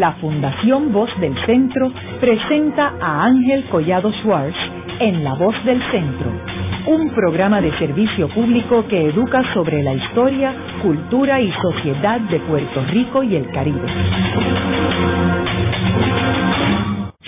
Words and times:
la 0.00 0.12
Fundación 0.14 0.92
Voz 0.92 1.10
del 1.20 1.34
Centro 1.46 1.92
presenta 2.20 2.94
a 3.00 3.24
Ángel 3.26 3.64
Collado 3.70 4.12
Schwartz 4.22 4.56
en 5.00 5.22
La 5.22 5.34
Voz 5.34 5.54
del 5.64 5.80
Centro, 5.90 6.30
un 6.86 7.10
programa 7.10 7.60
de 7.60 7.76
servicio 7.78 8.28
público 8.28 8.86
que 8.88 9.08
educa 9.10 9.42
sobre 9.54 9.82
la 9.82 9.94
historia, 9.94 10.54
cultura 10.82 11.40
y 11.40 11.52
sociedad 11.52 12.20
de 12.20 12.40
Puerto 12.40 12.84
Rico 12.86 13.22
y 13.22 13.36
el 13.36 13.50
Caribe. 13.50 13.88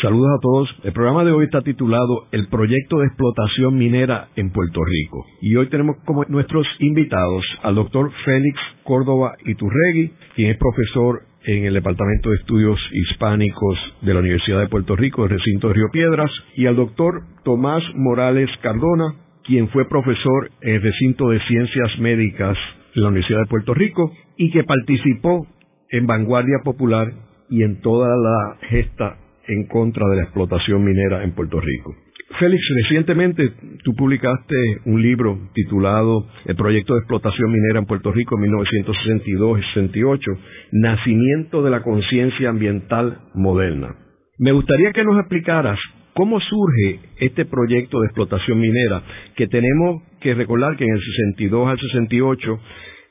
Saludos 0.02 0.28
a 0.36 0.40
todos. 0.42 0.68
El 0.84 0.92
programa 0.92 1.24
de 1.24 1.32
hoy 1.32 1.46
está 1.46 1.62
titulado 1.62 2.26
El 2.30 2.48
proyecto 2.48 2.98
de 2.98 3.06
explotación 3.06 3.76
minera 3.76 4.28
en 4.36 4.50
Puerto 4.50 4.80
Rico. 4.84 5.24
Y 5.40 5.56
hoy 5.56 5.68
tenemos 5.68 5.96
como 6.04 6.22
nuestros 6.28 6.66
invitados 6.80 7.44
al 7.62 7.76
doctor 7.76 8.12
Félix 8.24 8.58
Córdoba 8.84 9.32
Iturregui, 9.44 10.12
quien 10.34 10.50
es 10.50 10.58
profesor 10.58 11.22
en 11.46 11.64
el 11.64 11.74
Departamento 11.74 12.30
de 12.30 12.36
Estudios 12.36 12.78
Hispánicos 12.92 13.78
de 14.02 14.12
la 14.12 14.20
Universidad 14.20 14.60
de 14.60 14.68
Puerto 14.68 14.96
Rico, 14.96 15.23
del 15.23 15.38
recinto 15.38 15.69
de 15.69 15.74
Río 15.74 15.86
Piedras, 15.92 16.30
y 16.56 16.66
al 16.66 16.74
doctor 16.74 17.22
Tomás 17.45 17.82
Morales 17.95 18.50
Cardona, 18.62 19.14
quien 19.45 19.69
fue 19.69 19.88
profesor 19.88 20.50
en 20.60 20.74
el 20.74 20.82
recinto 20.82 21.30
de 21.30 21.41
Ciencias 21.46 21.98
Médicas 22.00 22.56
de 22.95 23.00
la 23.00 23.09
Universidad 23.09 23.41
de 23.41 23.46
Puerto 23.46 23.74
Rico 23.74 24.12
y 24.36 24.50
que 24.50 24.64
participó 24.64 25.46
en 25.91 26.06
Vanguardia 26.06 26.59
Popular 26.64 27.12
y 27.48 27.62
en 27.62 27.80
toda 27.80 28.08
la 28.08 28.56
gesta 28.69 29.19
en 29.47 29.69
contra 29.69 30.08
de 30.08 30.16
la 30.16 30.22
explotación 30.24 30.84
minera 30.84 31.22
en 31.22 31.33
Puerto 31.33 31.60
Rico. 31.60 31.94
Félix, 32.38 32.62
recientemente 32.82 33.52
tú 33.82 33.95
publicaste 33.95 34.54
un 34.84 35.00
libro 35.00 35.48
titulado 35.54 36.27
El 36.44 36.56
proyecto 36.56 36.94
de 36.94 37.00
explotación 37.00 37.50
minera 37.50 37.78
en 37.78 37.86
Puerto 37.86 38.12
Rico 38.12 38.36
1962-68, 38.36 40.38
Nacimiento 40.72 41.62
de 41.62 41.70
la 41.70 41.82
conciencia 41.82 42.50
ambiental 42.50 43.20
moderna. 43.34 43.96
Me 44.38 44.52
gustaría 44.52 44.92
que 44.92 45.05
nos 45.05 45.19
explicaras 45.19 45.78
cómo 46.12 46.41
surge 46.41 47.00
este 47.19 47.46
proyecto 47.46 48.00
de 48.00 48.06
explotación 48.06 48.61
minera, 48.61 49.02
que 49.34 49.46
tenemos 49.46 50.02
que 50.20 50.34
recordar 50.34 50.77
que 50.77 50.84
en 50.84 50.94
el 50.94 51.00
62 51.00 51.68
al 51.68 51.78
68 51.78 52.61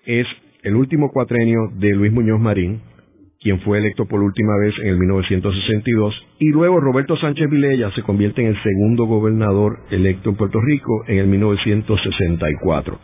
es 0.05 0.27
el 0.63 0.75
último 0.75 1.11
cuatrenio 1.11 1.71
de 1.75 1.95
Luis 1.95 2.11
Muñoz 2.11 2.39
Marín, 2.39 2.81
quien 3.45 3.59
fue 3.59 3.77
electo 3.77 4.07
por 4.07 4.23
última 4.23 4.57
vez 4.57 4.73
en 4.79 4.87
el 4.87 4.97
1962, 4.97 6.15
y 6.39 6.49
luego 6.49 6.79
Roberto 6.79 7.15
Sánchez 7.15 7.47
Vilella 7.47 7.91
se 7.91 8.01
convierte 8.01 8.41
en 8.41 8.47
el 8.47 8.63
segundo 8.63 9.05
gobernador 9.05 9.81
electo 9.91 10.31
en 10.31 10.35
Puerto 10.35 10.59
Rico 10.59 11.03
en 11.07 11.19
el 11.19 11.27
1964. 11.27 12.99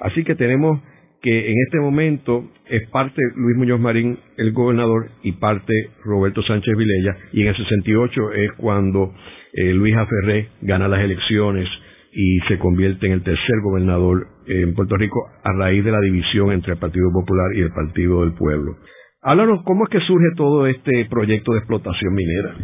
Así 0.00 0.24
que 0.24 0.34
tenemos 0.34 0.80
que 1.20 1.50
en 1.50 1.54
este 1.66 1.78
momento 1.78 2.42
es 2.70 2.88
parte 2.88 3.20
Luis 3.36 3.54
Muñoz 3.58 3.80
Marín 3.80 4.18
el 4.38 4.52
gobernador 4.52 5.10
y 5.22 5.32
parte 5.32 5.74
Roberto 6.02 6.42
Sánchez 6.42 6.74
Vilella, 6.74 7.14
y 7.34 7.42
en 7.42 7.48
el 7.48 7.56
68 7.58 8.32
es 8.32 8.52
cuando 8.52 9.12
eh, 9.52 9.74
Luis 9.74 9.94
Aferré 9.94 10.48
gana 10.62 10.88
las 10.88 11.00
elecciones 11.00 11.68
y 12.14 12.40
se 12.48 12.58
convierte 12.58 13.08
en 13.08 13.12
el 13.12 13.22
tercer 13.22 13.60
gobernador 13.62 14.26
en 14.46 14.72
Puerto 14.72 14.96
Rico 14.96 15.20
a 15.44 15.52
raíz 15.52 15.84
de 15.84 15.92
la 15.92 16.00
división 16.00 16.50
entre 16.50 16.72
el 16.72 16.78
Partido 16.78 17.12
Popular 17.12 17.54
y 17.54 17.60
el 17.60 17.72
Partido 17.72 18.22
del 18.22 18.32
Pueblo. 18.32 18.78
Háblanos, 19.24 19.62
¿cómo 19.62 19.84
es 19.84 19.90
que 19.90 20.00
surge 20.00 20.34
todo 20.36 20.66
este 20.66 21.04
proyecto 21.04 21.52
de 21.52 21.58
explotación 21.58 22.12
minera? 22.12 22.56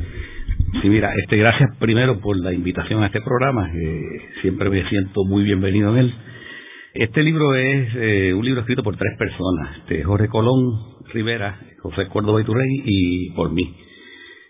Sí, 0.82 0.88
mira, 0.88 1.12
este, 1.14 1.36
gracias 1.36 1.70
primero 1.78 2.18
por 2.18 2.36
la 2.36 2.52
invitación 2.52 3.00
a 3.00 3.06
este 3.06 3.20
programa. 3.20 3.70
siempre 4.42 4.68
me 4.68 4.82
siento 4.88 5.24
muy 5.24 5.44
bienvenido 5.44 5.92
en 5.92 5.98
él. 5.98 6.14
Este 6.94 7.22
libro 7.22 7.54
es 7.54 7.90
eh, 7.94 8.34
un 8.34 8.44
libro 8.44 8.62
escrito 8.62 8.82
por 8.82 8.96
tres 8.96 9.16
personas, 9.16 9.76
este, 9.78 10.02
Jorge 10.02 10.26
Colón 10.26 10.96
Rivera, 11.14 11.60
José 11.78 12.08
Córdoba 12.08 12.40
Iturrey 12.40 12.82
y 12.84 13.30
por 13.36 13.52
mí. 13.52 13.76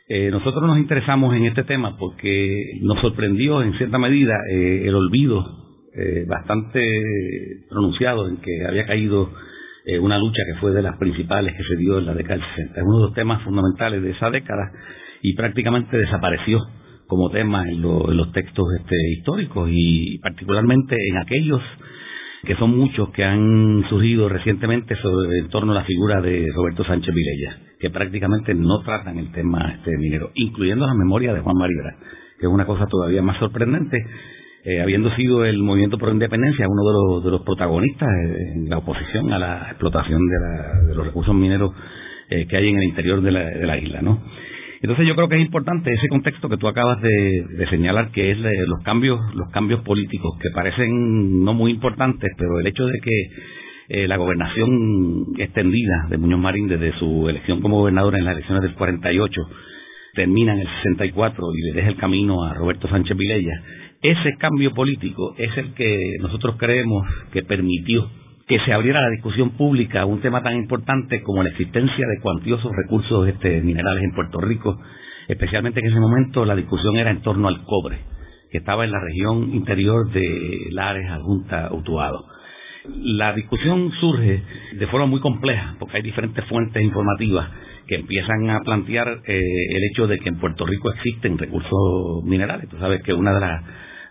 Eh, 0.09 0.31
nosotros 0.31 0.62
nos 0.62 0.79
interesamos 0.79 1.34
en 1.34 1.45
este 1.45 1.64
tema 1.64 1.98
porque 1.98 2.79
nos 2.81 3.03
sorprendió 3.03 3.61
en 3.61 3.77
cierta 3.77 3.98
medida 3.98 4.35
eh, 4.51 4.85
el 4.86 4.95
olvido 4.95 5.45
bastante 6.29 6.80
pronunciado 7.68 8.29
en 8.29 8.36
que 8.36 8.64
había 8.64 8.86
caído 8.86 9.30
eh, 9.84 9.98
una 9.98 10.18
lucha 10.18 10.42
que 10.46 10.61
fue 10.61 10.72
de 10.72 10.83
las 10.83 10.96
principales 10.98 11.55
que 11.56 11.62
se 11.64 11.77
dio 11.77 11.98
en 11.98 12.06
la 12.06 12.14
década 12.14 12.36
del 12.36 12.46
60. 12.56 12.80
Es 12.80 12.86
uno 12.86 12.98
de 12.98 13.05
los 13.05 13.14
temas 13.14 13.42
fundamentales 13.42 14.02
de 14.02 14.11
esa 14.11 14.30
década 14.30 14.70
y 15.22 15.34
prácticamente 15.34 15.96
desapareció 15.96 16.61
como 17.06 17.30
tema 17.30 17.64
en, 17.66 17.80
los 17.80 18.33
textos 18.33 18.67
este, 18.78 18.96
históricos 19.12 19.68
y 19.72 20.18
particularmente 20.18 20.94
en 21.11 21.17
aquellos 21.17 21.62
que 22.44 22.55
son 22.56 22.77
muchos 22.77 23.11
que 23.11 23.24
han 23.24 23.84
surgido 23.88 24.28
recientemente 24.28 24.94
en 24.94 25.48
torno 25.48 25.72
a 25.72 25.77
la 25.77 25.84
figura 25.84 26.20
de 26.20 26.46
Roberto 26.55 26.84
Sánchez 26.84 27.12
Vilella, 27.12 27.58
que 27.80 27.90
prácticamente 27.90 28.55
no 28.55 28.80
tratan 28.84 29.18
el 29.18 29.33
tema 29.33 29.72
este 29.77 29.96
minero, 29.96 30.30
incluyendo 30.34 30.86
la 30.86 30.94
memoria 30.94 31.34
de 31.34 31.40
Juan 31.40 31.56
Maribra, 31.56 31.96
que 32.38 32.46
es 32.46 32.52
una 32.52 32.67
cosa 32.67 32.86
todavía 32.86 33.22
más 33.22 33.38
sorprendente, 33.38 33.98
eh, 34.64 34.80
habiendo 34.80 35.14
sido 35.14 35.45
el 35.45 35.58
movimiento 35.63 35.98
por 35.98 36.08
la 36.08 36.14
independencia 36.14 36.67
uno 36.69 36.83
de 36.83 36.92
los, 36.92 37.24
de 37.24 37.30
los 37.30 37.42
protagonistas 37.42 38.08
en 38.55 38.69
la 38.69 38.79
oposición 38.79 39.33
a 39.33 39.39
la 39.39 39.69
explotación 39.70 40.20
de, 40.27 40.95
los 40.95 41.07
recursos 41.07 41.35
mineros 41.35 41.73
eh, 42.29 42.46
que 42.46 42.57
hay 42.57 42.68
en 42.68 42.79
el 42.79 42.85
interior 42.85 43.23
de 43.23 43.30
la, 43.30 43.45
de 43.45 43.67
la, 43.67 43.79
isla, 43.79 44.02
¿no? 44.02 44.20
Entonces 44.80 45.07
yo 45.07 45.14
creo 45.17 45.29
que 45.29 45.36
es 45.36 45.41
importante 45.41 45.92
ese 45.92 46.08
contexto 46.08 46.48
que 46.48 46.57
tú 46.57 46.68
acabas 46.68 47.01
de, 47.02 47.67
señalar, 47.68 48.11
que 48.13 48.30
es 48.30 48.39
los 48.39 48.80
cambios, 48.85 49.18
los 49.35 49.51
cambios 49.51 49.80
políticos 49.80 50.39
que 50.41 50.51
parecen 50.55 51.42
no 51.42 51.52
muy 51.52 51.73
importantes, 51.73 52.30
pero 52.39 52.61
el 52.61 52.67
hecho 52.67 52.86
de 52.86 53.01
que 53.01 53.30
eh, 53.89 54.07
la 54.07 54.18
gobernación 54.18 55.35
extendida 55.39 56.07
de 56.11 56.18
Muñoz 56.18 56.41
Marín 56.41 56.68
desde 56.68 56.92
su 56.98 57.29
elección 57.29 57.61
como 57.61 57.79
gobernador 57.79 58.17
en 58.17 58.24
las 58.24 58.35
elecciones 58.35 58.63
del 58.63 58.74
48 58.74 59.48
termina 60.14 60.52
en 60.52 60.61
el 60.61 60.68
64 60.83 61.45
y 61.55 61.63
le 61.63 61.73
deja 61.73 61.89
el 61.89 61.97
camino 61.97 62.45
a 62.45 62.52
Roberto 62.52 62.86
Sánchez 62.89 63.17
Vilella, 63.17 63.63
ese 64.03 64.36
cambio 64.39 64.73
político 64.75 65.35
es 65.39 65.57
el 65.57 65.75
que 65.75 66.17
nosotros 66.20 66.57
creemos 66.57 67.07
que 67.33 67.42
permitió 67.42 68.09
que 68.47 68.59
se 68.61 68.73
abriera 68.73 69.03
la 69.03 69.11
discusión 69.11 69.51
pública 69.51 70.03
a 70.03 70.07
un 70.07 70.20
tema 70.20 70.42
tan 70.42 70.57
importante 70.57 71.23
como 71.23 71.42
la 71.42 71.51
existencia 71.51 72.07
de 72.07 72.20
cuantiosos 72.20 72.73
recursos 72.75 73.29
este, 73.29 73.61
minerales 73.61 74.03
en 74.03 74.14
Puerto 74.14 74.41
Rico, 74.41 74.81
especialmente 75.29 75.81
en 75.81 75.86
ese 75.86 76.01
momento 76.01 76.47
la 76.47 76.57
discusión 76.57 76.97
era 76.97 77.11
en 77.11 77.20
torno 77.20 77.48
al 77.48 77.63
cobre, 77.64 77.98
que 78.51 78.59
estaba 78.59 78.85
en 78.85 78.92
la 78.92 79.01
región 79.01 79.55
interior 79.55 80.11
de 80.13 80.69
Lares, 80.70 81.11
Adjunta, 81.11 81.69
Utuado. 81.73 82.25
La 82.86 83.35
discusión 83.35 83.92
surge 84.01 84.42
de 84.73 84.86
forma 84.86 85.05
muy 85.05 85.20
compleja, 85.20 85.77
porque 85.79 85.98
hay 85.98 86.03
diferentes 86.03 86.42
fuentes 86.47 86.83
informativas 86.83 87.51
que 87.86 87.97
empiezan 87.97 88.48
a 88.48 88.61
plantear 88.61 89.09
eh, 89.27 89.41
el 89.70 89.85
hecho 89.91 90.07
de 90.07 90.19
que 90.20 90.29
en 90.30 90.39
Puerto 90.39 90.65
Rico 90.65 90.91
existen 90.91 91.36
recursos 91.36 92.25
minerales. 92.25 92.69
Tú 92.70 92.79
sabes 92.79 93.03
que 93.03 93.13
una 93.13 93.35
de 93.35 93.41
las 93.41 93.63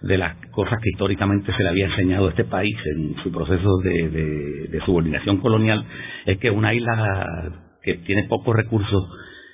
de 0.02 0.18
las 0.18 0.36
cosas 0.52 0.80
que 0.82 0.90
históricamente 0.90 1.52
se 1.56 1.64
le 1.64 1.70
había 1.70 1.88
enseñado 1.88 2.28
a 2.28 2.30
este 2.30 2.44
país 2.44 2.76
en 2.96 3.16
su 3.24 3.32
proceso 3.32 3.78
de, 3.84 4.80
subordinación 4.86 5.38
colonial 5.38 5.84
es 6.26 6.38
que 6.38 6.52
una 6.52 6.74
isla 6.74 7.52
que 7.82 7.96
tiene 7.96 8.24
pocos 8.30 8.56
recursos 8.56 9.04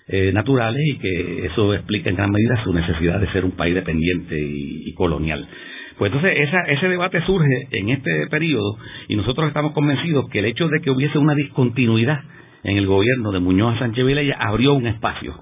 eh, 0.07 0.31
naturales 0.33 0.81
y 0.85 0.97
que 0.99 1.45
eso 1.45 1.73
explica 1.73 2.09
en 2.09 2.17
gran 2.17 2.29
medida 2.29 2.61
su 2.63 2.73
necesidad 2.73 3.19
de 3.19 3.31
ser 3.31 3.45
un 3.45 3.51
país 3.51 3.73
dependiente 3.73 4.37
y, 4.37 4.93
colonial. 4.95 5.47
Pues 5.97 6.11
entonces 6.11 6.49
ese 6.67 6.87
debate 6.87 7.21
surge 7.25 7.67
en 7.71 7.89
este 7.89 8.27
periodo 8.27 8.77
y 9.07 9.15
nosotros 9.15 9.47
estamos 9.47 9.71
convencidos 9.71 10.29
que 10.29 10.39
el 10.39 10.45
hecho 10.45 10.67
de 10.67 10.81
que 10.81 10.91
hubiese 10.91 11.17
una 11.17 11.35
discontinuidad 11.35 12.21
en 12.63 12.77
el 12.77 12.85
gobierno 12.85 13.31
de 13.31 13.39
Muñoz 13.39 13.79
Sánchez 13.79 14.05
Vilella 14.05 14.35
abrió 14.39 14.73
un 14.73 14.87
espacio 14.87 15.35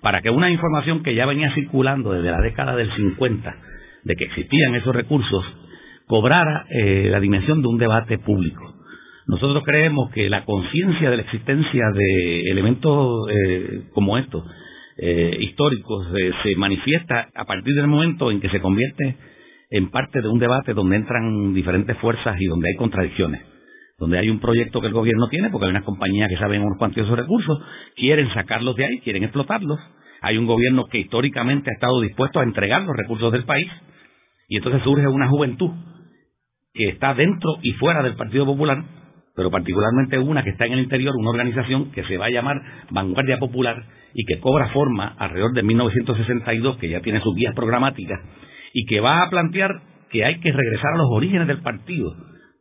para 0.00 0.22
que 0.22 0.30
una 0.30 0.50
información 0.50 1.02
que 1.02 1.14
ya 1.14 1.26
venía 1.26 1.52
circulando 1.54 2.12
desde 2.12 2.30
la 2.30 2.40
década 2.40 2.76
del 2.76 2.90
50 2.94 3.56
de 4.06 4.14
que 4.14 4.24
existían 4.24 4.74
esos 4.76 4.94
recursos 4.94 5.44
cobrara 6.06 6.64
eh, 6.70 7.08
la 7.10 7.18
dimensión 7.18 7.60
de 7.60 7.68
un 7.68 7.78
debate 7.78 8.18
público. 8.18 8.74
Nosotros 9.26 9.64
creemos 9.64 10.10
que 10.12 10.30
la 10.30 10.44
conciencia 10.44 11.10
de 11.10 11.16
la 11.16 11.22
existencia 11.22 11.84
de 11.92 12.42
elementos 12.52 13.28
eh, 13.28 13.82
como 13.92 14.16
estos, 14.16 14.44
eh, 14.98 15.36
históricos, 15.40 16.06
se 16.42 16.56
manifiesta 16.56 17.28
a 17.34 17.44
partir 17.44 17.74
del 17.74 17.88
momento 17.88 18.30
en 18.30 18.40
que 18.40 18.48
se 18.48 18.60
convierte 18.60 19.16
en 19.70 19.90
parte 19.90 20.22
de 20.22 20.28
un 20.28 20.38
debate 20.38 20.72
donde 20.72 20.96
entran 20.96 21.52
diferentes 21.52 21.98
fuerzas 21.98 22.36
y 22.40 22.46
donde 22.46 22.68
hay 22.70 22.76
contradicciones 22.76 23.42
donde 23.98 24.18
hay 24.18 24.28
un 24.28 24.40
proyecto 24.40 24.80
que 24.80 24.88
el 24.88 24.92
gobierno 24.92 25.28
tiene, 25.28 25.48
porque 25.48 25.66
hay 25.66 25.70
unas 25.70 25.84
compañías 25.84 26.28
que 26.28 26.36
saben 26.36 26.60
unos 26.60 26.78
cuantos 26.78 27.02
esos 27.02 27.16
recursos, 27.16 27.58
quieren 27.96 28.32
sacarlos 28.34 28.76
de 28.76 28.84
ahí, 28.84 29.00
quieren 29.00 29.24
explotarlos. 29.24 29.80
Hay 30.20 30.36
un 30.36 30.46
gobierno 30.46 30.84
que 30.86 30.98
históricamente 30.98 31.70
ha 31.70 31.74
estado 31.74 32.00
dispuesto 32.02 32.40
a 32.40 32.42
entregar 32.42 32.82
los 32.82 32.94
recursos 32.94 33.32
del 33.32 33.44
país, 33.44 33.70
y 34.48 34.56
entonces 34.56 34.82
surge 34.82 35.06
una 35.08 35.28
juventud 35.28 35.70
que 36.72 36.88
está 36.88 37.14
dentro 37.14 37.56
y 37.62 37.72
fuera 37.72 38.02
del 38.02 38.16
Partido 38.16 38.44
Popular, 38.44 38.84
pero 39.34 39.50
particularmente 39.50 40.18
una 40.18 40.42
que 40.42 40.50
está 40.50 40.66
en 40.66 40.74
el 40.74 40.80
interior, 40.80 41.14
una 41.16 41.30
organización 41.30 41.90
que 41.92 42.04
se 42.04 42.16
va 42.16 42.26
a 42.26 42.30
llamar 42.30 42.56
Vanguardia 42.90 43.38
Popular 43.38 43.84
y 44.14 44.24
que 44.24 44.40
cobra 44.40 44.68
forma 44.68 45.14
alrededor 45.18 45.52
de 45.52 45.62
1962, 45.62 46.76
que 46.78 46.88
ya 46.88 47.00
tiene 47.00 47.20
sus 47.20 47.34
guías 47.34 47.54
programáticas, 47.54 48.20
y 48.72 48.86
que 48.86 49.00
va 49.00 49.22
a 49.22 49.30
plantear 49.30 49.70
que 50.10 50.24
hay 50.24 50.40
que 50.40 50.52
regresar 50.52 50.94
a 50.94 50.98
los 50.98 51.08
orígenes 51.10 51.48
del 51.48 51.60
partido 51.60 52.14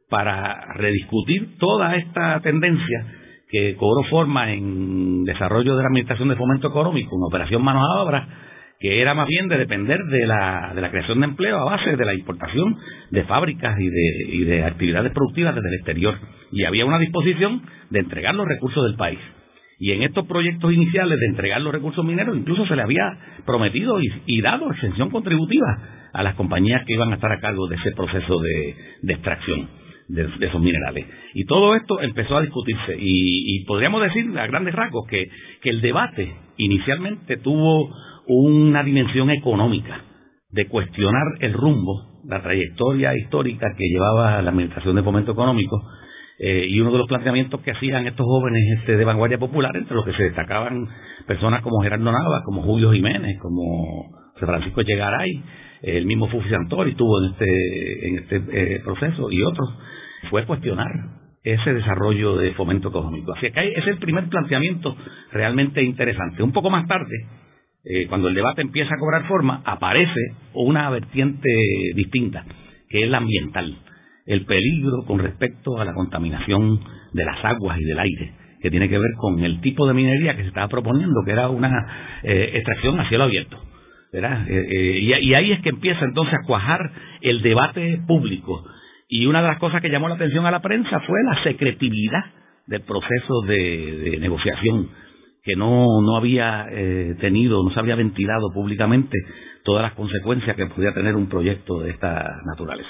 para 0.09 0.73
rediscutir 0.75 1.57
toda 1.57 1.95
esta 1.95 2.39
tendencia 2.41 3.05
que 3.49 3.75
cobró 3.75 4.03
forma 4.09 4.51
en 4.51 5.23
desarrollo 5.23 5.75
de 5.75 5.83
la 5.83 5.87
Administración 5.87 6.29
de 6.29 6.35
Fomento 6.35 6.67
Económico, 6.67 7.15
una 7.15 7.27
operación 7.27 7.63
manos 7.63 7.83
a 7.83 8.01
obra, 8.01 8.27
que 8.79 9.01
era 9.01 9.13
más 9.13 9.27
bien 9.27 9.47
de 9.47 9.57
depender 9.57 10.03
de 10.05 10.25
la, 10.25 10.73
de 10.75 10.81
la 10.81 10.91
creación 10.91 11.19
de 11.19 11.27
empleo 11.27 11.57
a 11.57 11.65
base 11.65 11.95
de 11.95 12.05
la 12.05 12.13
importación 12.13 12.75
de 13.11 13.23
fábricas 13.23 13.79
y 13.79 13.89
de, 13.89 14.25
y 14.27 14.43
de 14.43 14.63
actividades 14.63 15.11
productivas 15.13 15.55
desde 15.55 15.69
el 15.69 15.75
exterior. 15.75 16.15
Y 16.51 16.65
había 16.65 16.85
una 16.85 16.99
disposición 16.99 17.61
de 17.89 17.99
entregar 17.99 18.35
los 18.35 18.47
recursos 18.47 18.83
del 18.83 18.95
país. 18.95 19.19
Y 19.77 19.91
en 19.91 20.03
estos 20.03 20.25
proyectos 20.27 20.71
iniciales 20.71 21.19
de 21.19 21.25
entregar 21.27 21.61
los 21.61 21.73
recursos 21.73 22.03
mineros, 22.05 22.37
incluso 22.37 22.65
se 22.65 22.75
le 22.75 22.81
había 22.81 23.03
prometido 23.45 23.99
y, 24.01 24.41
dado 24.41 24.71
exención 24.71 25.09
contributiva 25.09 26.09
a 26.13 26.23
las 26.23 26.35
compañías 26.35 26.85
que 26.85 26.93
iban 26.93 27.11
a 27.11 27.15
estar 27.15 27.31
a 27.31 27.41
cargo 27.41 27.67
de 27.67 27.75
ese 27.75 27.91
proceso 27.91 28.39
de, 28.39 29.13
extracción 29.13 29.69
de, 30.07 30.29
esos 30.39 30.61
minerales. 30.61 31.05
Y 31.33 31.45
todo 31.45 31.75
esto 31.75 31.99
empezó 32.01 32.37
a 32.37 32.41
discutirse. 32.41 32.95
Y, 32.97 33.65
podríamos 33.65 34.01
decir 34.01 34.25
a 34.39 34.47
grandes 34.47 34.73
rasgos 34.73 35.07
que, 35.09 35.27
que 35.61 35.69
el 35.71 35.81
debate 35.81 36.33
inicialmente 36.57 37.37
tuvo 37.37 37.93
una 38.27 38.83
dimensión 38.83 39.29
económica 39.29 40.03
de 40.49 40.67
cuestionar 40.67 41.23
el 41.41 41.53
rumbo, 41.53 42.21
la 42.25 42.41
trayectoria 42.41 43.15
histórica 43.15 43.67
que 43.77 43.87
llevaba 43.89 44.41
la 44.41 44.49
Administración 44.49 44.95
de 44.95 45.03
Fomento 45.03 45.33
Económico 45.33 45.81
eh, 46.39 46.65
y 46.67 46.79
uno 46.79 46.91
de 46.91 46.97
los 46.97 47.07
planteamientos 47.07 47.61
que 47.61 47.71
hacían 47.71 48.07
estos 48.07 48.25
jóvenes 48.25 48.61
este, 48.79 48.97
de 48.97 49.05
vanguardia 49.05 49.37
popular, 49.37 49.75
entre 49.75 49.95
los 49.95 50.05
que 50.05 50.13
se 50.13 50.23
destacaban 50.23 50.87
personas 51.27 51.61
como 51.61 51.81
Gerardo 51.81 52.11
Nava, 52.11 52.41
como 52.43 52.61
Julio 52.63 52.91
Jiménez, 52.91 53.37
como 53.41 54.11
Francisco 54.35 54.81
Llegaray, 54.81 55.43
el 55.81 56.05
mismo 56.05 56.27
Fufi 56.27 56.49
Santori 56.49 56.91
estuvo 56.91 57.23
en 57.23 57.31
este, 57.31 58.07
en 58.07 58.17
este 58.19 58.35
eh, 58.51 58.81
proceso 58.83 59.31
y 59.31 59.43
otros, 59.43 59.69
fue 60.29 60.45
cuestionar 60.45 60.89
ese 61.43 61.73
desarrollo 61.73 62.37
de 62.37 62.53
fomento 62.53 62.89
económico. 62.89 63.33
Así 63.33 63.51
que 63.51 63.73
es 63.75 63.87
el 63.87 63.97
primer 63.97 64.27
planteamiento 64.27 64.95
realmente 65.31 65.83
interesante. 65.83 66.41
Un 66.41 66.51
poco 66.51 66.71
más 66.71 66.87
tarde, 66.87 67.15
eh, 67.85 68.07
cuando 68.07 68.27
el 68.27 68.35
debate 68.35 68.61
empieza 68.61 68.93
a 68.93 68.99
cobrar 68.99 69.27
forma, 69.27 69.61
aparece 69.65 70.19
una 70.53 70.89
vertiente 70.89 71.49
distinta, 71.95 72.45
que 72.89 73.03
es 73.03 73.09
la 73.09 73.17
ambiental 73.17 73.77
el 74.25 74.45
peligro 74.45 75.05
con 75.05 75.19
respecto 75.19 75.79
a 75.79 75.85
la 75.85 75.93
contaminación 75.93 76.79
de 77.13 77.25
las 77.25 77.43
aguas 77.45 77.79
y 77.79 77.83
del 77.83 77.99
aire, 77.99 78.33
que 78.61 78.71
tiene 78.71 78.89
que 78.89 78.97
ver 78.97 79.11
con 79.17 79.39
el 79.43 79.61
tipo 79.61 79.87
de 79.87 79.93
minería 79.93 80.35
que 80.35 80.41
se 80.41 80.47
estaba 80.47 80.67
proponiendo, 80.67 81.21
que 81.23 81.31
era 81.31 81.49
una 81.49 82.19
eh, 82.23 82.51
extracción 82.55 82.99
a 82.99 83.07
cielo 83.07 83.25
abierto. 83.25 83.61
Eh, 84.11 84.21
eh, 84.47 84.99
y, 85.21 85.33
ahí 85.33 85.51
es 85.51 85.61
que 85.61 85.69
empieza 85.69 86.05
entonces 86.05 86.33
a 86.33 86.47
cuajar 86.47 86.79
el 87.21 87.41
debate 87.41 87.99
público. 88.07 88.63
Y 89.09 89.25
una 89.25 89.41
de 89.41 89.49
las 89.49 89.59
cosas 89.59 89.81
que 89.81 89.89
llamó 89.89 90.07
la 90.07 90.15
atención 90.15 90.45
a 90.45 90.51
la 90.51 90.61
prensa 90.61 91.01
fue 91.01 91.19
la 91.25 91.43
secretividad 91.43 92.23
del 92.65 92.81
proceso 92.81 93.41
de, 93.45 94.17
negociación, 94.21 94.89
que 95.45 95.55
no, 95.55 96.01
no 96.01 96.17
había 96.17 96.67
tenido, 97.21 97.63
no 97.63 97.71
se 97.71 97.79
había 97.79 97.95
ventilado 97.95 98.51
públicamente 98.53 99.17
todas 99.65 99.81
las 99.81 99.93
consecuencias 99.93 100.55
que 100.55 100.67
podía 100.67 100.93
tener 100.93 101.15
un 101.15 101.27
proyecto 101.27 101.79
de 101.81 101.91
esta 101.91 102.41
naturaleza. 102.45 102.89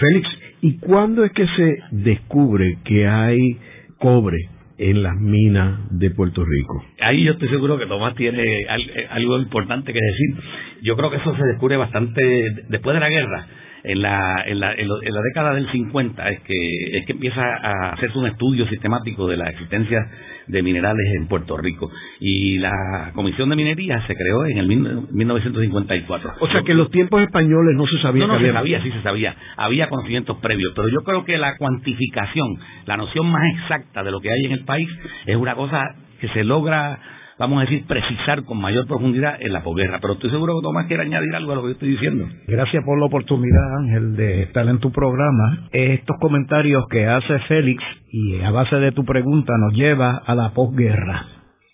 Félix, 0.00 0.28
¿y 0.62 0.78
cuándo 0.78 1.24
es 1.24 1.32
que 1.32 1.46
se 1.46 1.78
descubre 1.92 2.78
que 2.84 3.06
hay 3.06 3.58
cobre 3.98 4.38
en 4.78 5.02
las 5.02 5.16
minas 5.16 5.78
de 5.90 6.10
Puerto 6.10 6.44
Rico? 6.44 6.84
Ahí 7.00 7.22
yo 7.24 7.32
estoy 7.32 7.48
seguro 7.48 7.78
que 7.78 7.86
Tomás 7.86 8.14
tiene 8.16 8.42
eh, 8.42 9.06
algo 9.10 9.38
importante 9.38 9.92
que 9.92 10.00
decir. 10.00 10.44
Yo 10.82 10.96
creo 10.96 11.10
que 11.10 11.18
eso 11.18 11.36
se 11.36 11.44
descubre 11.44 11.76
bastante 11.76 12.22
después 12.68 12.94
de 12.94 13.00
la 13.00 13.10
guerra 13.10 13.46
en 13.84 14.00
la, 14.00 14.42
en 14.46 14.60
la, 14.60 14.72
en, 14.72 14.88
la 14.88 15.20
década 15.20 15.54
del 15.54 15.70
50 15.70 16.30
es 16.30 16.40
que, 16.40 16.98
es 16.98 17.06
que 17.06 17.12
empieza 17.12 17.42
a 17.42 17.90
hacerse 17.90 18.18
un 18.18 18.26
estudio 18.26 18.66
sistemático 18.66 19.28
de 19.28 19.36
la 19.36 19.50
existencia 19.50 19.98
de 20.46 20.62
minerales 20.62 21.06
en 21.16 21.26
Puerto 21.26 21.56
Rico. 21.56 21.90
Y 22.20 22.58
la 22.58 23.12
Comisión 23.14 23.48
de 23.50 23.56
Minería 23.56 24.06
se 24.06 24.14
creó 24.14 24.46
en 24.46 24.58
el 24.58 24.66
1954. 24.66 26.34
O 26.40 26.48
sea 26.48 26.62
que 26.62 26.72
en 26.72 26.78
los 26.78 26.90
tiempos 26.90 27.22
españoles 27.22 27.76
no 27.76 27.86
se 27.86 27.98
sabía. 28.00 28.26
No, 28.26 28.34
no 28.34 28.40
se 28.40 28.52
sabía, 28.52 28.82
sí 28.82 28.90
se 28.90 29.02
sabía. 29.02 29.34
Había 29.56 29.88
conocimientos 29.88 30.38
previos. 30.38 30.72
Pero 30.74 30.88
yo 30.88 31.00
creo 31.00 31.24
que 31.24 31.38
la 31.38 31.56
cuantificación, 31.56 32.58
la 32.86 32.96
noción 32.96 33.30
más 33.30 33.42
exacta 33.54 34.02
de 34.02 34.10
lo 34.10 34.20
que 34.20 34.30
hay 34.30 34.44
en 34.44 34.52
el 34.52 34.64
país, 34.64 34.88
es 35.26 35.36
una 35.36 35.54
cosa 35.54 35.94
que 36.20 36.28
se 36.28 36.44
logra 36.44 36.98
vamos 37.38 37.58
a 37.58 37.62
decir, 37.62 37.86
precisar 37.86 38.44
con 38.44 38.60
mayor 38.60 38.86
profundidad 38.86 39.36
en 39.40 39.52
la 39.52 39.62
posguerra. 39.62 39.98
Pero 40.00 40.14
estoy 40.14 40.30
seguro 40.30 40.56
que 40.56 40.62
Tomás 40.62 40.86
quiere 40.86 41.02
añadir 41.02 41.34
algo 41.34 41.52
a 41.52 41.54
lo 41.56 41.62
que 41.62 41.68
yo 41.68 41.72
estoy 41.72 41.90
diciendo. 41.90 42.26
Gracias 42.46 42.84
por 42.84 42.98
la 42.98 43.06
oportunidad, 43.06 43.76
Ángel, 43.78 44.16
de 44.16 44.42
estar 44.42 44.66
en 44.68 44.78
tu 44.78 44.92
programa. 44.92 45.68
Estos 45.72 46.16
comentarios 46.20 46.84
que 46.90 47.06
hace 47.06 47.38
Félix 47.40 47.82
y 48.10 48.40
a 48.40 48.50
base 48.50 48.76
de 48.76 48.92
tu 48.92 49.04
pregunta 49.04 49.52
nos 49.58 49.74
lleva 49.74 50.22
a 50.24 50.34
la 50.34 50.50
posguerra. 50.50 51.26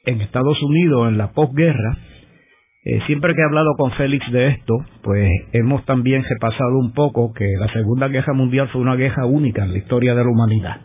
En 0.06 0.20
Estados 0.20 0.60
Unidos, 0.62 1.08
en 1.08 1.18
la 1.18 1.32
posguerra, 1.32 1.98
eh, 2.82 3.00
siempre 3.06 3.34
que 3.34 3.42
he 3.42 3.44
hablado 3.44 3.74
con 3.76 3.92
Félix 3.92 4.30
de 4.32 4.48
esto, 4.48 4.74
pues 5.02 5.28
hemos 5.52 5.84
también 5.84 6.24
repasado 6.26 6.78
un 6.78 6.92
poco 6.94 7.34
que 7.34 7.46
la 7.58 7.70
Segunda 7.74 8.08
Guerra 8.08 8.32
Mundial 8.32 8.68
fue 8.68 8.80
una 8.80 8.96
guerra 8.96 9.26
única 9.26 9.64
en 9.64 9.72
la 9.72 9.78
historia 9.78 10.14
de 10.14 10.24
la 10.24 10.30
humanidad. 10.30 10.80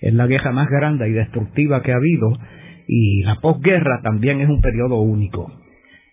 Es 0.00 0.14
la 0.14 0.28
guerra 0.28 0.52
más 0.52 0.68
grande 0.68 1.08
y 1.08 1.12
destructiva 1.12 1.82
que 1.82 1.92
ha 1.92 1.96
habido 1.96 2.38
y 2.92 3.22
la 3.22 3.36
posguerra 3.36 4.00
también 4.02 4.40
es 4.40 4.48
un 4.48 4.60
periodo 4.60 4.96
único. 5.00 5.52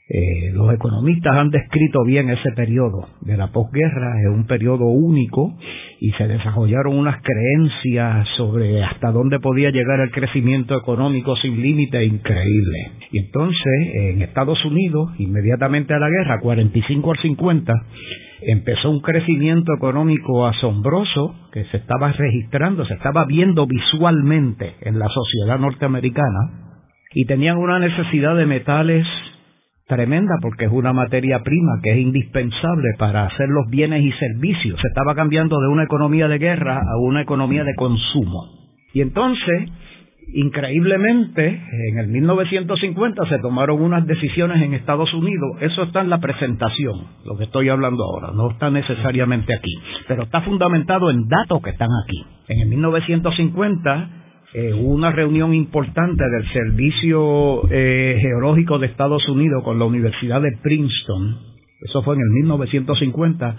Eh, 0.10 0.52
los 0.54 0.72
economistas 0.72 1.36
han 1.36 1.50
descrito 1.50 2.04
bien 2.06 2.30
ese 2.30 2.52
periodo 2.56 3.10
de 3.22 3.36
la 3.36 3.48
posguerra, 3.48 4.22
es 4.22 4.30
un 4.30 4.46
periodo 4.46 4.86
único 4.86 5.58
y 6.00 6.12
se 6.12 6.28
desarrollaron 6.28 6.96
unas 6.96 7.22
creencias 7.24 8.28
sobre 8.38 8.84
hasta 8.84 9.12
dónde 9.12 9.40
podía 9.40 9.72
llegar 9.72 10.00
el 10.02 10.12
crecimiento 10.12 10.78
económico 10.78 11.36
sin 11.38 11.60
límite 11.60 12.06
increíble. 12.06 12.92
Y 13.12 13.18
entonces 13.18 13.96
en 13.96 14.22
Estados 14.22 14.64
Unidos, 14.64 15.10
inmediatamente 15.18 15.96
a 15.96 16.00
la 16.00 16.10
guerra, 16.10 16.40
45 16.42 17.12
al 17.12 17.18
50, 17.18 17.74
empezó 18.44 18.92
un 18.92 19.02
crecimiento 19.02 19.74
económico 19.74 20.46
asombroso 20.46 21.36
que 21.52 21.66
se 21.66 21.78
estaba 21.78 22.12
registrando, 22.14 22.86
se 22.86 22.94
estaba 22.94 23.26
viendo 23.26 23.66
visualmente 23.66 24.76
en 24.82 25.00
la 25.00 25.08
sociedad 25.10 25.60
norteamericana 25.60 26.67
y 27.14 27.26
tenían 27.26 27.58
una 27.58 27.80
necesidad 27.80 28.36
de 28.36 28.46
metales 28.46 29.06
tremenda 29.88 30.36
porque 30.42 30.66
es 30.66 30.72
una 30.72 30.94
materia 30.94 31.42
prima 31.44 31.80
que 31.82 31.92
es 31.94 31.98
indispensable 32.00 32.90
para 32.98 33.26
hacer 33.26 33.48
los 33.48 33.68
bienes 33.70 34.04
y 34.04 34.12
servicios. 34.14 34.80
Se 34.82 34.88
estaba 34.90 35.16
cambiando 35.16 35.60
de 35.60 35.68
una 35.70 35.84
economía 35.84 36.28
de 36.28 36.38
guerra 36.38 36.78
a 36.78 36.98
una 37.00 37.22
economía 37.22 37.64
de 37.64 37.74
consumo. 37.76 38.50
Y 38.94 39.02
entonces, 39.02 39.70
increíblemente, 40.34 41.48
en 41.48 42.00
el 42.00 42.08
1950 42.08 43.26
se 43.30 43.40
tomaron 43.40 43.82
unas 43.82 44.06
decisiones 44.06 44.62
en 44.62 44.74
Estados 44.74 45.14
Unidos. 45.14 45.58
Eso 45.62 45.84
está 45.84 46.02
en 46.02 46.10
la 46.10 46.20
presentación, 46.20 47.08
lo 47.26 47.38
que 47.38 47.46
estoy 47.46 47.70
hablando 47.70 48.04
ahora, 48.04 48.34
no 48.34 48.52
está 48.52 48.70
necesariamente 48.70 49.56
aquí, 49.56 49.74
pero 50.08 50.24
está 50.24 50.42
fundamentado 50.42 51.10
en 51.12 51.28
datos 51.30 51.62
que 51.62 51.70
están 51.70 51.90
aquí. 52.04 52.26
En 52.50 52.60
el 52.62 52.68
1950 52.68 54.10
eh, 54.54 54.74
una 54.74 55.12
reunión 55.12 55.54
importante 55.54 56.24
del 56.24 56.50
Servicio 56.54 57.70
eh, 57.70 58.18
Geológico 58.22 58.80
de 58.80 58.88
Estados 58.88 59.28
Unidos 59.28 59.62
con 59.64 59.78
la 59.78 59.84
Universidad 59.84 60.42
de 60.42 60.58
Princeton, 60.64 61.38
eso 61.82 62.02
fue 62.02 62.16
en 62.16 62.22
el 62.22 62.30
1950, 62.30 63.58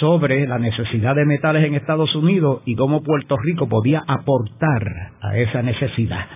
sobre 0.00 0.46
la 0.46 0.58
necesidad 0.58 1.14
de 1.14 1.26
metales 1.26 1.64
en 1.64 1.74
Estados 1.74 2.14
Unidos 2.16 2.62
y 2.64 2.74
cómo 2.74 3.02
Puerto 3.02 3.36
Rico 3.36 3.68
podía 3.68 4.02
aportar 4.06 5.12
a 5.20 5.36
esa 5.36 5.62
necesidad. 5.62 6.26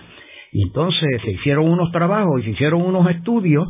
Y 0.51 0.63
entonces 0.63 1.21
se 1.23 1.31
hicieron 1.31 1.67
unos 1.67 1.91
trabajos 1.91 2.41
y 2.41 2.43
se 2.43 2.49
hicieron 2.51 2.83
unos 2.83 3.09
estudios 3.09 3.67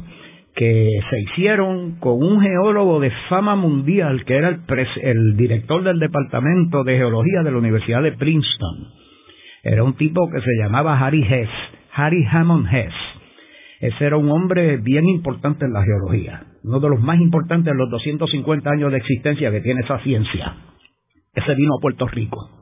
que 0.54 1.00
se 1.10 1.22
hicieron 1.22 1.96
con 2.00 2.22
un 2.22 2.42
geólogo 2.42 3.00
de 3.00 3.12
fama 3.30 3.56
mundial 3.56 4.26
que 4.26 4.36
era 4.36 4.50
el, 4.50 4.60
el 5.02 5.38
director 5.38 5.82
del 5.84 6.00
Departamento 6.00 6.84
de 6.84 6.98
Geología 6.98 7.42
de 7.44 7.52
la 7.52 7.58
Universidad 7.58 8.04
de 8.04 8.12
Princeton 8.12 8.99
era 9.64 9.84
un 9.84 9.94
tipo 9.96 10.30
que 10.30 10.42
se 10.42 10.56
llamaba 10.58 11.00
Harry 11.00 11.24
Hess, 11.24 11.50
Harry 11.94 12.26
Hammond 12.32 12.68
Hess. 12.74 12.94
Ese 13.82 14.06
era 14.06 14.18
un 14.18 14.30
hombre 14.30 14.78
bien 14.78 15.08
importante 15.08 15.66
en 15.66 15.74
la 15.74 15.84
geología, 15.84 16.44
uno 16.64 16.80
de 16.80 16.90
los 16.90 17.00
más 17.02 17.20
importantes 17.20 17.72
en 17.72 17.78
los 17.78 17.90
250 17.90 18.70
años 18.70 18.92
de 18.92 18.98
existencia 18.98 19.52
que 19.52 19.62
tiene 19.62 19.82
esa 19.82 20.00
ciencia. 20.00 20.56
Ese 21.34 21.56
vino 21.56 21.76
a 21.78 21.82
Puerto 21.82 22.08
Rico. 22.08 22.60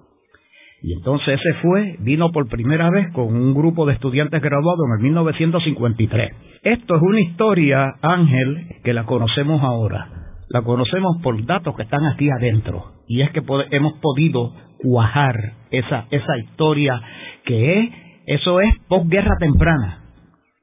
Y 0.82 0.94
entonces 0.94 1.40
ese 1.40 1.54
fue, 1.62 1.96
vino 2.00 2.32
por 2.32 2.48
primera 2.48 2.90
vez 2.92 3.12
con 3.14 3.36
un 3.36 3.54
grupo 3.56 3.88
de 3.88 3.94
estudiantes 3.94 4.42
graduados 4.42 4.86
en 4.88 4.98
el 4.98 5.04
1953. 5.04 6.32
Esto 6.64 6.96
es 6.96 7.02
una 7.02 7.22
historia, 7.22 7.96
Ángel, 8.02 8.76
que 8.84 8.94
la 8.94 9.06
conocemos 9.06 9.64
ahora. 9.64 10.27
La 10.50 10.62
conocemos 10.62 11.18
por 11.22 11.46
datos 11.46 11.76
que 11.76 11.84
están 11.84 12.06
aquí 12.06 12.30
adentro. 12.30 12.94
Y 13.08 13.22
es 13.22 13.32
que 13.32 13.42
hemos 13.72 13.94
podido 14.00 14.54
cuajar 14.80 15.36
esa, 15.72 16.06
esa 16.12 16.38
historia 16.38 17.02
que 17.46 17.80
es, 17.80 17.90
eso 18.28 18.62
es 18.62 18.74
posguerra 18.88 19.36
temprana. 19.40 20.04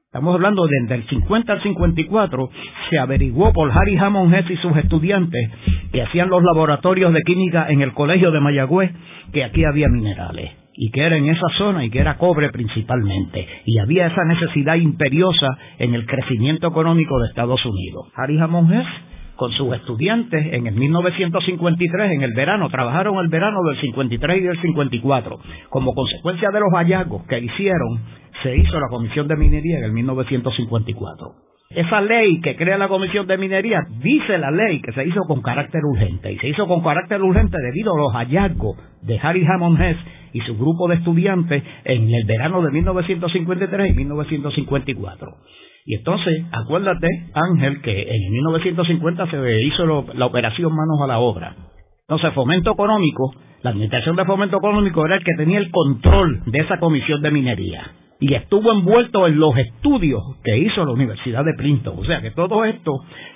Estamos 0.05 0.33
hablando 0.35 0.65
desde 0.65 0.95
el 0.95 1.07
50 1.09 1.51
al 1.51 1.61
54, 1.61 2.49
se 2.89 2.97
averiguó 2.97 3.51
por 3.51 3.69
Harry 3.69 3.97
Hammond 3.97 4.33
Hess 4.33 4.49
y 4.49 4.55
sus 4.57 4.77
estudiantes 4.77 5.51
que 5.91 6.01
hacían 6.01 6.29
los 6.29 6.41
laboratorios 6.41 7.11
de 7.11 7.21
química 7.21 7.67
en 7.67 7.81
el 7.81 7.93
colegio 7.93 8.31
de 8.31 8.39
Mayagüez 8.39 8.91
que 9.33 9.43
aquí 9.43 9.65
había 9.65 9.89
minerales. 9.89 10.51
y 10.77 10.91
que 10.91 11.01
era 11.01 11.15
en 11.15 11.29
esa 11.29 11.47
zona 11.57 11.85
y 11.85 11.89
que 11.89 11.99
era 11.99 12.17
cobre 12.17 12.49
principalmente. 12.49 13.47
Y 13.65 13.77
había 13.79 14.07
esa 14.07 14.25
necesidad 14.25 14.75
imperiosa 14.75 15.57
en 15.79 15.93
el 15.93 16.05
crecimiento 16.05 16.67
económico 16.67 17.17
de 17.19 17.29
Estados 17.29 17.65
Unidos. 17.65 18.07
Harry 18.15 18.37
Hammond 18.37 18.73
Hess, 18.73 18.87
con 19.35 19.51
sus 19.51 19.73
estudiantes 19.75 20.53
en 20.53 20.67
el 20.67 20.75
1953, 20.75 22.11
en 22.11 22.21
el 22.21 22.33
verano, 22.33 22.69
trabajaron 22.69 23.17
el 23.19 23.27
verano 23.27 23.59
del 23.63 23.79
53 23.79 24.37
y 24.37 24.41
del 24.41 24.61
54. 24.61 25.39
Como 25.69 25.93
consecuencia 25.93 26.49
de 26.51 26.59
los 26.59 26.71
hallazgos 26.73 27.23
que 27.27 27.39
hicieron, 27.39 27.99
se 28.43 28.55
hizo 28.55 28.79
la 28.79 28.87
Comisión 28.89 29.27
de 29.27 29.35
Minería 29.35 29.79
en 29.79 29.83
el 29.85 29.91
1954. 29.91 31.27
Esa 31.69 31.99
ley 31.99 32.39
que 32.41 32.55
crea 32.55 32.77
la 32.77 32.87
Comisión 32.87 33.25
de 33.27 33.37
Minería 33.37 33.81
dice 34.01 34.37
la 34.37 34.51
ley 34.51 34.81
que 34.81 34.91
se 34.93 35.05
hizo 35.05 35.21
con 35.27 35.41
carácter 35.41 35.81
urgente 35.83 36.31
y 36.31 36.37
se 36.37 36.49
hizo 36.49 36.67
con 36.67 36.81
carácter 36.81 37.21
urgente 37.21 37.57
debido 37.57 37.93
a 37.95 37.99
los 37.99 38.13
hallazgos 38.13 38.77
de 39.01 39.19
Harry 39.19 39.45
Hammond 39.45 39.81
Hess 39.81 39.97
y 40.33 40.41
su 40.41 40.55
grupo 40.57 40.87
de 40.87 40.95
estudiantes 40.95 41.63
en 41.83 42.13
el 42.13 42.25
verano 42.25 42.61
de 42.61 42.71
1953 42.71 43.91
y 43.91 43.93
1954. 43.93 45.37
Y 45.85 45.95
entonces, 45.95 46.43
acuérdate, 46.51 47.07
Ángel, 47.33 47.81
que 47.81 48.01
en 48.01 48.31
1950 48.31 49.29
se 49.29 49.61
hizo 49.63 50.05
la 50.15 50.25
operación 50.25 50.71
Manos 50.75 50.99
a 51.03 51.07
la 51.07 51.19
Obra. 51.19 51.55
Entonces, 52.01 52.33
Fomento 52.33 52.71
Económico, 52.71 53.33
la 53.61 53.69
Administración 53.69 54.15
de 54.15 54.25
Fomento 54.25 54.57
Económico 54.57 55.05
era 55.05 55.15
el 55.15 55.23
que 55.23 55.35
tenía 55.37 55.59
el 55.59 55.69
control 55.71 56.41
de 56.47 56.59
esa 56.59 56.79
comisión 56.79 57.21
de 57.21 57.31
minería 57.31 57.91
y 58.19 58.33
estuvo 58.33 58.71
envuelto 58.71 59.27
en 59.27 59.39
los 59.39 59.55
estudios 59.57 60.21
que 60.43 60.57
hizo 60.57 60.85
la 60.85 60.91
Universidad 60.91 61.43
de 61.43 61.53
Princeton. 61.53 61.99
O 61.99 62.05
sea 62.05 62.21
que 62.21 62.31
todo 62.31 62.65
esto 62.65 62.91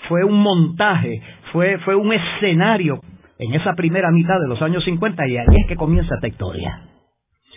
fue 0.07 0.23
un 0.23 0.41
montaje, 0.41 1.21
fue, 1.51 1.77
fue 1.79 1.95
un 1.95 2.13
escenario 2.13 2.99
en 3.37 3.53
esa 3.53 3.73
primera 3.73 4.09
mitad 4.11 4.39
de 4.39 4.47
los 4.47 4.61
años 4.61 4.83
50 4.83 5.27
y 5.27 5.37
ahí 5.37 5.45
es 5.61 5.67
que 5.67 5.75
comienza 5.75 6.15
esta 6.15 6.27
historia. 6.27 6.83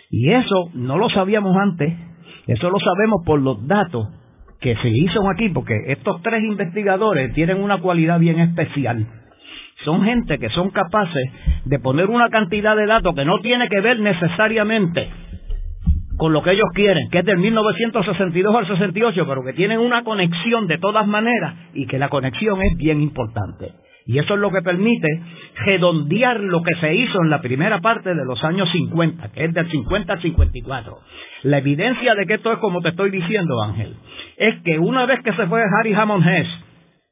Y 0.09 0.31
eso 0.31 0.69
no 0.73 0.97
lo 0.97 1.09
sabíamos 1.09 1.55
antes, 1.57 1.93
eso 2.47 2.69
lo 2.69 2.79
sabemos 2.79 3.21
por 3.25 3.41
los 3.41 3.65
datos 3.67 4.07
que 4.63 4.77
se 4.77 4.87
hizo 4.87 5.29
aquí, 5.29 5.49
porque 5.49 5.77
estos 5.87 6.21
tres 6.21 6.41
investigadores 6.41 7.33
tienen 7.33 7.61
una 7.61 7.79
cualidad 7.79 8.17
bien 8.17 8.39
especial. 8.39 9.05
Son 9.83 10.05
gente 10.05 10.39
que 10.39 10.47
son 10.49 10.69
capaces 10.69 11.29
de 11.65 11.79
poner 11.79 12.09
una 12.09 12.29
cantidad 12.29 12.73
de 12.77 12.85
datos 12.85 13.13
que 13.13 13.25
no 13.25 13.39
tiene 13.39 13.67
que 13.67 13.81
ver 13.81 13.99
necesariamente 13.99 15.09
con 16.17 16.31
lo 16.31 16.41
que 16.41 16.51
ellos 16.51 16.69
quieren, 16.73 17.09
que 17.09 17.19
es 17.19 17.25
del 17.25 17.39
1962 17.39 18.55
al 18.55 18.67
68, 18.67 19.25
pero 19.27 19.43
que 19.43 19.51
tienen 19.51 19.79
una 19.79 20.05
conexión 20.05 20.67
de 20.67 20.77
todas 20.77 21.05
maneras 21.07 21.55
y 21.73 21.85
que 21.85 21.99
la 21.99 22.07
conexión 22.07 22.61
es 22.61 22.77
bien 22.77 23.01
importante. 23.01 23.73
Y 24.05 24.19
eso 24.19 24.33
es 24.33 24.39
lo 24.39 24.51
que 24.51 24.61
permite 24.61 25.07
redondear 25.65 26.39
lo 26.39 26.61
que 26.61 26.75
se 26.75 26.93
hizo 26.93 27.21
en 27.21 27.29
la 27.29 27.41
primera 27.41 27.79
parte 27.79 28.13
de 28.13 28.25
los 28.25 28.43
años 28.43 28.69
50, 28.71 29.31
que 29.31 29.45
es 29.45 29.53
del 29.53 29.69
50 29.69 30.13
al 30.13 30.21
54. 30.21 30.97
La 31.43 31.57
evidencia 31.59 32.15
de 32.15 32.25
que 32.25 32.35
esto 32.35 32.51
es 32.51 32.59
como 32.59 32.81
te 32.81 32.89
estoy 32.89 33.11
diciendo, 33.11 33.61
Ángel, 33.61 33.95
es 34.37 34.61
que 34.63 34.79
una 34.79 35.05
vez 35.05 35.21
que 35.23 35.33
se 35.33 35.47
fue 35.47 35.61
Harry 35.61 35.93
Hammond 35.93 36.27
Hess 36.27 36.47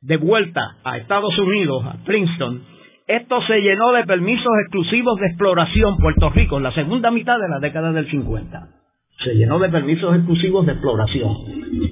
de 0.02 0.18
vuelta 0.18 0.62
a 0.84 0.98
Estados 0.98 1.38
Unidos, 1.38 1.86
a 1.86 2.04
Princeton, 2.04 2.64
esto 3.08 3.42
se 3.44 3.62
llenó 3.62 3.92
de 3.94 4.06
permisos 4.06 4.52
exclusivos 4.64 5.20
de 5.20 5.28
exploración 5.28 5.98
Puerto 5.98 6.30
Rico 6.30 6.58
en 6.58 6.64
la 6.64 6.74
segunda 6.74 7.12
mitad 7.12 7.38
de 7.40 7.50
la 7.50 7.60
década 7.60 7.92
del 7.92 8.10
50 8.10 8.82
se 9.24 9.36
llenó 9.36 9.60
de 9.60 9.70
permisos 9.70 10.16
exclusivos 10.16 10.66
de 10.66 10.74
exploración. 10.74 11.32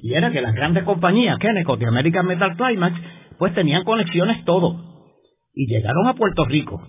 Y 0.02 0.14
era 0.14 0.32
que 0.32 0.42
las 0.42 0.56
grandes 0.56 0.84
compañías, 0.84 1.38
Kennecott 1.40 1.82
y 1.82 1.86
American 1.86 2.26
Metal 2.26 2.56
Climax, 2.56 3.00
pues 3.38 3.54
tenían 3.54 3.84
conexiones 3.84 4.44
todo. 4.46 4.89
Y 5.60 5.68
llegaron 5.68 6.08
a 6.08 6.14
Puerto 6.14 6.46
Rico. 6.46 6.82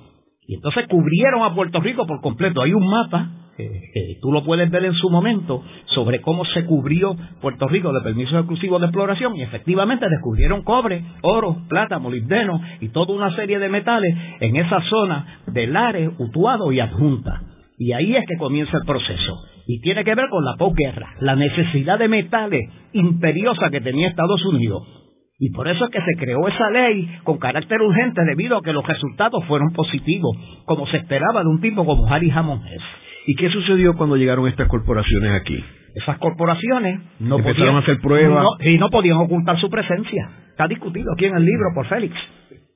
Y 0.47 0.55
entonces 0.55 0.87
cubrieron 0.87 1.43
a 1.43 1.53
Puerto 1.57 1.81
Rico 1.81 2.07
por 2.07 2.21
completo. 2.21 2.63
Hay 2.63 2.73
un 2.73 2.87
mapa, 2.87 3.29
que 3.57 4.17
tú 4.23 4.31
lo 4.31 4.45
puedes 4.45 4.71
ver 4.71 4.85
en 4.85 4.95
su 4.95 5.11
momento, 5.11 5.65
sobre 5.87 6.21
cómo 6.21 6.45
se 6.45 6.65
cubrió 6.67 7.17
Puerto 7.41 7.67
Rico 7.67 7.93
de 7.93 8.01
permisos 8.01 8.35
exclusivos 8.35 8.81
de 8.81 8.87
exploración. 8.87 9.35
Y 9.35 9.43
efectivamente 9.43 10.07
descubrieron 10.09 10.63
cobre, 10.63 11.03
oro, 11.23 11.57
plata, 11.69 11.99
molibdeno 11.99 12.61
y 12.81 12.91
toda 12.91 13.13
una 13.13 13.35
serie 13.35 13.59
de 13.59 13.69
metales 13.69 14.15
en 14.39 14.55
esa 14.55 14.81
zona 14.83 15.41
de 15.49 15.67
Lares, 15.67 16.11
Utuado 16.19 16.71
y 16.71 16.79
Adjunta. 16.79 17.43
Y 17.77 17.91
ahí 17.91 18.15
es 18.15 18.25
que 18.25 18.37
comienza 18.39 18.77
el 18.77 18.85
proceso. 18.87 19.35
Y 19.67 19.81
tiene 19.81 20.05
que 20.05 20.15
ver 20.15 20.29
con 20.31 20.45
la 20.45 20.55
posguerra, 20.57 21.15
la 21.19 21.35
necesidad 21.35 21.99
de 21.99 22.07
metales 22.07 22.71
imperiosa 22.93 23.69
que 23.71 23.81
tenía 23.81 24.11
Estados 24.11 24.45
Unidos. 24.45 25.00
Y 25.43 25.51
por 25.53 25.67
eso 25.69 25.87
es 25.87 25.91
que 25.91 26.03
se 26.03 26.17
creó 26.19 26.47
esa 26.47 26.69
ley 26.69 27.09
con 27.25 27.39
carácter 27.39 27.81
urgente 27.81 28.23
debido 28.27 28.59
a 28.59 28.63
que 28.63 28.75
los 28.75 28.87
resultados 28.87 29.43
fueron 29.47 29.73
positivos, 29.73 30.37
como 30.67 30.87
se 30.89 30.99
esperaba 30.99 31.43
de 31.43 31.49
un 31.49 31.63
tipo 31.63 31.87
como 31.87 32.07
Harry 32.13 32.31
Hammond 32.31 32.63
Hess. 32.67 32.83
¿Y 33.27 33.35
qué 33.37 33.49
sucedió 33.49 33.95
cuando 33.95 34.17
llegaron 34.17 34.47
estas 34.49 34.69
corporaciones 34.69 35.33
aquí? 35.41 35.65
Esas 35.95 36.19
corporaciones 36.19 37.01
no 37.21 37.39
podían 37.39 37.75
hacer 37.77 38.01
pruebas 38.03 38.45
y 38.61 38.77
no 38.77 38.91
podían 38.91 39.17
ocultar 39.17 39.59
su 39.59 39.71
presencia. 39.71 40.31
Está 40.51 40.69
discutido 40.69 41.11
aquí 41.15 41.25
en 41.25 41.37
el 41.37 41.45
libro 41.47 41.71
por 41.75 41.87
Félix. 41.87 42.15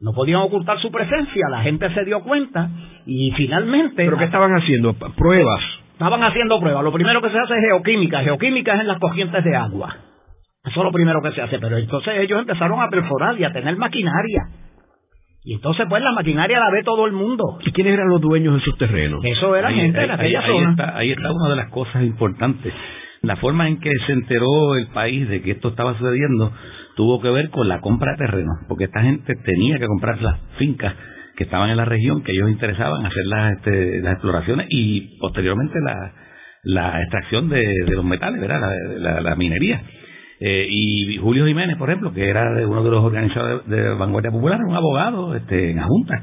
No 0.00 0.12
podían 0.12 0.40
ocultar 0.40 0.80
su 0.80 0.90
presencia, 0.90 1.48
la 1.50 1.60
gente 1.60 1.92
se 1.92 2.04
dio 2.06 2.20
cuenta 2.22 2.70
y 3.04 3.30
finalmente... 3.32 4.04
¿Pero 4.04 4.16
qué 4.16 4.24
estaban 4.24 4.52
haciendo? 4.54 4.94
¿Pruebas? 4.94 5.62
Estaban 5.92 6.22
haciendo 6.22 6.58
pruebas. 6.60 6.82
Lo 6.82 6.92
primero 6.92 7.20
que 7.20 7.28
se 7.28 7.38
hace 7.38 7.54
es 7.54 7.60
geoquímica. 7.60 8.20
Geoquímica 8.22 8.74
es 8.74 8.80
en 8.80 8.88
las 8.88 8.98
corrientes 8.98 9.44
de 9.44 9.54
agua. 9.54 9.96
Eso 10.64 10.80
es 10.80 10.84
lo 10.84 10.92
primero 10.92 11.20
que 11.22 11.32
se 11.32 11.42
hace. 11.42 11.58
Pero 11.58 11.78
entonces 11.78 12.14
ellos 12.18 12.40
empezaron 12.40 12.80
a 12.80 12.88
perforar 12.88 13.38
y 13.38 13.44
a 13.44 13.52
tener 13.52 13.76
maquinaria. 13.76 14.48
Y 15.44 15.54
entonces, 15.54 15.84
pues, 15.88 16.02
la 16.02 16.12
maquinaria 16.12 16.58
la 16.58 16.70
ve 16.70 16.82
todo 16.82 17.04
el 17.06 17.12
mundo. 17.12 17.58
¿Y 17.64 17.70
quiénes 17.72 17.94
eran 17.94 18.08
los 18.08 18.20
dueños 18.20 18.54
de 18.54 18.60
esos 18.60 18.78
terrenos? 18.78 19.20
Eso 19.24 19.54
era 19.54 19.70
gente 19.70 19.98
de 19.98 20.10
aquella 20.10 20.40
ahí, 20.40 20.46
zona. 20.46 20.70
está, 20.70 20.96
ahí 20.96 21.12
está 21.12 21.30
una 21.30 21.50
de 21.50 21.56
las 21.56 21.68
cosas 21.68 22.02
importantes. 22.02 22.72
La 23.20 23.36
forma 23.36 23.68
en 23.68 23.78
que 23.78 23.90
se 24.06 24.12
enteró 24.12 24.74
el 24.76 24.86
país 24.88 25.28
de 25.28 25.42
que 25.42 25.52
esto 25.52 25.68
estaba 25.68 25.98
sucediendo 25.98 26.52
tuvo 26.96 27.20
que 27.20 27.28
ver 27.28 27.50
con 27.50 27.68
la 27.68 27.80
compra 27.80 28.12
de 28.12 28.18
terrenos, 28.18 28.56
porque 28.68 28.84
esta 28.84 29.02
gente 29.02 29.34
tenía 29.44 29.78
que 29.78 29.86
comprar 29.86 30.20
las 30.22 30.38
fincas 30.58 30.94
que 31.36 31.44
estaban 31.44 31.70
en 31.70 31.76
la 31.76 31.84
región, 31.84 32.22
que 32.22 32.32
ellos 32.32 32.48
interesaban 32.50 33.04
hacer 33.04 33.24
las, 33.26 33.56
este, 33.56 34.00
las 34.00 34.12
exploraciones 34.12 34.66
y 34.70 35.18
posteriormente 35.18 35.78
la, 35.80 36.12
la 36.64 37.02
extracción 37.02 37.48
de, 37.48 37.84
los 37.88 38.04
metales, 38.04 38.40
¿verdad? 38.40 38.60
La, 38.98 39.36
minería. 39.36 39.82
Eh, 40.46 40.66
y 40.68 41.16
Julio 41.16 41.46
Jiménez, 41.46 41.78
por 41.78 41.88
ejemplo, 41.88 42.12
que 42.12 42.28
era 42.28 42.50
uno 42.66 42.84
de 42.84 42.90
los 42.90 43.02
organizadores 43.02 43.66
de, 43.66 43.94
Vanguardia 43.94 44.30
Popular, 44.30 44.60
un 44.62 44.74
abogado 44.74 45.34
este, 45.34 45.70
en 45.70 45.78
la 45.78 45.84
Junta, 45.84 46.22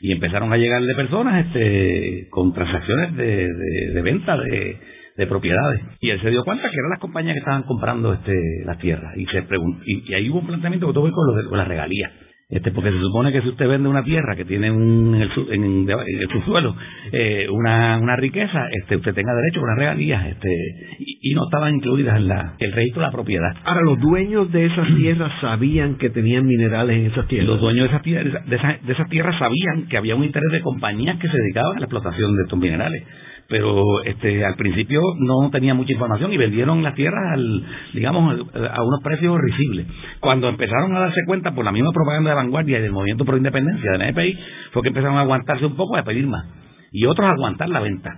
y 0.00 0.10
empezaron 0.10 0.52
a 0.52 0.56
llegarle 0.56 0.92
personas 0.96 1.46
este, 1.46 2.26
con 2.30 2.52
transacciones 2.52 3.14
de, 3.14 4.02
venta 4.02 4.36
de, 4.36 4.76
de 5.16 5.26
propiedades. 5.28 5.82
Y 6.00 6.10
él 6.10 6.20
se 6.20 6.30
dio 6.30 6.42
cuenta 6.44 6.68
que 6.68 6.74
eran 6.76 6.90
las 6.90 6.98
compañías 6.98 7.34
que 7.34 7.38
estaban 7.38 7.62
comprando 7.62 8.12
este, 8.12 8.34
las 8.64 8.76
tierras. 8.78 9.16
Y 9.16 9.26
se 9.26 9.42
preguntó, 9.42 9.84
y, 9.86 10.14
ahí 10.14 10.28
hubo 10.30 10.40
un 10.40 10.48
planteamiento 10.48 10.88
que 10.88 10.92
tuvo 10.92 11.06
que 11.06 11.12
con, 11.12 11.26
lo 11.28 11.48
con 11.48 11.58
las 11.58 11.68
regalías. 11.68 12.10
Este, 12.50 12.72
porque 12.72 12.90
se 12.90 12.98
supone 12.98 13.30
que 13.30 13.42
si 13.42 13.48
usted 13.48 13.68
vende 13.68 13.88
una 13.88 14.02
tierra 14.02 14.34
que 14.34 14.44
tiene 14.44 14.72
un, 14.72 15.14
en, 15.14 15.22
el, 15.22 15.30
en, 15.52 15.88
el 15.88 16.28
subsuelo 16.32 16.74
eh, 17.12 17.46
una, 17.48 17.96
una 17.98 18.16
riqueza, 18.16 18.68
este, 18.72 18.96
usted 18.96 19.14
tenga 19.14 19.32
derecho 19.34 19.60
a 19.60 19.62
unas 19.62 19.78
regalías 19.78 20.26
este, 20.26 20.48
y, 20.98 21.32
no 21.32 21.44
estaban 21.44 21.76
incluidas 21.76 22.16
en 22.16 22.26
la, 22.26 22.54
el 22.58 22.72
registro 22.72 23.02
de 23.02 23.06
la 23.06 23.12
propiedad. 23.12 23.54
Ahora, 23.64 23.82
los 23.82 24.00
dueños 24.00 24.50
de 24.50 24.66
esas 24.66 24.88
tierras 24.96 25.32
sabían 25.40 25.94
que 25.94 26.10
tenían 26.10 26.44
minerales 26.44 26.96
en 26.96 27.06
esas 27.06 27.28
tierras. 27.28 27.50
Los 27.50 27.60
dueños 27.60 27.84
de 27.84 27.88
esas, 27.90 28.02
tierras, 28.02 28.46
de, 28.46 28.56
esas, 28.56 28.84
de 28.84 28.92
esas 28.92 29.08
tierras 29.08 29.38
sabían 29.38 29.86
que 29.88 29.96
había 29.96 30.16
un 30.16 30.24
interés 30.24 30.50
de 30.50 30.60
compañías 30.60 31.18
que 31.18 31.28
se 31.28 31.36
dedicaban 31.36 31.76
a 31.76 31.80
la 31.80 31.86
explotación 31.86 32.34
de 32.34 32.42
estos 32.42 32.58
minerales 32.58 33.04
pero 33.50 34.02
este 34.04 34.44
al 34.44 34.54
principio 34.54 35.00
no 35.18 35.50
tenía 35.50 35.74
mucha 35.74 35.92
información 35.92 36.32
y 36.32 36.36
vendieron 36.36 36.82
las 36.84 36.94
tierras 36.94 37.32
al 37.34 37.64
digamos 37.92 38.46
a 38.54 38.82
unos 38.82 39.02
precios 39.02 39.36
risibles 39.38 39.86
cuando 40.20 40.48
empezaron 40.48 40.94
a 40.94 41.00
darse 41.00 41.20
cuenta 41.26 41.52
por 41.52 41.64
la 41.64 41.72
misma 41.72 41.90
propaganda 41.92 42.30
de 42.30 42.36
vanguardia 42.36 42.78
y 42.78 42.82
del 42.82 42.92
movimiento 42.92 43.24
pro 43.24 43.36
independencia 43.36 43.90
de 43.90 43.98
la 43.98 44.08
EPI 44.08 44.38
fue 44.72 44.82
que 44.82 44.88
empezaron 44.88 45.18
a 45.18 45.22
aguantarse 45.22 45.66
un 45.66 45.74
poco 45.76 45.96
a 45.96 46.04
pedir 46.04 46.28
más 46.28 46.46
y 46.92 47.06
otros 47.06 47.28
a 47.28 47.32
aguantar 47.32 47.68
la 47.68 47.80
venta. 47.80 48.10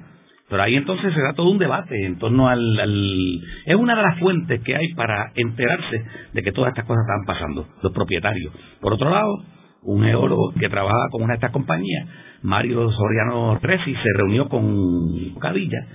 Pero 0.48 0.62
ahí 0.62 0.76
entonces 0.76 1.14
se 1.14 1.20
da 1.22 1.32
todo 1.32 1.48
un 1.48 1.58
debate 1.58 2.04
en 2.04 2.18
torno 2.18 2.48
al, 2.48 2.78
al, 2.78 3.40
es 3.64 3.74
una 3.74 3.96
de 3.96 4.02
las 4.02 4.18
fuentes 4.18 4.60
que 4.60 4.76
hay 4.76 4.92
para 4.94 5.32
enterarse 5.34 6.04
de 6.34 6.42
que 6.42 6.52
todas 6.52 6.70
estas 6.70 6.84
cosas 6.84 7.04
estaban 7.04 7.24
pasando 7.24 7.68
los 7.82 7.92
propietarios. 7.92 8.52
Por 8.80 8.92
otro 8.92 9.08
lado 9.08 9.42
un 9.84 10.04
geólogo 10.04 10.52
que 10.58 10.68
trabaja 10.68 11.08
con 11.10 11.22
una 11.22 11.32
de 11.32 11.36
estas 11.36 11.50
compañías 11.50 12.06
Mario 12.42 12.90
Soriano 12.90 13.58
Resi 13.60 13.94
se 13.94 14.12
reunió 14.16 14.48
con 14.48 15.34
Cadilla, 15.40 15.86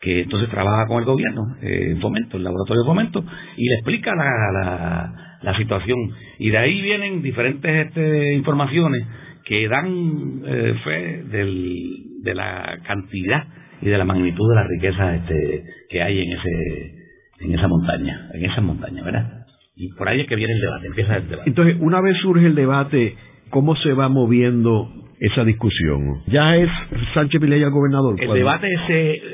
que 0.00 0.22
entonces 0.22 0.48
trabaja 0.48 0.86
con 0.86 0.98
el 0.98 1.04
gobierno, 1.04 1.56
eh, 1.60 1.90
en 1.90 2.00
Fomento, 2.00 2.36
el 2.36 2.44
laboratorio 2.44 2.82
de 2.82 2.86
Fomento, 2.86 3.24
y 3.56 3.68
le 3.68 3.74
explica 3.76 4.14
la, 4.14 5.38
la, 5.42 5.56
situación. 5.56 5.98
Y 6.38 6.50
de 6.50 6.58
ahí 6.58 6.80
vienen 6.80 7.22
diferentes 7.22 7.86
este, 7.86 8.32
informaciones 8.34 9.06
que 9.44 9.68
dan 9.68 10.42
eh, 10.46 10.74
fe 10.84 11.22
del, 11.24 12.22
de 12.22 12.34
la 12.34 12.78
cantidad 12.86 13.44
y 13.82 13.86
de 13.86 13.98
la 13.98 14.04
magnitud 14.04 14.48
de 14.48 14.54
la 14.54 14.66
riqueza 14.66 15.14
este, 15.16 15.64
que 15.90 16.02
hay 16.02 16.20
en 16.20 16.32
ese 16.32 17.00
en 17.40 17.54
esa 17.54 17.68
montaña, 17.68 18.28
en 18.34 18.44
esa 18.44 18.60
montaña, 18.60 19.02
¿verdad? 19.02 19.46
Y 19.74 19.88
por 19.94 20.08
ahí 20.08 20.20
es 20.20 20.26
que 20.26 20.36
viene 20.36 20.52
el 20.52 20.60
debate, 20.60 20.86
empieza 20.86 21.16
el 21.16 21.28
debate. 21.28 21.48
Entonces, 21.48 21.76
una 21.80 22.00
vez 22.02 22.16
surge 22.18 22.44
el 22.44 22.54
debate, 22.54 23.16
¿cómo 23.48 23.76
se 23.76 23.94
va 23.94 24.08
moviendo 24.08 24.92
esa 25.20 25.44
discusión. 25.44 26.22
Ya 26.26 26.56
es 26.56 26.70
Sánchez 27.14 27.40
Vilella 27.40 27.66
el 27.66 27.72
gobernador. 27.72 28.16
El 28.18 28.32
debate, 28.32 28.68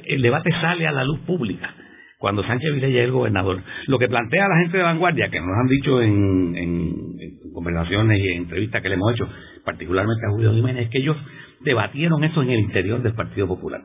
el 0.05 0.21
debate 0.21 0.50
sale 0.61 0.87
a 0.87 0.93
la 0.93 1.05
luz 1.05 1.21
pública 1.21 1.75
cuando 2.19 2.43
Sánchez 2.43 2.75
Vilella 2.75 3.00
es 3.00 3.05
el 3.07 3.12
gobernador. 3.12 3.62
Lo 3.87 3.99
que 3.99 4.09
plantea 4.09 4.49
la 4.49 4.59
gente 4.62 4.78
de 4.78 4.83
vanguardia, 4.83 5.28
que 5.28 5.40
nos 5.40 5.57
han 5.57 5.69
dicho 5.69 6.02
en, 6.02 6.57
en, 6.57 7.52
conversaciones 7.52 8.19
y 8.19 8.28
en 8.28 8.43
entrevistas 8.43 8.83
que 8.83 8.88
le 8.88 8.97
hemos 8.97 9.14
hecho, 9.14 9.28
particularmente 9.64 10.26
a 10.26 10.31
Julio 10.31 10.52
Jiménez, 10.52 10.87
es 10.87 10.90
que 10.90 10.99
ellos 10.99 11.16
debatieron 11.61 12.25
eso 12.25 12.43
en 12.43 12.50
el 12.50 12.61
interior 12.61 13.02
del 13.02 13.14
Partido 13.14 13.47
Popular, 13.47 13.83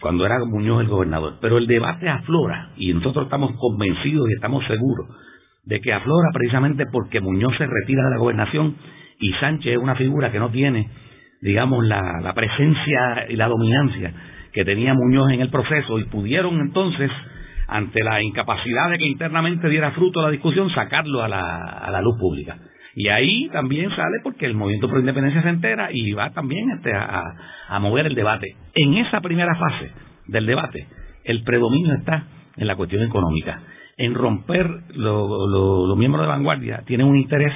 cuando 0.00 0.26
era 0.26 0.38
Muñoz 0.44 0.82
el 0.82 0.88
gobernador. 0.88 1.38
Pero 1.40 1.58
el 1.58 1.66
debate 1.66 2.08
aflora, 2.08 2.72
y 2.76 2.92
nosotros 2.92 3.26
estamos 3.26 3.52
convencidos 3.58 4.28
y 4.28 4.34
estamos 4.34 4.66
seguros 4.66 5.08
de 5.64 5.80
que 5.80 5.92
aflora 5.92 6.30
precisamente 6.32 6.84
porque 6.90 7.20
Muñoz 7.20 7.52
se 7.56 7.66
retira 7.66 8.02
de 8.04 8.10
la 8.10 8.16
gobernación 8.16 8.76
y 9.20 9.32
Sánchez 9.34 9.72
es 9.72 9.78
una 9.78 9.94
figura 9.94 10.32
que 10.32 10.38
no 10.38 10.50
tiene, 10.50 10.88
digamos, 11.42 11.84
la, 11.84 12.32
presencia 12.34 13.26
y 13.28 13.36
la 13.36 13.48
dominancia 13.48 14.12
que 14.52 14.64
tenía 14.64 14.94
Muñoz 14.94 15.30
en 15.30 15.42
el 15.42 15.50
proceso 15.50 15.98
y 15.98 16.04
pudieron 16.04 16.58
entonces, 16.58 17.10
ante 17.68 18.02
la 18.02 18.20
incapacidad 18.22 18.90
de 18.90 18.98
que 18.98 19.06
internamente 19.06 19.68
diera 19.68 19.92
fruto 19.92 20.22
la 20.22 20.30
discusión, 20.30 20.70
sacarlo 20.70 21.22
a 21.22 21.28
la, 21.28 21.58
a 21.58 22.00
luz 22.00 22.18
pública. 22.18 22.56
Y 22.96 23.08
ahí 23.08 23.48
también 23.52 23.90
sale 23.90 24.18
porque 24.24 24.46
el 24.46 24.54
movimiento 24.54 24.88
por 24.88 24.98
independencia 24.98 25.42
se 25.42 25.48
entera 25.48 25.90
y 25.92 26.10
va 26.12 26.30
también 26.30 26.70
este, 26.70 26.92
a, 26.92 27.22
a 27.68 27.78
mover 27.78 28.06
el 28.06 28.14
debate. 28.16 28.56
En 28.74 28.94
esa 28.94 29.20
primera 29.20 29.54
fase 29.54 29.92
del 30.26 30.46
debate, 30.46 30.88
el 31.24 31.44
predominio 31.44 31.94
está 31.94 32.24
en 32.56 32.66
la 32.66 32.74
cuestión 32.74 33.02
económica. 33.02 33.60
En 33.96 34.14
romper 34.14 34.66
los 34.94 35.96
miembros 35.96 36.22
de 36.22 36.28
vanguardia 36.28 36.82
tienen 36.86 37.06
un 37.06 37.16
interés 37.16 37.52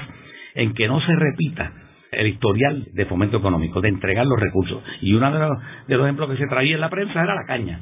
en 0.54 0.74
que 0.74 0.88
no 0.88 1.00
se 1.00 1.14
repita 1.14 1.72
el 2.12 2.28
historial 2.28 2.86
de 2.92 3.06
fomento 3.06 3.38
económico, 3.38 3.80
de 3.80 3.88
entregar 3.88 4.26
los 4.26 4.38
recursos. 4.38 4.82
Y 5.00 5.14
uno 5.14 5.32
de 5.32 5.38
los, 5.38 5.58
de 5.88 5.96
los 5.96 6.06
ejemplos 6.06 6.30
que 6.30 6.36
se 6.36 6.46
traía 6.46 6.74
en 6.74 6.80
la 6.80 6.90
prensa 6.90 7.22
era 7.22 7.34
la 7.34 7.46
caña, 7.46 7.80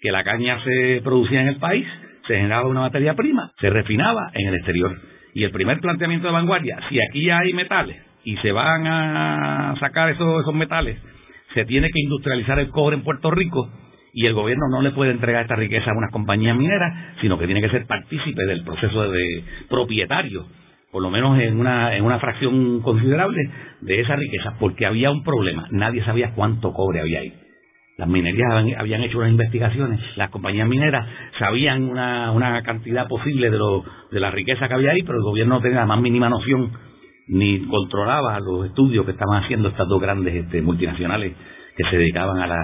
que 0.00 0.10
la 0.10 0.24
caña 0.24 0.62
se 0.64 1.00
producía 1.02 1.42
en 1.42 1.48
el 1.48 1.56
país, 1.56 1.86
se 2.26 2.36
generaba 2.36 2.68
una 2.68 2.80
materia 2.80 3.14
prima, 3.14 3.52
se 3.60 3.70
refinaba 3.70 4.30
en 4.34 4.48
el 4.48 4.54
exterior. 4.54 4.98
Y 5.34 5.44
el 5.44 5.50
primer 5.50 5.80
planteamiento 5.80 6.26
de 6.26 6.32
vanguardia, 6.32 6.78
si 6.88 6.98
aquí 7.00 7.28
hay 7.30 7.52
metales 7.52 7.96
y 8.24 8.36
se 8.38 8.52
van 8.52 8.86
a 8.86 9.74
sacar 9.80 10.08
esos, 10.10 10.40
esos 10.40 10.54
metales, 10.54 10.98
se 11.52 11.64
tiene 11.64 11.88
que 11.90 12.00
industrializar 12.00 12.58
el 12.58 12.70
cobre 12.70 12.96
en 12.96 13.02
Puerto 13.02 13.30
Rico 13.30 13.70
y 14.12 14.26
el 14.26 14.32
gobierno 14.32 14.66
no 14.70 14.80
le 14.80 14.92
puede 14.92 15.10
entregar 15.10 15.42
esta 15.42 15.56
riqueza 15.56 15.90
a 15.90 15.96
unas 15.96 16.12
compañías 16.12 16.56
mineras, 16.56 17.16
sino 17.20 17.36
que 17.36 17.46
tiene 17.46 17.60
que 17.60 17.68
ser 17.68 17.86
partícipe 17.86 18.44
del 18.46 18.64
proceso 18.64 19.10
de 19.10 19.44
propietario 19.68 20.46
por 20.94 21.02
lo 21.02 21.10
menos 21.10 21.36
en 21.40 21.58
una, 21.58 21.96
en 21.96 22.04
una 22.04 22.20
fracción 22.20 22.80
considerable 22.80 23.50
de 23.80 24.00
esa 24.00 24.14
riqueza, 24.14 24.54
porque 24.60 24.86
había 24.86 25.10
un 25.10 25.24
problema, 25.24 25.66
nadie 25.72 26.04
sabía 26.04 26.34
cuánto 26.36 26.72
cobre 26.72 27.00
había 27.00 27.18
ahí. 27.18 27.34
Las 27.98 28.06
minerías 28.06 28.48
habían, 28.78 29.02
hecho 29.02 29.18
unas 29.18 29.32
investigaciones, 29.32 29.98
las 30.14 30.30
compañías 30.30 30.68
mineras 30.68 31.04
sabían 31.40 31.82
una, 31.82 32.30
una 32.30 32.62
cantidad 32.62 33.08
posible 33.08 33.50
de, 33.50 33.58
lo, 33.58 33.82
de 34.12 34.20
la 34.20 34.30
riqueza 34.30 34.68
que 34.68 34.74
había 34.74 34.92
ahí, 34.92 35.02
pero 35.02 35.18
el 35.18 35.24
gobierno 35.24 35.56
no 35.56 35.60
tenía 35.62 35.80
la 35.80 35.86
más 35.86 36.00
mínima 36.00 36.28
noción 36.28 36.70
ni 37.26 37.66
controlaba 37.66 38.38
los 38.38 38.66
estudios 38.66 39.04
que 39.04 39.10
estaban 39.10 39.42
haciendo 39.42 39.70
estas 39.70 39.88
dos 39.88 40.00
grandes 40.00 40.32
este, 40.32 40.62
multinacionales 40.62 41.34
que 41.76 41.84
se 41.90 41.96
dedicaban 41.96 42.38
a 42.38 42.46
la, 42.46 42.60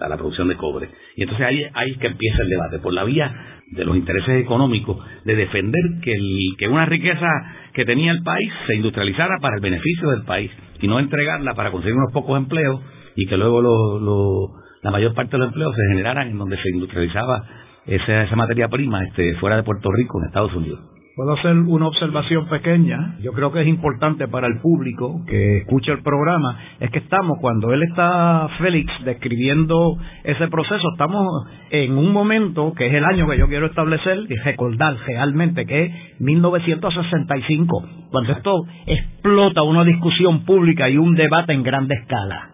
a 0.00 0.08
la 0.08 0.16
producción 0.16 0.48
de 0.48 0.56
cobre. 0.56 0.88
Y 1.16 1.22
entonces 1.22 1.46
ahí, 1.46 1.62
ahí 1.74 1.90
es 1.92 1.98
que 1.98 2.06
empieza 2.06 2.42
el 2.42 2.48
debate, 2.48 2.78
por 2.78 2.92
la 2.92 3.04
vía 3.04 3.60
de 3.70 3.84
los 3.84 3.96
intereses 3.96 4.42
económicos, 4.42 5.04
de 5.24 5.36
defender 5.36 5.82
que, 6.02 6.12
el, 6.12 6.38
que 6.58 6.68
una 6.68 6.86
riqueza 6.86 7.28
que 7.72 7.84
tenía 7.84 8.12
el 8.12 8.22
país 8.22 8.50
se 8.66 8.76
industrializara 8.76 9.38
para 9.40 9.56
el 9.56 9.62
beneficio 9.62 10.10
del 10.10 10.24
país 10.24 10.50
y 10.80 10.88
no 10.88 10.98
entregarla 10.98 11.54
para 11.54 11.70
conseguir 11.70 11.96
unos 11.96 12.12
pocos 12.12 12.36
empleos 12.38 12.80
y 13.16 13.26
que 13.26 13.36
luego 13.36 13.60
lo, 13.60 14.50
la 14.82 14.90
mayor 14.90 15.14
parte 15.14 15.32
de 15.32 15.38
los 15.38 15.48
empleos 15.48 15.74
se 15.74 15.92
generaran 15.92 16.28
en 16.28 16.38
donde 16.38 16.56
se 16.56 16.68
industrializaba 16.70 17.44
esa, 17.86 18.24
esa 18.24 18.36
materia 18.36 18.68
prima 18.68 19.04
este, 19.04 19.34
fuera 19.36 19.56
de 19.56 19.62
Puerto 19.62 19.90
Rico, 19.92 20.18
en 20.20 20.26
Estados 20.26 20.54
Unidos. 20.54 20.93
Puedo 21.16 21.34
hacer 21.34 21.56
una 21.56 21.86
observación 21.86 22.48
pequeña. 22.48 23.18
Yo 23.22 23.32
creo 23.32 23.52
que 23.52 23.60
es 23.60 23.68
importante 23.68 24.26
para 24.26 24.48
el 24.48 24.58
público 24.60 25.24
que 25.28 25.58
escuche 25.58 25.92
el 25.92 26.02
programa. 26.02 26.58
Es 26.80 26.90
que 26.90 26.98
estamos, 26.98 27.38
cuando 27.40 27.72
él 27.72 27.84
está, 27.84 28.48
Félix, 28.58 28.92
describiendo 29.04 29.96
ese 30.24 30.48
proceso, 30.48 30.88
estamos 30.90 31.46
en 31.70 31.96
un 31.96 32.10
momento 32.10 32.72
que 32.76 32.88
es 32.88 32.94
el 32.94 33.04
año 33.04 33.28
que 33.28 33.38
yo 33.38 33.46
quiero 33.46 33.66
establecer 33.66 34.26
y 34.28 34.34
recordar 34.34 34.96
realmente 35.06 35.66
que 35.66 35.84
es 35.84 36.20
1965, 36.20 37.88
cuando 38.10 38.32
esto 38.32 38.64
explota 38.84 39.62
una 39.62 39.84
discusión 39.84 40.44
pública 40.44 40.90
y 40.90 40.96
un 40.96 41.14
debate 41.14 41.52
en 41.52 41.62
grande 41.62 41.94
escala. 41.94 42.50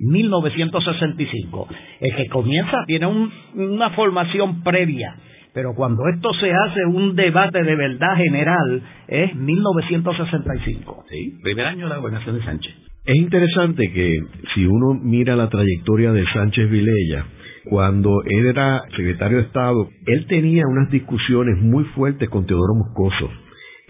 1965. 0.00 1.68
El 2.00 2.16
que 2.16 2.26
comienza 2.26 2.84
tiene 2.86 3.06
una 3.54 3.88
formación 3.90 4.62
previa 4.62 5.16
pero 5.54 5.74
cuando 5.74 6.08
esto 6.08 6.34
se 6.34 6.52
hace 6.52 6.84
un 6.84 7.14
debate 7.14 7.62
de 7.62 7.76
verdad 7.76 8.16
general 8.16 8.82
es 9.06 9.34
1965. 9.36 11.04
Sí, 11.08 11.38
primer 11.42 11.66
año 11.66 11.84
de 11.84 11.90
la 11.90 11.98
gobernación 11.98 12.36
de 12.36 12.44
Sánchez. 12.44 12.74
Es 13.06 13.16
interesante 13.16 13.92
que 13.92 14.18
si 14.54 14.66
uno 14.66 14.94
mira 15.00 15.36
la 15.36 15.48
trayectoria 15.48 16.10
de 16.12 16.24
Sánchez 16.32 16.68
Vilella, 16.70 17.26
cuando 17.66 18.22
él 18.24 18.46
era 18.46 18.82
secretario 18.96 19.38
de 19.38 19.44
Estado, 19.44 19.88
él 20.06 20.26
tenía 20.26 20.64
unas 20.66 20.90
discusiones 20.90 21.58
muy 21.58 21.84
fuertes 21.84 22.28
con 22.28 22.46
Teodoro 22.46 22.74
Moscoso. 22.74 23.30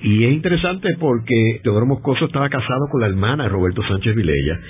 Y 0.02 0.24
es 0.24 0.32
interesante 0.32 0.96
porque 0.98 1.60
Teodoro 1.62 1.86
Moscoso 1.86 2.26
estaba 2.26 2.50
casado 2.50 2.88
con 2.90 3.00
la 3.00 3.06
hermana 3.06 3.44
de 3.44 3.48
Roberto 3.48 3.82
Sánchez 3.88 4.14
Vilella 4.14 4.60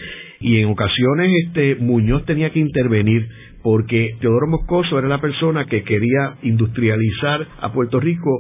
y 0.41 0.59
en 0.59 0.69
ocasiones 0.69 1.31
este 1.47 1.77
Muñoz 1.77 2.25
tenía 2.27 2.51
que 2.51 2.61
intervenir 2.61 3.27
porque 3.65 4.17
Teodoro 4.21 4.47
Moscoso 4.47 4.99
era 4.99 5.09
la 5.09 5.23
persona 5.23 5.65
que 5.65 5.85
quería 5.85 6.37
industrializar 6.43 7.47
a 7.63 7.73
Puerto 7.73 7.99
Rico 7.99 8.31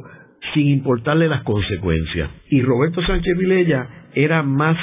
sin 0.52 0.68
importarle 0.68 1.28
las 1.28 1.42
consecuencias. 1.44 2.28
Y 2.50 2.60
Roberto 2.60 3.02
Sánchez 3.02 3.34
Vilella 3.38 3.88
era 4.14 4.42
más 4.42 4.76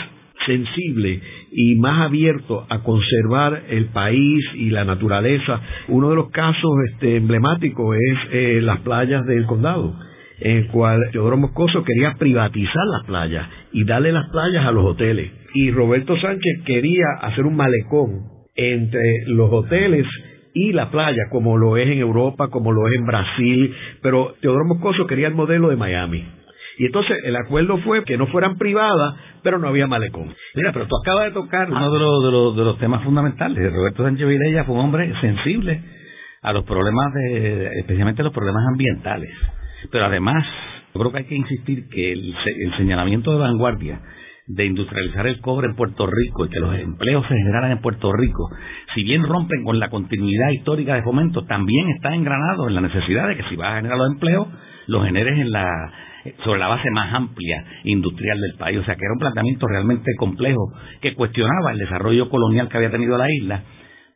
sensible 0.48 1.22
y 1.52 1.76
más 1.76 2.08
abierto 2.08 2.66
a 2.68 2.80
conservar 2.80 3.66
el 3.70 3.86
país 3.90 4.44
y 4.56 4.72
la 4.72 4.84
naturaleza. 4.84 5.62
Uno 5.90 6.10
de 6.10 6.16
los 6.16 6.32
casos 6.32 6.72
este, 6.92 7.18
emblemáticos 7.18 7.96
es 7.96 8.18
eh, 8.32 8.62
las 8.64 8.80
playas 8.80 9.24
del 9.28 9.46
condado, 9.46 9.94
en 10.40 10.58
el 10.58 10.68
cual 10.70 11.02
Teodoro 11.12 11.38
Moscoso 11.38 11.84
quería 11.84 12.16
privatizar 12.18 12.84
las 12.98 13.06
playas 13.06 13.48
y 13.74 13.84
darle 13.84 14.12
las 14.12 14.28
playas 14.32 14.66
a 14.66 14.72
los 14.72 14.86
hoteles. 14.86 15.32
Y 15.54 15.70
Roberto 15.70 16.18
Sánchez 16.20 16.64
quería 16.66 17.06
hacer 17.22 17.46
un 17.46 17.56
malecón 17.56 18.42
entre 18.56 19.26
los 19.28 19.52
hoteles 19.52 20.08
y 20.54 20.74
la 20.74 20.92
playa, 20.92 21.24
como 21.32 21.58
lo 21.58 21.78
es 21.78 21.88
en 21.88 22.00
Europa, 22.00 22.50
como 22.50 22.72
lo 22.72 22.88
es 22.88 22.96
en 22.96 23.06
Brasil, 23.06 23.76
pero 24.02 24.36
Teodoro 24.42 24.66
Moscoso 24.66 25.08
quería 25.08 25.28
el 25.28 25.36
modelo 25.36 25.70
de 25.70 25.76
Miami. 25.76 26.26
Y 26.78 26.86
entonces 26.86 27.18
el 27.24 27.36
acuerdo 27.36 27.78
fue 27.80 28.04
que 28.04 28.18
no 28.18 28.28
fueran 28.28 28.58
privadas, 28.58 29.16
pero 29.44 29.60
no 29.60 29.68
había 29.68 29.88
malecón. 29.88 30.34
Mira, 30.56 30.72
pero 30.74 30.88
tú 30.88 30.96
acabas 30.98 31.26
de 31.26 31.32
tocar 31.32 31.70
uno 31.70 31.92
de 31.92 32.00
los, 32.00 32.24
de 32.24 32.32
los, 32.32 32.56
de 32.56 32.64
los 32.64 32.78
temas 32.80 33.04
fundamentales. 33.04 33.72
Roberto 33.72 34.04
Sánchez 34.04 34.28
Vilella 34.28 34.64
fue 34.64 34.76
un 34.76 34.82
hombre 34.82 35.14
sensible 35.22 35.82
a 36.42 36.54
los 36.54 36.64
problemas, 36.66 37.14
de, 37.14 37.68
especialmente 37.80 38.24
los 38.24 38.34
problemas 38.34 38.64
ambientales. 38.72 39.30
Pero 39.92 40.06
además, 40.06 40.44
yo 40.94 41.00
creo 41.02 41.12
que 41.12 41.18
hay 41.20 41.26
que 41.26 41.36
insistir 41.36 41.88
que 41.90 42.14
el, 42.14 42.36
el 42.46 42.78
señalamiento 42.78 43.32
de 43.32 43.40
vanguardia 43.40 44.00
de 44.48 44.66
industrializar 44.66 45.28
el 45.28 45.40
cobre 45.40 45.68
en 45.68 45.76
Puerto 45.76 46.08
Rico 46.08 46.46
y 46.46 46.50
que 46.50 46.60
los 46.60 46.76
empleos 46.76 47.26
se 47.28 47.36
generaran 47.36 47.72
en 47.72 47.82
Puerto 47.82 48.12
Rico, 48.12 48.50
si 48.94 49.04
bien 49.04 49.24
rompen 49.24 49.64
con 49.64 49.80
la 49.80 49.90
continuidad 49.90 50.50
histórica 50.50 50.96
de 50.96 51.04
fomento, 51.04 51.46
también 51.46 51.90
está 51.90 52.14
engranado 52.14 52.68
en 52.68 52.76
la 52.76 52.82
necesidad 52.82 53.28
de 53.28 53.38
que 53.38 53.44
si 53.50 53.56
vas 53.56 53.74
a 53.74 53.76
generar 53.78 53.98
los 53.98 54.12
empleos, 54.12 54.48
los 54.88 55.06
generes 55.06 55.40
en 55.40 55.52
la 55.52 55.68
sobre 56.44 56.60
la 56.60 56.68
base 56.68 56.90
más 56.92 57.14
amplia 57.14 57.66
industrial 57.84 58.40
del 58.40 58.56
país. 58.58 58.78
O 58.80 58.84
sea, 58.84 58.96
que 58.96 59.04
era 59.04 59.14
un 59.14 59.20
planteamiento 59.20 59.68
realmente 59.68 60.12
complejo 60.18 60.74
que 61.02 61.16
cuestionaba 61.16 61.72
el 61.72 61.80
desarrollo 61.80 62.30
colonial 62.30 62.70
que 62.70 62.78
había 62.78 62.92
tenido 62.92 63.18
la 63.18 63.32
isla, 63.32 63.64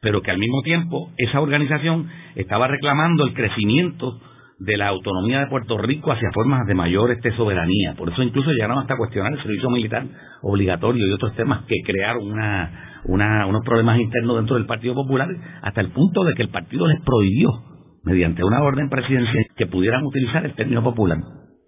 pero 0.01 0.21
que 0.21 0.31
al 0.31 0.37
mismo 0.37 0.61
tiempo 0.61 1.11
esa 1.17 1.41
organización 1.41 2.07
estaba 2.35 2.67
reclamando 2.67 3.25
el 3.25 3.33
crecimiento 3.33 4.19
de 4.59 4.77
la 4.77 4.87
autonomía 4.87 5.39
de 5.41 5.47
Puerto 5.47 5.77
Rico 5.77 6.11
hacia 6.11 6.31
formas 6.33 6.65
de 6.65 6.73
mayor 6.73 7.11
este, 7.11 7.35
soberanía. 7.35 7.95
Por 7.97 8.09
eso 8.09 8.23
incluso 8.23 8.51
llegaron 8.51 8.79
hasta 8.79 8.97
cuestionar 8.97 9.33
el 9.33 9.41
servicio 9.41 9.69
militar 9.69 10.05
obligatorio 10.41 11.07
y 11.07 11.11
otros 11.11 11.35
temas 11.35 11.63
que 11.65 11.75
crearon 11.85 12.31
una, 12.31 13.01
una, 13.05 13.45
unos 13.47 13.63
problemas 13.65 13.99
internos 13.99 14.37
dentro 14.37 14.55
del 14.55 14.65
Partido 14.65 14.93
Popular 14.93 15.27
hasta 15.61 15.81
el 15.81 15.91
punto 15.91 16.23
de 16.23 16.33
que 16.35 16.43
el 16.43 16.49
partido 16.49 16.87
les 16.87 17.01
prohibió, 17.01 17.49
mediante 18.03 18.43
una 18.43 18.61
orden 18.61 18.89
presidencial, 18.89 19.45
que 19.57 19.67
pudieran 19.67 20.03
utilizar 20.05 20.45
el 20.45 20.53
término 20.53 20.83
popular 20.83 21.17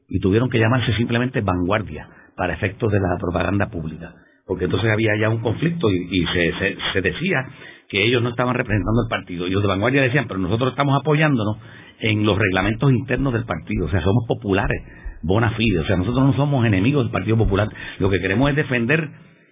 y 0.07 0.19
tuvieron 0.19 0.49
que 0.49 0.59
llamarse 0.59 0.93
simplemente 0.93 1.41
vanguardia 1.41 2.07
para 2.37 2.53
efectos 2.53 2.91
de 2.91 2.99
la 2.99 3.17
propaganda 3.19 3.69
pública. 3.69 4.13
Porque 4.45 4.65
entonces 4.65 4.89
había 4.89 5.11
ya 5.19 5.29
un 5.29 5.39
conflicto 5.39 5.91
y, 5.91 6.25
se, 6.27 6.77
se 6.93 7.01
decía 7.01 7.45
que 7.89 8.03
ellos 8.05 8.21
no 8.21 8.29
estaban 8.29 8.55
representando 8.55 9.03
el 9.03 9.09
partido. 9.09 9.47
Y 9.47 9.51
los 9.51 9.61
de 9.61 9.67
vanguardia 9.67 10.01
decían, 10.01 10.25
pero 10.27 10.39
nosotros 10.39 10.71
estamos 10.71 10.99
apoyándonos 10.99 11.57
en 11.99 12.25
los 12.25 12.37
reglamentos 12.37 12.91
internos 12.91 13.33
del 13.33 13.45
partido. 13.45 13.85
O 13.85 13.89
sea, 13.89 14.01
somos 14.01 14.25
populares, 14.27 14.81
bona 15.21 15.51
fide. 15.51 15.79
O 15.79 15.85
sea, 15.85 15.97
nosotros 15.97 16.25
no 16.25 16.33
somos 16.33 16.65
enemigos 16.65 17.05
del 17.05 17.11
Partido 17.11 17.37
Popular. 17.37 17.69
Lo 17.99 18.09
que 18.09 18.19
queremos 18.19 18.49
es 18.49 18.55
defender 18.55 19.09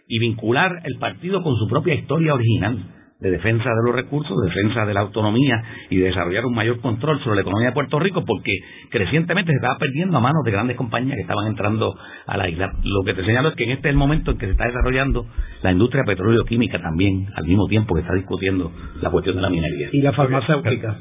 y 0.08 0.20
vincular 0.20 0.82
el 0.84 0.98
partido 1.00 1.42
con 1.42 1.56
su 1.56 1.68
propia 1.68 1.96
historia 1.96 2.34
original 2.34 2.95
de 3.20 3.32
defensa 3.32 3.70
de 3.70 3.84
los 3.86 3.96
recursos, 3.96 4.36
de 4.42 4.48
defensa 4.48 4.86
de 4.86 4.94
la 4.94 5.00
autonomía 5.00 5.64
y 5.90 5.98
de 5.98 6.08
desarrollar 6.08 6.46
un 6.46 6.54
mayor 6.54 6.82
control 6.82 7.20
sobre 7.24 7.38
la 7.38 7.42
economía 7.42 7.70
de 7.70 7.74
Puerto 7.74 7.98
Rico, 7.98 8.24
porque 8.26 8.52
crecientemente 8.90 9.52
se 9.52 9.56
estaba 9.56 9.78
perdiendo 9.78 10.18
a 10.18 10.22
manos 10.22 10.44
de 10.44 10.52
grandes 10.52 10.76
compañías 10.76 11.16
que 11.16 11.22
estaban 11.22 11.48
entrando 11.48 11.96
a 12.28 12.38
la 12.38 12.50
isla. 12.50 12.74
Lo 12.84 13.04
que 13.04 13.14
te 13.14 13.24
señalo 13.26 13.50
es 13.50 13.56
que 13.56 13.64
en 13.64 13.72
este 13.72 13.88
es 13.88 13.94
el 13.94 13.98
momento 13.98 14.32
en 14.32 14.38
que 14.38 14.48
se 14.48 14.52
está 14.52 14.66
desarrollando 14.66 15.26
la 15.62 15.72
industria 15.72 16.04
petróleo-química 16.06 16.82
también, 16.82 17.28
al 17.36 17.46
mismo 17.46 17.68
tiempo 17.68 17.96
que 17.96 18.02
está 18.02 18.14
discutiendo 18.14 18.72
la 19.02 19.10
cuestión 19.10 19.38
de 19.38 19.42
la 19.42 19.50
minería. 19.50 19.90
Y 19.94 20.02
la 20.02 20.12
farmacéutica. 20.12 20.98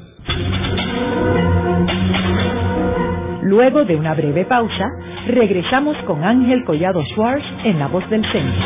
Luego 3.43 3.85
de 3.85 3.95
una 3.95 4.15
breve 4.15 4.45
pausa, 4.45 4.89
regresamos 5.27 5.97
con 6.07 6.23
Ángel 6.23 6.63
Collado 6.63 7.03
Schwartz 7.13 7.45
en 7.65 7.77
La 7.77 7.87
Voz 7.87 8.09
del 8.09 8.23
Centro. 8.31 8.65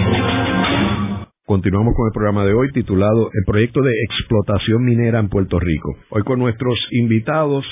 Continuamos 1.51 1.95
con 1.97 2.07
el 2.07 2.13
programa 2.13 2.45
de 2.45 2.53
hoy 2.53 2.71
titulado 2.71 3.29
El 3.33 3.43
proyecto 3.45 3.81
de 3.81 3.91
explotación 4.03 4.85
minera 4.85 5.19
en 5.19 5.27
Puerto 5.27 5.59
Rico. 5.59 5.97
Hoy 6.07 6.23
con 6.23 6.39
nuestros 6.39 6.79
invitados, 6.91 7.65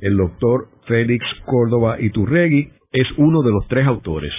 el 0.00 0.16
doctor 0.16 0.68
Félix 0.86 1.26
Córdoba 1.44 2.00
Iturregui 2.00 2.68
es 2.92 3.08
uno 3.16 3.42
de 3.42 3.50
los 3.50 3.66
tres 3.66 3.88
autores 3.88 4.32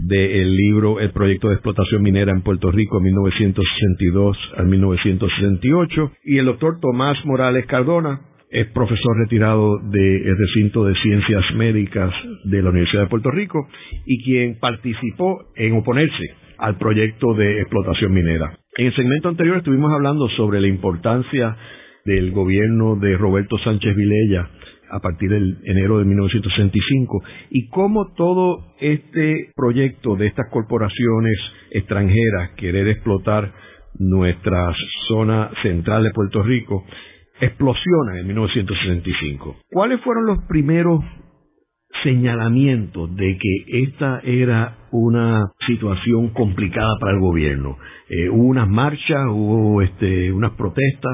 del 0.00 0.56
libro 0.56 0.98
El 0.98 1.12
proyecto 1.12 1.50
de 1.50 1.54
explotación 1.54 2.02
minera 2.02 2.32
en 2.32 2.42
Puerto 2.42 2.72
Rico 2.72 2.98
de 2.98 3.04
1962 3.04 4.36
al 4.56 4.66
1968 4.66 6.12
y 6.24 6.38
el 6.38 6.46
doctor 6.46 6.80
Tomás 6.80 7.24
Morales 7.24 7.64
Cardona 7.66 8.22
es 8.50 8.66
profesor 8.72 9.18
retirado 9.18 9.78
del 9.84 10.36
recinto 10.36 10.84
de 10.84 10.96
ciencias 10.96 11.44
médicas 11.54 12.12
de 12.42 12.60
la 12.60 12.70
Universidad 12.70 13.02
de 13.02 13.08
Puerto 13.08 13.30
Rico 13.30 13.68
y 14.04 14.20
quien 14.24 14.58
participó 14.58 15.44
en 15.54 15.74
oponerse 15.74 16.41
al 16.58 16.76
proyecto 16.78 17.34
de 17.34 17.60
explotación 17.60 18.12
minera. 18.12 18.58
En 18.76 18.86
el 18.86 18.94
segmento 18.94 19.28
anterior 19.28 19.58
estuvimos 19.58 19.92
hablando 19.92 20.28
sobre 20.30 20.60
la 20.60 20.68
importancia 20.68 21.56
del 22.04 22.32
gobierno 22.32 22.96
de 22.96 23.16
Roberto 23.16 23.58
Sánchez 23.58 23.94
Vilella 23.94 24.48
a 24.90 25.00
partir 25.00 25.30
del 25.30 25.58
enero 25.64 25.98
de 25.98 26.04
1965 26.04 27.22
y 27.50 27.68
cómo 27.68 28.12
todo 28.14 28.74
este 28.80 29.50
proyecto 29.56 30.16
de 30.16 30.26
estas 30.26 30.50
corporaciones 30.50 31.38
extranjeras 31.70 32.50
querer 32.56 32.88
explotar 32.88 33.52
nuestra 33.98 34.74
zona 35.08 35.50
central 35.62 36.04
de 36.04 36.10
Puerto 36.10 36.42
Rico 36.42 36.84
explosiona 37.40 38.20
en 38.20 38.26
1965. 38.26 39.56
¿Cuáles 39.70 40.00
fueron 40.02 40.26
los 40.26 40.38
primeros 40.48 41.02
señalamiento 42.02 43.06
de 43.06 43.38
que 43.38 43.82
esta 43.84 44.20
era 44.24 44.78
una 44.92 45.52
situación 45.66 46.28
complicada 46.28 46.96
para 47.00 47.12
el 47.12 47.20
gobierno. 47.20 47.76
Eh, 48.08 48.28
hubo 48.28 48.44
unas 48.44 48.68
marchas, 48.68 49.26
hubo 49.28 49.82
este, 49.82 50.32
unas 50.32 50.52
protestas. 50.52 51.12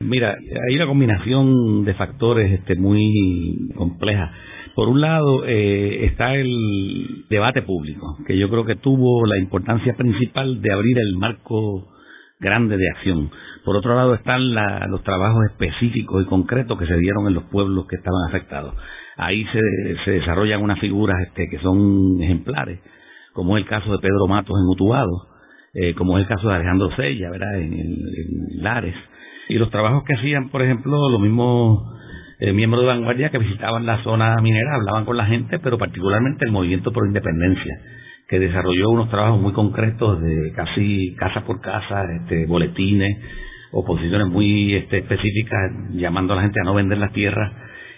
Mira, 0.00 0.34
hay 0.68 0.76
una 0.76 0.86
combinación 0.86 1.84
de 1.84 1.94
factores 1.94 2.50
este, 2.52 2.76
muy 2.76 3.70
compleja. 3.76 4.32
Por 4.74 4.88
un 4.88 5.00
lado 5.00 5.44
eh, 5.46 6.06
está 6.06 6.34
el 6.34 7.26
debate 7.28 7.62
público, 7.62 8.16
que 8.26 8.38
yo 8.38 8.48
creo 8.48 8.64
que 8.64 8.76
tuvo 8.76 9.26
la 9.26 9.38
importancia 9.38 9.94
principal 9.94 10.62
de 10.62 10.72
abrir 10.72 10.98
el 10.98 11.16
marco 11.18 11.88
grande 12.38 12.76
de 12.76 12.90
acción. 12.96 13.30
Por 13.64 13.76
otro 13.76 13.94
lado 13.94 14.14
están 14.14 14.54
los 14.90 15.02
trabajos 15.02 15.44
específicos 15.50 16.22
y 16.24 16.26
concretos 16.26 16.78
que 16.78 16.86
se 16.86 16.96
dieron 16.96 17.26
en 17.26 17.34
los 17.34 17.44
pueblos 17.44 17.86
que 17.86 17.96
estaban 17.96 18.28
afectados 18.28 18.74
ahí 19.20 19.46
se, 20.04 20.10
desarrollan 20.10 20.62
unas 20.62 20.80
figuras 20.80 21.16
este, 21.26 21.48
que 21.48 21.58
son 21.58 22.22
ejemplares, 22.22 22.80
como 23.32 23.56
es 23.56 23.64
el 23.64 23.68
caso 23.68 23.92
de 23.92 23.98
Pedro 23.98 24.26
Matos 24.26 24.56
en 24.58 24.68
Utuado, 24.68 25.28
eh, 25.74 25.94
como 25.94 26.18
es 26.18 26.22
el 26.22 26.28
caso 26.28 26.48
de 26.48 26.54
Alejandro 26.54 26.90
Sella, 26.96 27.30
¿verdad? 27.30 27.60
En, 27.60 28.62
Lares. 28.62 28.94
Y 29.48 29.54
los 29.54 29.70
trabajos 29.70 30.04
que 30.04 30.14
hacían, 30.14 30.50
por 30.50 30.62
ejemplo, 30.62 31.08
los 31.08 31.20
mismos 31.20 31.82
eh, 32.40 32.52
miembros 32.52 32.82
de 32.82 32.88
vanguardia 32.88 33.30
que 33.30 33.38
visitaban 33.38 33.86
la 33.86 34.02
zona 34.02 34.36
minera, 34.42 34.74
hablaban 34.74 35.04
con 35.04 35.16
la 35.16 35.26
gente, 35.26 35.58
pero 35.58 35.78
particularmente 35.78 36.44
el 36.44 36.52
Movimiento 36.52 36.92
por 36.92 37.06
Independencia, 37.06 37.74
que 38.28 38.38
desarrolló 38.38 38.90
unos 38.90 39.10
trabajos 39.10 39.40
muy 39.40 39.52
concretos 39.52 40.20
de 40.20 40.52
casi 40.54 41.14
casa 41.16 41.44
por 41.44 41.60
casa, 41.60 42.04
este, 42.20 42.46
boletines, 42.46 43.16
oposiciones 43.72 44.28
muy 44.28 44.74
este, 44.74 44.98
específicas, 44.98 45.72
llamando 45.92 46.32
a 46.32 46.36
la 46.36 46.42
gente 46.42 46.60
a 46.60 46.64
no 46.64 46.74
vender 46.74 46.98
las 46.98 47.12
tierras 47.12 47.52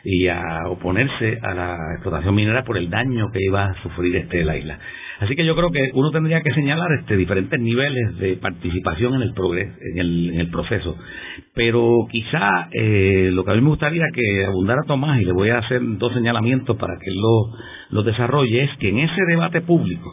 y 0.05 0.29
a 0.29 0.69
oponerse 0.69 1.39
a 1.43 1.55
la 1.55 1.77
explotación 1.95 2.35
minera 2.35 2.65
por 2.65 2.77
el 2.77 2.91
daño 2.91 3.31
que 3.33 3.39
iba 3.41 3.67
a 3.67 3.83
sufrir 3.83 4.17
este 4.17 4.45
la 4.45 4.57
isla. 4.57 4.79
Así 5.23 5.37
que 5.37 5.45
yo 5.45 5.55
creo 5.55 5.71
que 5.71 5.93
uno 5.95 6.11
tendría 6.11 6.41
que 6.41 6.53
señalar 6.53 6.89
este 6.99 7.17
diferentes 7.17 7.61
niveles 7.61 8.19
de 8.19 8.37
participación 8.39 9.15
en 9.15 9.23
el 9.23 9.33
progreso, 9.35 9.73
en 9.95 10.41
el, 10.41 10.51
proceso. 10.51 10.97
Pero 11.55 12.09
quizá 12.11 12.69
eh, 12.73 13.31
lo 13.33 13.45
que 13.45 13.53
a 13.53 13.55
mí 13.55 13.61
me 13.61 13.69
gustaría 13.69 14.05
que 14.13 14.45
abundara 14.45 14.83
Tomás, 14.85 15.21
y 15.21 15.25
le 15.25 15.31
voy 15.31 15.51
a 15.51 15.59
hacer 15.59 15.81
dos 15.81 16.13
señalamientos 16.13 16.77
para 16.77 16.95
que 16.99 17.09
él 17.09 17.17
lo, 17.17 17.57
lo 17.91 18.03
desarrolle, 18.03 18.65
es 18.65 18.71
que 18.81 18.89
en 18.89 18.99
ese 18.99 19.25
debate 19.29 19.61
público, 19.61 20.13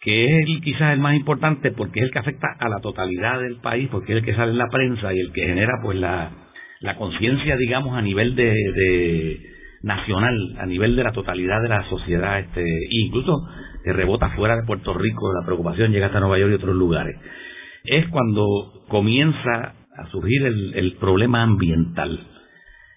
que 0.00 0.24
es 0.24 0.48
el, 0.48 0.60
quizás 0.62 0.92
el 0.94 0.98
más 0.98 1.14
importante 1.14 1.70
porque 1.70 2.00
es 2.00 2.06
el 2.06 2.10
que 2.10 2.18
afecta 2.18 2.48
a 2.58 2.68
la 2.68 2.80
totalidad 2.80 3.40
del 3.40 3.58
país, 3.60 3.88
porque 3.88 4.14
es 4.14 4.18
el 4.18 4.24
que 4.24 4.34
sale 4.34 4.50
en 4.50 4.58
la 4.58 4.68
prensa 4.68 5.14
y 5.14 5.20
el 5.20 5.32
que 5.32 5.46
genera 5.46 5.74
pues 5.80 5.96
la, 5.96 6.32
la 6.80 6.96
conciencia, 6.96 7.56
digamos, 7.56 7.96
a 7.96 8.02
nivel 8.02 8.34
de, 8.34 9.40
nacional, 9.84 10.36
a 10.58 10.66
nivel 10.66 10.96
de 10.96 11.04
la 11.04 11.12
totalidad 11.12 11.62
de 11.62 11.68
la 11.68 11.88
sociedad, 11.88 12.40
este, 12.40 12.64
incluso 12.90 13.32
que 13.84 13.92
rebota 13.92 14.30
fuera 14.30 14.56
de 14.56 14.64
Puerto 14.64 14.94
Rico, 14.94 15.32
la 15.32 15.44
preocupación 15.44 15.92
llega 15.92 16.06
hasta 16.06 16.20
Nueva 16.20 16.38
York 16.38 16.52
y 16.52 16.54
otros 16.54 16.74
lugares, 16.74 17.16
es 17.84 18.08
cuando 18.08 18.84
comienza 18.88 19.74
a 19.96 20.06
surgir 20.10 20.44
el 20.44 20.96
problema 20.98 21.42
ambiental 21.42 22.18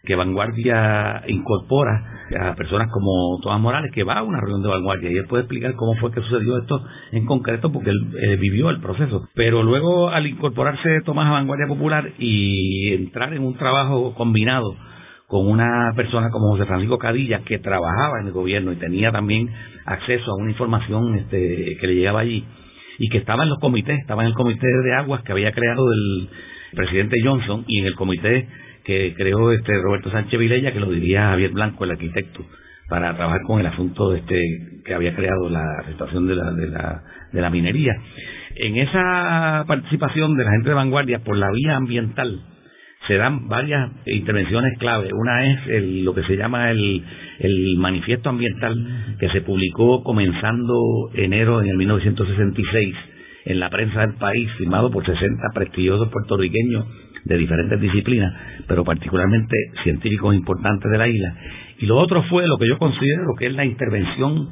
que 0.08 0.16
Vanguardia 0.16 1.24
incorpora 1.28 2.24
a 2.40 2.56
personas 2.56 2.90
como 2.92 3.40
Tomás 3.42 3.60
Morales, 3.60 3.92
que 3.94 4.04
va 4.04 4.20
a 4.20 4.24
una 4.24 4.40
reunión 4.40 4.64
de 4.64 4.70
Vanguardia, 4.70 5.12
y 5.12 5.18
él 5.18 5.28
puede 5.28 5.44
explicar 5.44 5.76
cómo 5.76 5.96
fue 5.96 6.12
que 6.12 6.22
sucedió 6.22 6.58
esto 6.58 6.82
en 7.12 7.26
concreto, 7.26 7.72
porque 7.72 7.90
él 7.90 8.38
vivió 8.40 8.70
el 8.70 8.80
proceso. 8.80 9.28
Pero 9.36 9.64
luego, 9.64 10.10
al 10.10 10.26
incorporarse 10.26 11.02
Tomás 11.06 11.28
a 11.28 11.32
Vanguardia 11.32 11.68
Popular 11.68 12.10
y 12.18 12.94
entrar 12.94 13.34
en 13.34 13.44
un 13.44 13.56
trabajo 13.58 14.16
combinado 14.16 14.76
con 15.28 15.46
una 15.46 15.92
persona 15.96 16.30
como 16.30 16.52
José 16.52 16.66
Francisco 16.66 16.98
Cadilla, 16.98 17.42
que 17.44 17.60
trabajaba 17.60 18.22
en 18.22 18.28
el 18.28 18.34
gobierno 18.34 18.72
y 18.72 18.78
tenía 18.78 19.12
también 19.12 19.50
acceso 19.86 20.32
a 20.32 20.36
una 20.36 20.52
información 20.52 21.16
este, 21.16 21.78
que 21.80 21.88
le 21.88 21.96
llegaba 21.96 22.22
allí, 22.22 22.46
y 22.98 23.10
que 23.10 23.18
estaba 23.18 23.44
en 23.44 23.50
los 23.50 23.60
comités, 23.60 24.00
estaba 24.00 24.24
en 24.24 24.30
el 24.30 24.34
comité 24.34 24.68
de 24.68 24.94
aguas 24.96 25.22
que 25.24 25.34
había 25.34 25.52
creado 25.52 25.86
el 25.92 26.30
presidente 26.74 27.18
Johnson 27.24 27.66
y 27.68 27.80
en 27.80 27.88
el 27.88 27.96
comité 27.96 28.48
que 28.86 29.14
creó 29.16 29.52
este 29.52 29.74
Roberto 29.82 30.10
Sánchez 30.12 30.40
Vilella, 30.40 30.72
que 30.72 30.80
lo 30.80 30.90
diría 30.90 31.30
Javier 31.30 31.52
Blanco, 31.52 31.84
el 31.84 31.92
arquitecto, 31.92 32.46
para 32.88 33.14
trabajar 33.16 33.42
con 33.46 33.60
el 33.60 33.66
asunto 33.66 34.16
este 34.16 34.42
que 34.86 34.94
había 34.94 35.14
creado 35.14 35.50
la 35.50 35.84
situación 35.90 36.26
de 36.26 36.36
la, 36.36 36.54
de 36.54 36.70
la, 36.70 37.04
de 37.34 37.42
la 37.42 37.50
minería. 37.50 37.94
En 38.56 38.78
esa 38.78 39.66
participación 39.68 40.38
de 40.38 40.46
la 40.46 40.52
gente 40.52 40.70
de 40.70 40.76
vanguardia 40.76 41.20
por 41.20 41.36
la 41.36 41.52
vía 41.52 41.76
ambiental 41.76 42.40
se 43.08 43.16
dan 43.16 43.48
varias 43.48 43.90
intervenciones 44.06 44.78
clave. 44.80 45.10
Una 45.14 45.46
es 45.46 45.68
el, 45.68 46.04
lo 46.04 46.14
que 46.14 46.24
se 46.24 46.36
llama 46.36 46.72
el, 46.72 47.04
el 47.40 47.78
manifiesto 47.78 48.30
ambiental 48.30 48.76
que 49.20 49.30
se 49.30 49.42
publicó 49.42 50.04
comenzando 50.04 51.10
enero 51.14 51.62
en 51.62 51.70
el 51.70 51.78
1966 51.78 52.96
en 53.46 53.62
la 53.62 53.70
prensa 53.70 54.02
del 54.02 54.16
país, 54.16 54.50
firmado 54.58 54.92
por 54.92 55.06
60 55.06 55.42
prestigiosos 55.54 56.10
puertorriqueños 56.10 56.86
de 57.24 57.38
diferentes 57.38 57.80
disciplinas, 57.80 58.34
pero 58.68 58.84
particularmente 58.84 59.56
científicos 59.84 60.36
importantes 60.36 60.92
de 60.92 60.98
la 60.98 61.08
isla. 61.08 61.36
Y 61.80 61.86
lo 61.86 61.98
otro 61.98 62.24
fue 62.24 62.46
lo 62.46 62.58
que 62.58 62.68
yo 62.68 62.78
considero 62.78 63.36
que 63.40 63.48
es 63.48 63.54
la 63.54 63.64
intervención 63.64 64.50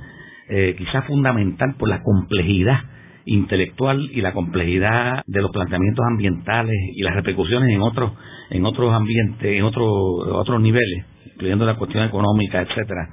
eh, 0.47 0.75
quizás 0.77 1.05
fundamental 1.05 1.75
por 1.77 1.89
la 1.89 2.01
complejidad 2.03 2.79
intelectual 3.25 4.09
y 4.11 4.21
la 4.21 4.33
complejidad 4.33 5.23
de 5.25 5.41
los 5.41 5.51
planteamientos 5.51 6.05
ambientales 6.05 6.75
y 6.95 7.01
las 7.01 7.15
repercusiones 7.15 7.69
en 7.69 7.81
otros 7.81 8.11
en 8.51 8.65
otros 8.65 8.93
ambientes, 8.93 9.43
en 9.43 9.63
otros 9.63 9.87
otros 10.31 10.61
niveles, 10.61 11.05
incluyendo 11.33 11.65
la 11.65 11.75
cuestión 11.75 12.03
económica, 12.03 12.61
etcétera, 12.61 13.09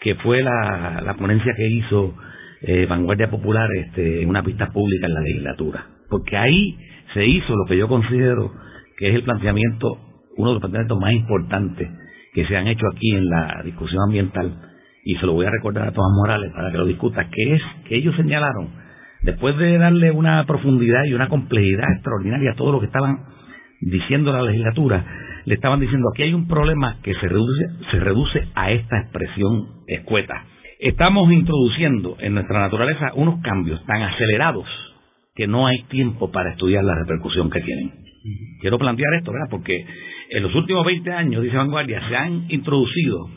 que 0.00 0.16
fue 0.16 0.42
la, 0.42 1.00
la 1.04 1.14
ponencia 1.14 1.54
que 1.56 1.68
hizo 1.68 2.14
eh, 2.62 2.86
Vanguardia 2.86 3.30
Popular 3.30 3.68
este, 3.76 4.22
en 4.22 4.28
una 4.28 4.42
pista 4.42 4.72
pública 4.72 5.06
en 5.06 5.14
la 5.14 5.20
legislatura. 5.20 5.86
Porque 6.10 6.36
ahí 6.36 6.76
se 7.12 7.24
hizo 7.26 7.54
lo 7.54 7.66
que 7.66 7.76
yo 7.76 7.88
considero 7.88 8.52
que 8.96 9.08
es 9.08 9.14
el 9.14 9.22
planteamiento, 9.22 9.98
uno 10.36 10.48
de 10.50 10.54
los 10.54 10.60
planteamientos 10.60 10.98
más 11.00 11.12
importantes 11.12 11.88
que 12.32 12.46
se 12.46 12.56
han 12.56 12.66
hecho 12.66 12.86
aquí 12.92 13.14
en 13.14 13.28
la 13.28 13.62
discusión 13.64 14.02
ambiental, 14.06 14.52
y 15.04 15.16
se 15.16 15.26
lo 15.26 15.34
voy 15.34 15.46
a 15.46 15.50
recordar 15.50 15.88
a 15.88 15.92
Tomás 15.92 16.12
Morales 16.16 16.50
para 16.54 16.70
que 16.72 16.78
lo 16.78 16.86
discuta, 16.86 17.28
que 17.30 17.54
es 17.54 17.62
que 17.86 17.96
ellos 17.96 18.16
señalaron, 18.16 18.68
después 19.24 19.56
de 19.56 19.78
darle 19.78 20.10
una 20.10 20.44
profundidad 20.44 21.04
y 21.06 21.14
una 21.14 21.28
complejidad 21.28 21.90
extraordinaria 21.94 22.52
a 22.52 22.54
todo 22.54 22.72
lo 22.72 22.80
que 22.80 22.86
estaban 22.86 23.24
diciendo 23.80 24.32
la 24.32 24.42
legislatura, 24.42 25.04
le 25.46 25.54
estaban 25.54 25.80
diciendo 25.80 26.08
aquí 26.12 26.22
hay 26.22 26.34
un 26.34 26.46
problema 26.46 26.98
que 27.02 27.14
se 27.14 27.28
reduce, 27.28 27.64
se 27.90 28.00
reduce 28.00 28.46
a 28.54 28.70
esta 28.70 29.00
expresión 29.00 29.84
escueta. 29.86 30.44
Estamos 30.78 31.32
introduciendo 31.32 32.16
en 32.20 32.34
nuestra 32.34 32.60
naturaleza 32.60 33.12
unos 33.14 33.40
cambios 33.40 33.84
tan 33.86 34.02
acelerados 34.02 34.66
que 35.34 35.46
no 35.46 35.66
hay 35.66 35.82
tiempo 35.84 36.30
para 36.30 36.50
estudiar 36.50 36.84
la 36.84 36.94
repercusión 36.94 37.50
que 37.50 37.60
tienen. 37.60 37.92
Quiero 38.60 38.78
plantear 38.78 39.14
esto, 39.14 39.32
¿verdad? 39.32 39.48
Porque 39.50 39.86
en 40.30 40.42
los 40.42 40.54
últimos 40.54 40.84
20 40.84 41.12
años, 41.12 41.42
dice 41.42 41.56
Vanguardia, 41.56 42.06
se 42.08 42.16
han 42.16 42.44
introducido 42.48 43.28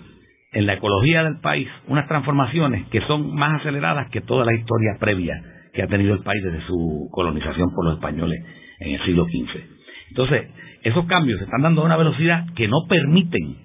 en 0.52 0.66
la 0.66 0.74
ecología 0.74 1.24
del 1.24 1.40
país 1.40 1.68
unas 1.88 2.08
transformaciones 2.08 2.88
que 2.88 3.02
son 3.02 3.34
más 3.36 3.62
aceleradas 3.62 4.10
que 4.10 4.22
toda 4.22 4.46
la 4.46 4.54
historia 4.54 4.98
previa 5.00 5.42
que 5.78 5.84
ha 5.84 5.88
tenido 5.88 6.16
el 6.16 6.24
país 6.24 6.44
desde 6.44 6.66
su 6.66 7.08
colonización 7.12 7.70
por 7.76 7.86
los 7.86 7.94
españoles 7.98 8.44
en 8.80 8.96
el 8.96 9.06
siglo 9.06 9.26
XV. 9.26 9.62
Entonces, 10.10 10.48
esos 10.82 11.06
cambios 11.06 11.38
se 11.38 11.46
están 11.46 11.62
dando 11.62 11.84
a 11.84 11.86
una 11.86 11.98
velocidad 11.98 12.48
que 12.56 12.68
no 12.68 12.88
permiten 12.90 13.58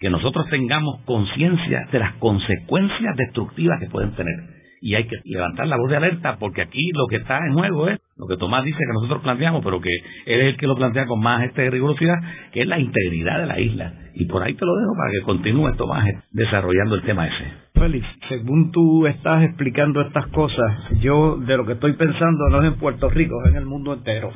que 0.00 0.10
nosotros 0.10 0.48
tengamos 0.50 1.02
conciencia 1.04 1.86
de 1.92 2.00
las 2.00 2.14
consecuencias 2.14 3.16
destructivas 3.16 3.78
que 3.78 3.88
pueden 3.88 4.10
tener. 4.16 4.34
Y 4.80 4.96
hay 4.96 5.04
que 5.04 5.14
levantar 5.24 5.68
la 5.68 5.76
voz 5.76 5.88
de 5.88 5.98
alerta 5.98 6.36
porque 6.40 6.62
aquí 6.62 6.90
lo 6.92 7.06
que 7.06 7.16
está 7.16 7.38
en 7.46 7.54
juego 7.54 7.90
es 7.90 8.00
lo 8.16 8.26
que 8.26 8.36
Tomás 8.38 8.64
dice 8.64 8.78
que 8.78 8.94
nosotros 8.94 9.22
planteamos, 9.22 9.62
pero 9.62 9.80
que 9.80 9.94
él 10.26 10.40
es 10.40 10.46
el 10.48 10.56
que 10.56 10.66
lo 10.66 10.74
plantea 10.74 11.06
con 11.06 11.20
más 11.20 11.44
este 11.44 11.70
rigurosidad, 11.70 12.16
que 12.52 12.62
es 12.62 12.66
la 12.66 12.80
integridad 12.80 13.38
de 13.38 13.46
la 13.46 13.60
isla. 13.60 13.92
Y 14.14 14.24
por 14.24 14.42
ahí 14.42 14.54
te 14.54 14.66
lo 14.66 14.74
dejo 14.74 14.92
para 14.98 15.12
que 15.12 15.22
continúe 15.22 15.76
Tomás 15.76 16.04
desarrollando 16.32 16.96
el 16.96 17.02
tema 17.02 17.28
ese. 17.28 17.65
Félix, 17.78 18.06
según 18.28 18.70
tú 18.72 19.06
estás 19.06 19.44
explicando 19.44 20.00
estas 20.00 20.26
cosas, 20.28 20.90
yo 21.00 21.36
de 21.36 21.56
lo 21.56 21.66
que 21.66 21.74
estoy 21.74 21.92
pensando 21.92 22.48
no 22.50 22.62
es 22.62 22.72
en 22.72 22.78
Puerto 22.78 23.10
Rico, 23.10 23.36
es 23.44 23.50
en 23.50 23.58
el 23.58 23.66
mundo 23.66 23.92
entero. 23.92 24.30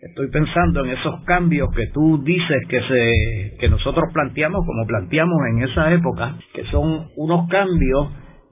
Estoy 0.00 0.30
pensando 0.30 0.84
en 0.84 0.90
esos 0.90 1.20
cambios 1.24 1.68
que 1.74 1.86
tú 1.92 2.22
dices 2.22 2.56
que 2.68 2.80
se 2.80 3.56
que 3.58 3.68
nosotros 3.68 4.04
planteamos 4.12 4.64
como 4.64 4.86
planteamos 4.86 5.36
en 5.50 5.62
esa 5.62 5.92
época, 5.92 6.36
que 6.54 6.64
son 6.66 7.08
unos 7.16 7.48
cambios 7.48 8.08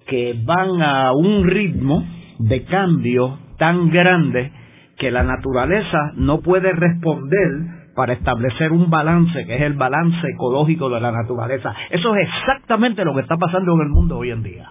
que 0.06 0.34
van 0.44 0.82
a 0.82 1.12
un 1.12 1.46
ritmo 1.46 2.04
de 2.38 2.64
cambio 2.64 3.38
tan 3.58 3.90
grande 3.90 4.52
que 4.98 5.10
la 5.10 5.22
naturaleza 5.22 6.12
no 6.16 6.40
puede 6.40 6.72
responder 6.72 7.83
para 7.94 8.14
establecer 8.14 8.72
un 8.72 8.90
balance, 8.90 9.46
que 9.46 9.54
es 9.54 9.62
el 9.62 9.74
balance 9.74 10.28
ecológico 10.28 10.88
de 10.90 11.00
la 11.00 11.12
naturaleza. 11.12 11.74
Eso 11.90 12.14
es 12.16 12.28
exactamente 12.28 13.04
lo 13.04 13.14
que 13.14 13.20
está 13.20 13.36
pasando 13.36 13.74
en 13.74 13.80
el 13.80 13.88
mundo 13.88 14.18
hoy 14.18 14.30
en 14.30 14.42
día. 14.42 14.70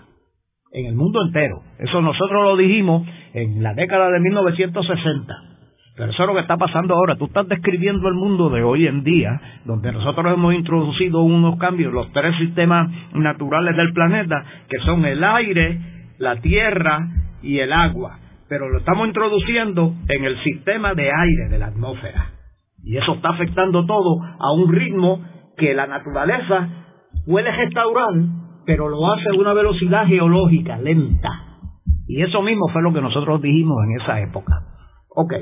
En 0.71 0.87
el 0.87 0.95
mundo 0.95 1.21
entero. 1.23 1.61
Eso 1.79 2.01
nosotros 2.01 2.43
lo 2.43 2.57
dijimos 2.57 3.07
en 3.33 3.61
la 3.61 3.73
década 3.73 4.09
de 4.09 4.19
1960 4.19 5.53
pero 5.95 6.11
eso 6.11 6.23
es 6.23 6.27
lo 6.27 6.33
que 6.33 6.41
está 6.41 6.57
pasando 6.57 6.95
ahora. 6.95 7.15
Tú 7.15 7.25
estás 7.25 7.47
describiendo 7.47 8.07
el 8.07 8.15
mundo 8.15 8.49
de 8.49 8.63
hoy 8.63 8.87
en 8.87 9.03
día, 9.03 9.39
donde 9.65 9.91
nosotros 9.91 10.33
hemos 10.33 10.55
introducido 10.55 11.21
unos 11.21 11.59
cambios, 11.59 11.93
los 11.93 12.11
tres 12.11 12.35
sistemas 12.37 12.89
naturales 13.13 13.75
del 13.77 13.93
planeta, 13.93 14.43
que 14.69 14.79
son 14.79 15.05
el 15.05 15.23
aire, 15.23 15.79
la 16.17 16.37
tierra 16.37 17.07
y 17.43 17.59
el 17.59 17.71
agua. 17.71 18.17
Pero 18.49 18.69
lo 18.69 18.79
estamos 18.79 19.07
introduciendo 19.07 19.93
en 20.07 20.25
el 20.25 20.41
sistema 20.43 20.95
de 20.95 21.11
aire 21.11 21.49
de 21.49 21.59
la 21.59 21.67
atmósfera. 21.67 22.42
Y 22.83 22.97
eso 22.97 23.13
está 23.13 23.29
afectando 23.29 23.85
todo 23.85 24.21
a 24.21 24.51
un 24.51 24.71
ritmo 24.71 25.21
que 25.57 25.73
la 25.73 25.87
naturaleza 25.87 26.69
puede 27.25 27.51
restaurar, 27.51 28.13
pero 28.65 28.89
lo 28.89 29.11
hace 29.11 29.29
a 29.29 29.39
una 29.39 29.53
velocidad 29.53 30.05
geológica 30.05 30.77
lenta. 30.77 31.29
Y 32.07 32.21
eso 32.21 32.41
mismo 32.41 32.67
fue 32.69 32.81
lo 32.81 32.93
que 32.93 33.01
nosotros 33.01 33.41
dijimos 33.41 33.77
en 33.85 34.01
esa 34.01 34.19
época. 34.19 34.72
Ok, 35.15 35.33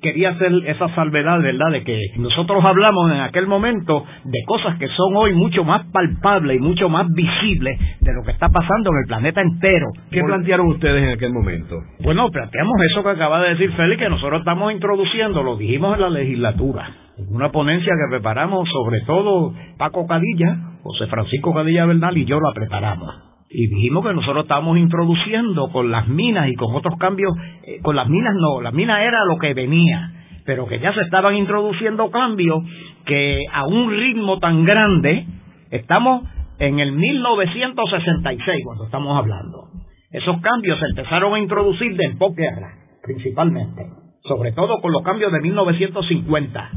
quería 0.00 0.30
hacer 0.30 0.52
esa 0.66 0.88
salvedad, 0.94 1.40
¿verdad? 1.40 1.72
De 1.72 1.82
que 1.82 2.00
nosotros 2.16 2.64
hablamos 2.64 3.10
en 3.10 3.20
aquel 3.20 3.46
momento 3.48 4.04
de 4.24 4.38
cosas 4.46 4.78
que 4.78 4.86
son 4.88 5.16
hoy 5.16 5.34
mucho 5.34 5.64
más 5.64 5.84
palpables 5.86 6.58
y 6.58 6.60
mucho 6.60 6.88
más 6.88 7.12
visibles 7.12 7.78
de 8.00 8.12
lo 8.14 8.22
que 8.22 8.30
está 8.30 8.48
pasando 8.50 8.90
en 8.90 8.98
el 8.98 9.06
planeta 9.06 9.40
entero. 9.40 9.86
¿Qué 10.12 10.22
plantearon 10.22 10.68
ustedes 10.68 11.02
en 11.02 11.10
aquel 11.10 11.32
momento? 11.32 11.76
Bueno, 12.04 12.30
planteamos 12.30 12.74
eso 12.88 13.02
que 13.02 13.10
acaba 13.10 13.42
de 13.42 13.50
decir 13.50 13.72
Félix, 13.72 14.00
que 14.00 14.08
nosotros 14.08 14.40
estamos 14.40 14.72
introduciendo, 14.72 15.42
lo 15.42 15.56
dijimos 15.56 15.94
en 15.96 16.00
la 16.00 16.10
legislatura, 16.10 16.88
en 17.18 17.34
una 17.34 17.50
ponencia 17.50 17.92
que 17.92 18.16
preparamos 18.16 18.68
sobre 18.70 19.00
todo 19.00 19.54
Paco 19.76 20.06
Cadilla, 20.06 20.56
José 20.84 21.08
Francisco 21.08 21.52
Cadilla 21.52 21.86
Bernal 21.86 22.16
y 22.16 22.26
yo 22.26 22.38
la 22.38 22.52
preparamos 22.52 23.33
y 23.54 23.68
dijimos 23.68 24.04
que 24.04 24.12
nosotros 24.12 24.42
estábamos 24.42 24.76
introduciendo 24.78 25.68
con 25.70 25.92
las 25.92 26.08
minas 26.08 26.48
y 26.48 26.56
con 26.56 26.74
otros 26.74 26.96
cambios, 26.98 27.32
eh, 27.62 27.78
con 27.82 27.94
las 27.94 28.08
minas 28.08 28.34
no, 28.34 28.60
las 28.60 28.74
minas 28.74 29.00
era 29.00 29.24
lo 29.24 29.38
que 29.38 29.54
venía, 29.54 30.10
pero 30.44 30.66
que 30.66 30.80
ya 30.80 30.92
se 30.92 31.02
estaban 31.02 31.36
introduciendo 31.36 32.10
cambios 32.10 32.64
que 33.06 33.44
a 33.52 33.64
un 33.64 33.92
ritmo 33.92 34.40
tan 34.40 34.64
grande, 34.64 35.26
estamos 35.70 36.24
en 36.58 36.80
el 36.80 36.92
1966 36.92 38.64
cuando 38.64 38.86
estamos 38.86 39.16
hablando. 39.16 39.68
Esos 40.10 40.40
cambios 40.40 40.76
se 40.80 40.86
empezaron 40.86 41.34
a 41.34 41.38
introducir 41.38 41.96
de 41.96 42.10
posguerra, 42.18 42.72
principalmente, 43.04 43.86
sobre 44.24 44.50
todo 44.50 44.80
con 44.80 44.90
los 44.90 45.02
cambios 45.02 45.30
de 45.30 45.40
1950 45.40 46.70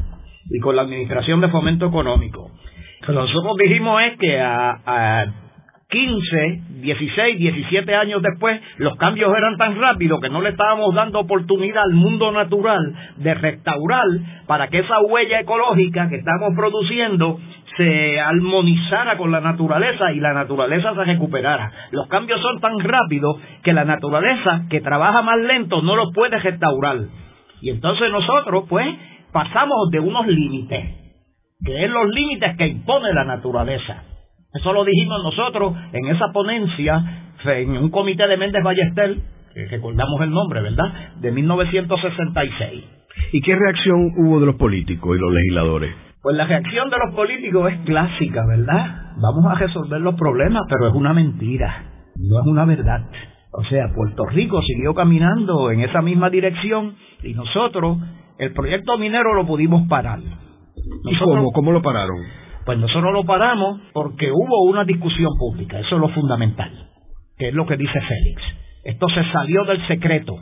y 0.50 0.60
con 0.60 0.76
la 0.76 0.82
Administración 0.82 1.40
de 1.40 1.48
Fomento 1.48 1.86
Económico. 1.86 2.52
Lo 3.00 3.06
que 3.06 3.12
nosotros 3.12 3.56
dijimos 3.56 4.00
es 4.02 4.18
que 4.18 4.40
a 4.40 5.47
15, 5.90 6.62
16, 6.82 7.38
17 7.38 7.94
años 7.94 8.20
después, 8.20 8.60
los 8.76 8.94
cambios 8.96 9.34
eran 9.34 9.56
tan 9.56 9.80
rápidos 9.80 10.20
que 10.20 10.28
no 10.28 10.42
le 10.42 10.50
estábamos 10.50 10.94
dando 10.94 11.20
oportunidad 11.20 11.82
al 11.82 11.94
mundo 11.94 12.30
natural 12.30 12.94
de 13.16 13.32
restaurar 13.32 14.04
para 14.46 14.68
que 14.68 14.80
esa 14.80 15.00
huella 15.00 15.40
ecológica 15.40 16.10
que 16.10 16.16
estamos 16.16 16.54
produciendo 16.54 17.40
se 17.78 18.20
armonizara 18.20 19.16
con 19.16 19.32
la 19.32 19.40
naturaleza 19.40 20.12
y 20.12 20.20
la 20.20 20.34
naturaleza 20.34 20.94
se 20.94 21.04
recuperara. 21.04 21.72
Los 21.92 22.06
cambios 22.08 22.40
son 22.42 22.60
tan 22.60 22.78
rápidos 22.80 23.40
que 23.62 23.72
la 23.72 23.84
naturaleza, 23.84 24.66
que 24.68 24.82
trabaja 24.82 25.22
más 25.22 25.38
lento, 25.38 25.80
no 25.80 25.96
lo 25.96 26.12
puede 26.12 26.38
restaurar. 26.38 26.98
Y 27.62 27.70
entonces 27.70 28.10
nosotros, 28.10 28.64
pues, 28.68 28.86
pasamos 29.32 29.90
de 29.90 30.00
unos 30.00 30.26
límites, 30.26 30.84
que 31.64 31.84
es 31.84 31.90
los 31.90 32.08
límites 32.10 32.56
que 32.58 32.66
impone 32.66 33.14
la 33.14 33.24
naturaleza. 33.24 34.02
Eso 34.54 34.72
lo 34.72 34.84
dijimos 34.84 35.22
nosotros 35.22 35.74
en 35.92 36.06
esa 36.06 36.32
ponencia, 36.32 37.34
en 37.44 37.70
un 37.76 37.90
comité 37.90 38.26
de 38.26 38.36
Méndez 38.36 38.62
Ballester, 38.64 39.16
que 39.54 39.66
recordamos 39.66 40.20
el 40.22 40.30
nombre, 40.30 40.62
¿verdad?, 40.62 41.14
de 41.16 41.32
1966. 41.32 42.84
¿Y 43.32 43.40
qué 43.42 43.54
reacción 43.54 44.12
hubo 44.16 44.40
de 44.40 44.46
los 44.46 44.54
políticos 44.56 45.16
y 45.16 45.20
los 45.20 45.32
legisladores? 45.32 45.94
Pues 46.22 46.36
la 46.36 46.46
reacción 46.46 46.90
de 46.90 46.96
los 47.04 47.14
políticos 47.14 47.72
es 47.72 47.78
clásica, 47.80 48.44
¿verdad? 48.46 49.12
Vamos 49.20 49.44
a 49.50 49.54
resolver 49.54 50.00
los 50.00 50.14
problemas, 50.14 50.62
pero 50.68 50.88
es 50.88 50.94
una 50.94 51.12
mentira, 51.12 51.84
no 52.16 52.40
es 52.40 52.46
una 52.46 52.64
verdad. 52.64 53.06
O 53.52 53.64
sea, 53.64 53.92
Puerto 53.94 54.26
Rico 54.26 54.60
siguió 54.62 54.94
caminando 54.94 55.70
en 55.70 55.80
esa 55.80 56.02
misma 56.02 56.30
dirección 56.30 56.96
y 57.22 57.34
nosotros 57.34 57.98
el 58.38 58.52
proyecto 58.52 58.98
minero 58.98 59.34
lo 59.34 59.46
pudimos 59.46 59.86
parar. 59.88 60.20
¿Y 61.04 61.18
cómo? 61.18 61.52
¿Cómo 61.52 61.72
lo 61.72 61.82
pararon? 61.82 62.18
Pues 62.68 62.78
nosotros 62.78 63.14
lo 63.14 63.24
paramos 63.24 63.80
porque 63.94 64.30
hubo 64.30 64.64
una 64.64 64.84
discusión 64.84 65.30
pública, 65.38 65.80
eso 65.80 65.94
es 65.94 66.00
lo 66.02 66.10
fundamental, 66.10 66.70
que 67.38 67.48
es 67.48 67.54
lo 67.54 67.64
que 67.64 67.78
dice 67.78 67.98
Félix. 67.98 68.42
Esto 68.84 69.08
se 69.08 69.24
salió 69.32 69.64
del 69.64 69.86
secreto. 69.86 70.36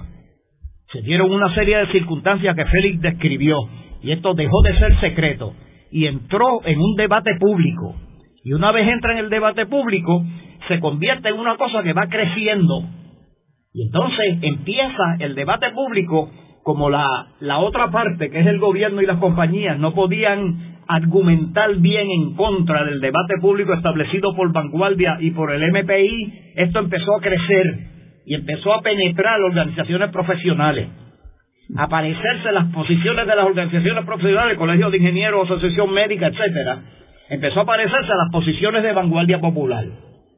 Se 0.93 1.03
dieron 1.03 1.31
una 1.31 1.55
serie 1.55 1.77
de 1.77 1.93
circunstancias 1.93 2.57
que 2.57 2.65
Félix 2.65 3.01
describió 3.01 3.59
y 4.03 4.11
esto 4.11 4.35
dejó 4.35 4.61
de 4.63 4.77
ser 4.77 4.99
secreto 4.99 5.55
y 5.93 6.07
entró 6.07 6.67
en 6.67 6.81
un 6.81 6.97
debate 6.97 7.31
público. 7.39 7.95
Y 8.43 8.55
una 8.55 8.73
vez 8.73 8.89
entra 8.89 9.13
en 9.13 9.19
el 9.19 9.31
debate 9.31 9.67
público, 9.67 10.25
se 10.67 10.81
convierte 10.81 11.29
en 11.29 11.39
una 11.39 11.57
cosa 11.57 11.85
que 11.85 11.93
va 11.93 12.09
creciendo. 12.09 12.83
Y 13.73 13.83
entonces 13.83 14.39
empieza 14.43 15.15
el 15.21 15.37
debate 15.37 15.71
público 15.71 16.29
como 16.65 16.91
la, 16.91 17.07
la 17.39 17.61
otra 17.61 17.93
parte, 17.93 18.31
que 18.31 18.41
es 18.41 18.47
el 18.49 18.59
gobierno 18.59 19.01
y 19.01 19.07
las 19.07 19.19
compañías, 19.19 19.79
no 19.79 19.95
podían 19.95 20.76
argumentar 20.89 21.77
bien 21.77 22.11
en 22.11 22.35
contra 22.35 22.85
del 22.85 23.01
debate 23.01 23.35
público 23.41 23.75
establecido 23.75 24.35
por 24.35 24.53
Vanguardia 24.53 25.19
y 25.21 25.31
por 25.31 25.53
el 25.53 25.63
MPI, 25.73 26.53
esto 26.57 26.79
empezó 26.79 27.17
a 27.17 27.21
crecer 27.21 27.79
y 28.27 28.35
empezó 28.35 28.75
a 28.75 28.83
penetrar 28.83 29.41
organizaciones 29.41 30.11
profesionales. 30.11 30.89
Aparecerse 31.77 32.53
las 32.53 32.73
posiciones 32.73 33.27
de 33.27 33.37
las 33.37 33.47
organizaciones 33.47 34.05
profesionales, 34.05 34.57
colegios 34.57 34.93
de 34.93 34.99
ingenieros, 34.99 35.51
asociación 35.51 35.93
médica, 35.93 36.29
etcétera, 36.29 36.83
empezó 37.31 37.61
a 37.61 37.63
aparecerse 37.65 38.09
las 38.09 38.31
posiciones 38.31 38.83
de 38.83 38.93
vanguardia 38.93 39.41
popular 39.41 39.85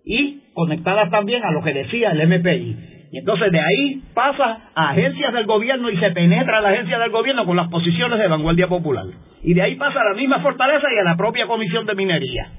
y 0.04 0.40
conectadas 0.54 1.10
también 1.10 1.44
a 1.44 1.50
lo 1.50 1.62
que 1.62 1.74
decía 1.74 2.12
el 2.12 2.26
MPI. 2.26 2.97
Y 3.10 3.18
entonces 3.18 3.50
de 3.50 3.60
ahí 3.60 4.02
pasa 4.14 4.70
a 4.74 4.90
agencias 4.90 5.32
del 5.32 5.46
gobierno 5.46 5.90
y 5.90 5.96
se 5.96 6.10
penetra 6.10 6.58
a 6.58 6.60
la 6.60 6.70
agencia 6.70 6.98
del 6.98 7.10
gobierno 7.10 7.46
con 7.46 7.56
las 7.56 7.68
posiciones 7.68 8.18
de 8.18 8.28
vanguardia 8.28 8.68
popular. 8.68 9.06
Y 9.42 9.54
de 9.54 9.62
ahí 9.62 9.76
pasa 9.76 10.00
a 10.00 10.10
la 10.12 10.14
misma 10.14 10.40
fortaleza 10.40 10.86
y 10.94 10.98
a 10.98 11.04
la 11.04 11.16
propia 11.16 11.46
comisión 11.46 11.86
de 11.86 11.94
minería. 11.94 12.50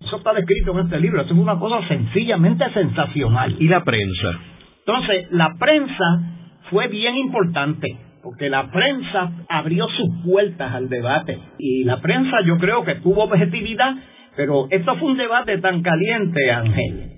Eso 0.00 0.16
está 0.16 0.32
descrito 0.32 0.72
en 0.72 0.86
este 0.86 0.98
libro. 0.98 1.22
Eso 1.22 1.34
es 1.34 1.38
una 1.38 1.58
cosa 1.58 1.86
sencillamente 1.88 2.64
sensacional. 2.72 3.56
¿Y 3.58 3.68
la 3.68 3.84
prensa? 3.84 4.40
Entonces, 4.86 5.30
la 5.30 5.54
prensa 5.58 6.20
fue 6.70 6.88
bien 6.88 7.16
importante 7.16 7.98
porque 8.22 8.48
la 8.48 8.70
prensa 8.70 9.32
abrió 9.48 9.86
sus 9.88 10.24
puertas 10.24 10.74
al 10.74 10.88
debate 10.88 11.38
y 11.58 11.84
la 11.84 12.00
prensa 12.00 12.38
yo 12.46 12.56
creo 12.58 12.84
que 12.84 12.94
tuvo 12.96 13.24
objetividad, 13.24 13.94
pero 14.36 14.68
esto 14.70 14.96
fue 14.96 15.08
un 15.08 15.16
debate 15.16 15.58
tan 15.58 15.82
caliente, 15.82 16.50
Ángel, 16.50 17.11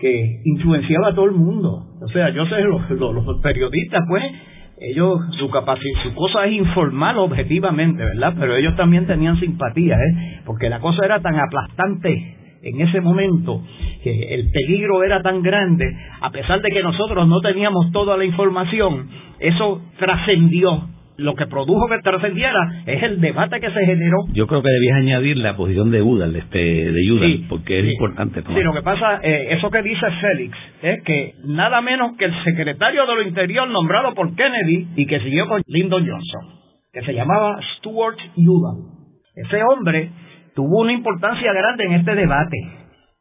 que 0.00 0.40
influenciaba 0.44 1.08
a 1.08 1.14
todo 1.14 1.26
el 1.26 1.32
mundo. 1.32 1.86
O 2.00 2.08
sea, 2.08 2.30
yo 2.30 2.46
sé, 2.46 2.62
los, 2.62 2.90
los, 2.90 3.40
periodistas, 3.42 4.00
pues, 4.08 4.24
ellos, 4.80 5.20
su 5.38 5.50
capacidad, 5.50 6.02
su 6.02 6.14
cosa 6.14 6.46
es 6.46 6.52
informar 6.52 7.18
objetivamente, 7.18 8.02
¿verdad? 8.02 8.34
Pero 8.38 8.56
ellos 8.56 8.74
también 8.76 9.06
tenían 9.06 9.38
simpatía, 9.38 9.96
¿eh? 9.96 10.40
Porque 10.46 10.70
la 10.70 10.80
cosa 10.80 11.04
era 11.04 11.20
tan 11.20 11.38
aplastante 11.38 12.36
en 12.62 12.80
ese 12.80 13.00
momento 13.00 13.62
que 14.02 14.34
el 14.34 14.50
peligro 14.50 15.02
era 15.02 15.22
tan 15.22 15.42
grande, 15.42 15.86
a 16.20 16.30
pesar 16.30 16.60
de 16.62 16.70
que 16.70 16.82
nosotros 16.82 17.28
no 17.28 17.40
teníamos 17.40 17.92
toda 17.92 18.16
la 18.16 18.24
información, 18.24 19.08
eso 19.38 19.82
trascendió 19.98 20.88
lo 21.20 21.34
que 21.34 21.46
produjo 21.46 21.86
que 21.88 21.98
trascendiera 21.98 22.82
es 22.86 23.02
el 23.02 23.20
debate 23.20 23.60
que 23.60 23.70
se 23.70 23.86
generó. 23.86 24.18
Yo 24.32 24.46
creo 24.46 24.62
que 24.62 24.70
debías 24.70 24.98
añadir 24.98 25.36
la 25.36 25.56
posición 25.56 25.90
de 25.90 26.02
Udall, 26.02 26.34
este, 26.36 26.58
de 26.58 27.12
Udall, 27.12 27.46
porque 27.48 27.80
es 27.80 27.92
importante. 27.92 28.42
Sí, 28.42 28.62
lo 28.62 28.72
que 28.72 28.82
pasa, 28.82 29.20
eh, 29.22 29.48
eso 29.50 29.70
que 29.70 29.82
dice 29.82 30.06
Félix, 30.20 30.56
es 30.82 31.02
que 31.04 31.34
nada 31.44 31.80
menos 31.80 32.16
que 32.16 32.24
el 32.24 32.44
secretario 32.44 33.06
de 33.06 33.14
lo 33.14 33.22
Interior 33.22 33.68
nombrado 33.68 34.14
por 34.14 34.34
Kennedy 34.34 34.88
y 34.96 35.06
que 35.06 35.20
siguió 35.20 35.46
con 35.46 35.62
Lyndon 35.66 36.06
Johnson, 36.08 36.60
que 36.92 37.02
se 37.02 37.12
llamaba 37.12 37.58
Stuart 37.76 38.18
Udall. 38.36 39.00
Ese 39.36 39.62
hombre 39.62 40.10
tuvo 40.54 40.80
una 40.80 40.92
importancia 40.92 41.52
grande 41.52 41.84
en 41.84 41.92
este 41.92 42.14
debate, 42.14 42.56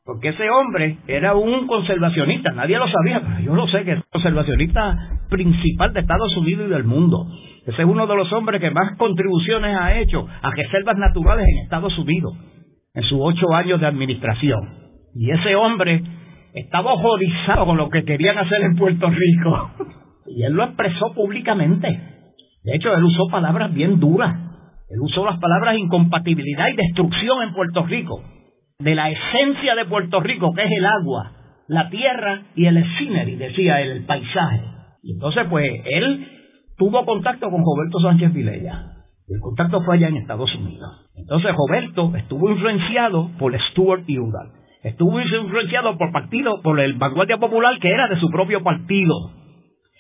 porque 0.05 0.29
ese 0.29 0.49
hombre 0.49 0.97
era 1.07 1.35
un 1.35 1.67
conservacionista, 1.67 2.51
nadie 2.51 2.77
lo 2.77 2.87
sabía, 2.87 3.21
pero 3.21 3.39
yo 3.39 3.55
lo 3.55 3.67
sé 3.67 3.83
que 3.83 3.91
es 3.91 3.97
el 3.97 4.03
conservacionista 4.11 4.95
principal 5.29 5.93
de 5.93 5.99
Estados 5.99 6.35
Unidos 6.37 6.67
y 6.67 6.71
del 6.71 6.83
mundo. 6.83 7.27
Ese 7.69 7.83
es 7.83 7.87
uno 7.87 8.07
de 8.07 8.15
los 8.15 8.33
hombres 8.33 8.59
que 8.59 8.71
más 8.71 8.97
contribuciones 8.97 9.77
ha 9.79 9.99
hecho 9.99 10.27
a 10.41 10.49
reservas 10.49 10.97
naturales 10.97 11.45
en 11.47 11.63
Estados 11.63 11.95
Unidos 11.99 12.33
en 12.95 13.03
sus 13.03 13.19
ocho 13.21 13.53
años 13.53 13.79
de 13.79 13.85
administración. 13.85 14.59
Y 15.13 15.29
ese 15.29 15.55
hombre 15.55 16.01
estaba 16.55 16.93
horrorizado 16.93 17.67
con 17.67 17.77
lo 17.77 17.89
que 17.89 18.03
querían 18.05 18.39
hacer 18.39 18.61
en 18.63 18.75
Puerto 18.75 19.09
Rico. 19.09 19.71
Y 20.31 20.43
él 20.43 20.53
lo 20.53 20.63
expresó 20.63 21.11
públicamente. 21.15 21.87
De 22.63 22.75
hecho, 22.75 22.93
él 22.93 23.03
usó 23.03 23.29
palabras 23.31 23.73
bien 23.73 23.99
duras. 23.99 24.35
Él 24.87 24.99
usó 25.01 25.25
las 25.25 25.39
palabras 25.39 25.75
incompatibilidad 25.75 26.67
y 26.67 26.75
destrucción 26.75 27.41
en 27.41 27.53
Puerto 27.55 27.83
Rico. 27.87 28.21
De 28.77 28.93
la 28.93 29.09
esencia 29.09 29.73
de 29.73 29.85
Puerto 29.85 30.19
Rico, 30.19 30.53
que 30.53 30.61
es 30.61 30.71
el 30.71 30.85
agua, 30.85 31.31
la 31.67 31.89
tierra 31.89 32.43
y 32.55 32.67
el 32.67 32.83
scenery, 32.95 33.37
decía 33.37 33.81
el 33.81 34.05
paisaje. 34.05 34.61
Y 35.01 35.13
entonces, 35.13 35.47
pues, 35.49 35.65
él 35.85 36.38
tuvo 36.79 37.05
contacto 37.05 37.51
con 37.51 37.61
Roberto 37.63 37.99
Sánchez 37.99 38.33
Vilella. 38.33 38.95
El 39.27 39.39
contacto 39.41 39.83
fue 39.83 39.97
allá 39.97 40.07
en 40.07 40.15
Estados 40.15 40.49
Unidos. 40.55 40.89
Entonces 41.15 41.51
Roberto 41.53 42.15
estuvo 42.15 42.49
influenciado 42.49 43.29
por 43.37 43.53
Stuart 43.69 44.05
Udall. 44.07 44.53
Estuvo 44.81 45.19
influenciado 45.19 45.97
por 45.97 46.11
partido, 46.11 46.61
por 46.63 46.79
el 46.79 46.93
Vanguardia 46.93 47.37
Popular 47.37 47.77
que 47.79 47.91
era 47.91 48.07
de 48.07 48.17
su 48.19 48.29
propio 48.31 48.63
partido. 48.63 49.13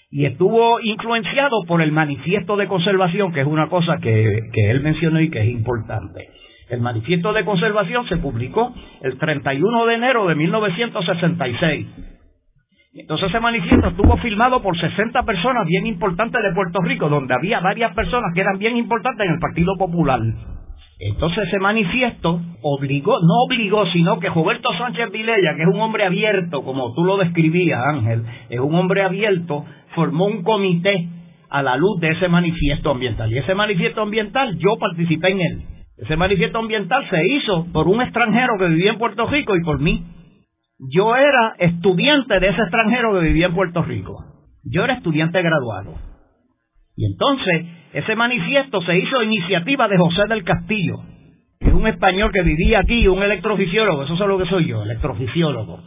Y 0.09 0.25
estuvo 0.25 0.79
influenciado 0.79 1.63
por 1.67 1.81
el 1.81 1.91
manifiesto 1.91 2.55
de 2.55 2.67
conservación, 2.67 3.33
que 3.33 3.41
es 3.41 3.47
una 3.47 3.67
cosa 3.67 3.97
que, 4.01 4.49
que 4.51 4.71
él 4.71 4.81
mencionó 4.81 5.19
y 5.19 5.29
que 5.29 5.41
es 5.41 5.49
importante. 5.49 6.29
El 6.69 6.79
manifiesto 6.79 7.33
de 7.33 7.45
conservación 7.45 8.07
se 8.07 8.17
publicó 8.17 8.73
el 9.01 9.17
31 9.19 9.85
de 9.85 9.95
enero 9.95 10.27
de 10.27 10.35
1966 10.35 11.87
entonces 12.93 13.29
ese 13.29 13.39
manifiesto 13.39 13.89
estuvo 13.89 14.17
firmado 14.17 14.61
por 14.61 14.77
60 14.79 15.21
personas 15.23 15.65
bien 15.67 15.85
importantes 15.85 16.41
de 16.41 16.53
Puerto 16.53 16.79
Rico, 16.81 17.07
donde 17.07 17.35
había 17.35 17.59
varias 17.59 17.93
personas 17.93 18.31
que 18.33 18.41
eran 18.41 18.57
bien 18.57 18.77
importantes 18.77 19.27
en 19.27 19.33
el 19.33 19.39
Partido 19.39 19.75
Popular. 19.77 20.19
Entonces 20.99 21.47
ese 21.47 21.59
manifiesto 21.59 22.41
obligó, 22.61 23.19
no 23.21 23.43
obligó, 23.45 23.85
sino 23.87 24.19
que 24.19 24.29
Roberto 24.29 24.69
Sánchez 24.77 25.11
Vilella, 25.11 25.55
que 25.55 25.61
es 25.61 25.67
un 25.67 25.79
hombre 25.79 26.03
abierto, 26.03 26.63
como 26.63 26.93
tú 26.93 27.05
lo 27.05 27.17
describías, 27.17 27.79
Ángel, 27.85 28.23
es 28.49 28.59
un 28.59 28.75
hombre 28.75 29.03
abierto, 29.03 29.65
formó 29.95 30.25
un 30.25 30.43
comité 30.43 31.07
a 31.49 31.63
la 31.63 31.77
luz 31.77 32.01
de 32.01 32.09
ese 32.09 32.27
manifiesto 32.27 32.91
ambiental. 32.91 33.31
Y 33.31 33.37
ese 33.37 33.55
manifiesto 33.55 34.01
ambiental 34.01 34.57
yo 34.57 34.77
participé 34.77 35.29
en 35.29 35.41
él. 35.41 35.61
Ese 35.97 36.15
manifiesto 36.15 36.59
ambiental 36.59 37.07
se 37.09 37.25
hizo 37.27 37.67
por 37.71 37.87
un 37.87 38.01
extranjero 38.01 38.53
que 38.57 38.67
vivía 38.67 38.91
en 38.91 38.97
Puerto 38.97 39.25
Rico 39.27 39.55
y 39.55 39.61
por 39.63 39.79
mí. 39.79 40.03
Yo 40.79 41.13
era 41.13 41.55
estudiante 41.59 42.39
de 42.39 42.47
ese 42.47 42.61
extranjero 42.61 43.13
que 43.13 43.25
vivía 43.25 43.47
en 43.47 43.55
Puerto 43.55 43.83
Rico. 43.83 44.23
Yo 44.63 44.85
era 44.85 44.93
estudiante 44.93 45.41
graduado. 45.41 45.95
Y 46.95 47.05
entonces, 47.05 47.65
ese 47.91 48.15
manifiesto 48.15 48.81
se 48.83 48.97
hizo 48.97 49.21
iniciativa 49.21 49.89
de 49.89 49.97
José 49.97 50.21
del 50.29 50.45
Castillo, 50.45 50.99
que 51.59 51.67
es 51.67 51.73
un 51.73 51.85
español 51.85 52.31
que 52.31 52.43
vivía 52.43 52.79
aquí, 52.79 53.07
un 53.09 53.21
electrofisiólogo, 53.21 54.03
eso 54.03 54.13
es 54.13 54.19
lo 54.19 54.37
que 54.37 54.45
soy 54.45 54.67
yo, 54.67 54.81
electrofisiólogo. 54.83 55.81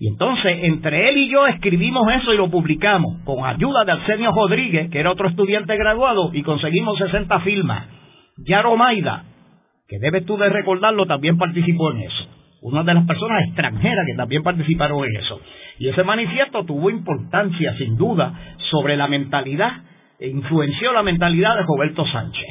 Y 0.00 0.08
entonces, 0.08 0.58
entre 0.62 1.08
él 1.08 1.18
y 1.18 1.28
yo 1.30 1.46
escribimos 1.46 2.02
eso 2.12 2.34
y 2.34 2.36
lo 2.36 2.50
publicamos, 2.50 3.22
con 3.24 3.44
ayuda 3.44 3.84
de 3.84 3.92
Arsenio 3.92 4.32
Rodríguez, 4.32 4.90
que 4.90 4.98
era 4.98 5.12
otro 5.12 5.28
estudiante 5.28 5.76
graduado, 5.76 6.30
y 6.32 6.42
conseguimos 6.42 6.98
60 6.98 7.40
firmas. 7.40 7.86
Yaro 8.38 8.76
Maida, 8.76 9.24
que 9.86 10.00
debes 10.00 10.26
tú 10.26 10.36
de 10.36 10.48
recordarlo, 10.48 11.06
también 11.06 11.38
participó 11.38 11.92
en 11.92 12.00
eso 12.00 12.41
una 12.62 12.84
de 12.84 12.94
las 12.94 13.06
personas 13.06 13.42
extranjeras 13.46 14.06
que 14.06 14.16
también 14.16 14.42
participaron 14.42 15.04
en 15.04 15.16
eso. 15.16 15.40
Y 15.78 15.88
ese 15.88 16.04
manifiesto 16.04 16.64
tuvo 16.64 16.90
importancia, 16.90 17.76
sin 17.76 17.96
duda, 17.96 18.32
sobre 18.70 18.96
la 18.96 19.08
mentalidad, 19.08 19.82
e 20.18 20.28
influenció 20.28 20.92
la 20.92 21.02
mentalidad 21.02 21.56
de 21.56 21.62
Roberto 21.62 22.06
Sánchez. 22.06 22.46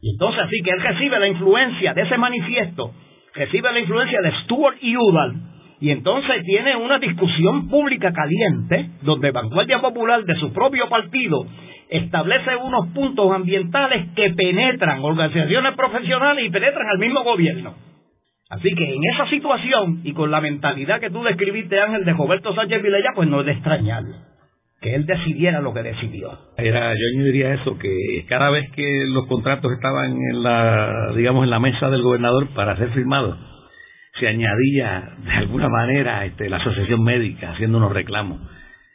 Y 0.00 0.12
entonces 0.12 0.42
así 0.44 0.56
que 0.64 0.70
él 0.70 0.80
recibe 0.80 1.18
la 1.18 1.26
influencia 1.26 1.92
de 1.94 2.02
ese 2.02 2.16
manifiesto, 2.16 2.92
recibe 3.34 3.72
la 3.72 3.80
influencia 3.80 4.20
de 4.22 4.32
Stuart 4.44 4.76
y 4.80 4.96
Udall, 4.96 5.34
y 5.80 5.90
entonces 5.90 6.44
tiene 6.44 6.76
una 6.76 6.98
discusión 6.98 7.68
pública 7.68 8.12
caliente, 8.12 8.90
donde 9.02 9.32
Vanguardia 9.32 9.80
Popular 9.80 10.24
de 10.24 10.36
su 10.36 10.52
propio 10.52 10.88
partido 10.88 11.44
establece 11.88 12.54
unos 12.56 12.88
puntos 12.88 13.32
ambientales 13.32 14.08
que 14.14 14.30
penetran 14.30 15.02
organizaciones 15.02 15.74
profesionales 15.74 16.44
y 16.46 16.50
penetran 16.50 16.88
al 16.88 16.98
mismo 16.98 17.24
gobierno. 17.24 17.87
Así 18.50 18.74
que 18.74 18.94
en 18.94 19.04
esa 19.14 19.28
situación 19.28 20.00
y 20.04 20.14
con 20.14 20.30
la 20.30 20.40
mentalidad 20.40 21.00
que 21.00 21.10
tú 21.10 21.22
describiste, 21.22 21.80
Ángel, 21.80 22.04
de 22.04 22.14
Roberto 22.14 22.54
Sánchez 22.54 22.82
Vilella, 22.82 23.10
pues 23.14 23.28
no 23.28 23.40
es 23.40 23.46
de 23.46 23.52
extrañar 23.52 24.04
que 24.80 24.94
él 24.94 25.06
decidiera 25.06 25.60
lo 25.60 25.74
que 25.74 25.82
decidió. 25.82 26.38
Era, 26.56 26.94
yo 26.94 27.00
añadiría 27.14 27.54
eso, 27.54 27.76
que 27.78 28.24
cada 28.28 28.50
vez 28.50 28.70
que 28.72 29.04
los 29.08 29.26
contratos 29.26 29.72
estaban 29.72 30.12
en 30.12 30.42
la, 30.42 31.12
digamos, 31.16 31.44
en 31.44 31.50
la 31.50 31.58
mesa 31.58 31.90
del 31.90 32.02
gobernador 32.02 32.48
para 32.54 32.76
ser 32.76 32.90
firmados, 32.90 33.36
se 34.18 34.28
añadía 34.28 35.16
de 35.24 35.32
alguna 35.32 35.68
manera 35.68 36.24
este, 36.24 36.48
la 36.48 36.56
asociación 36.58 37.02
médica 37.02 37.50
haciendo 37.50 37.78
unos 37.78 37.92
reclamos. 37.92 38.40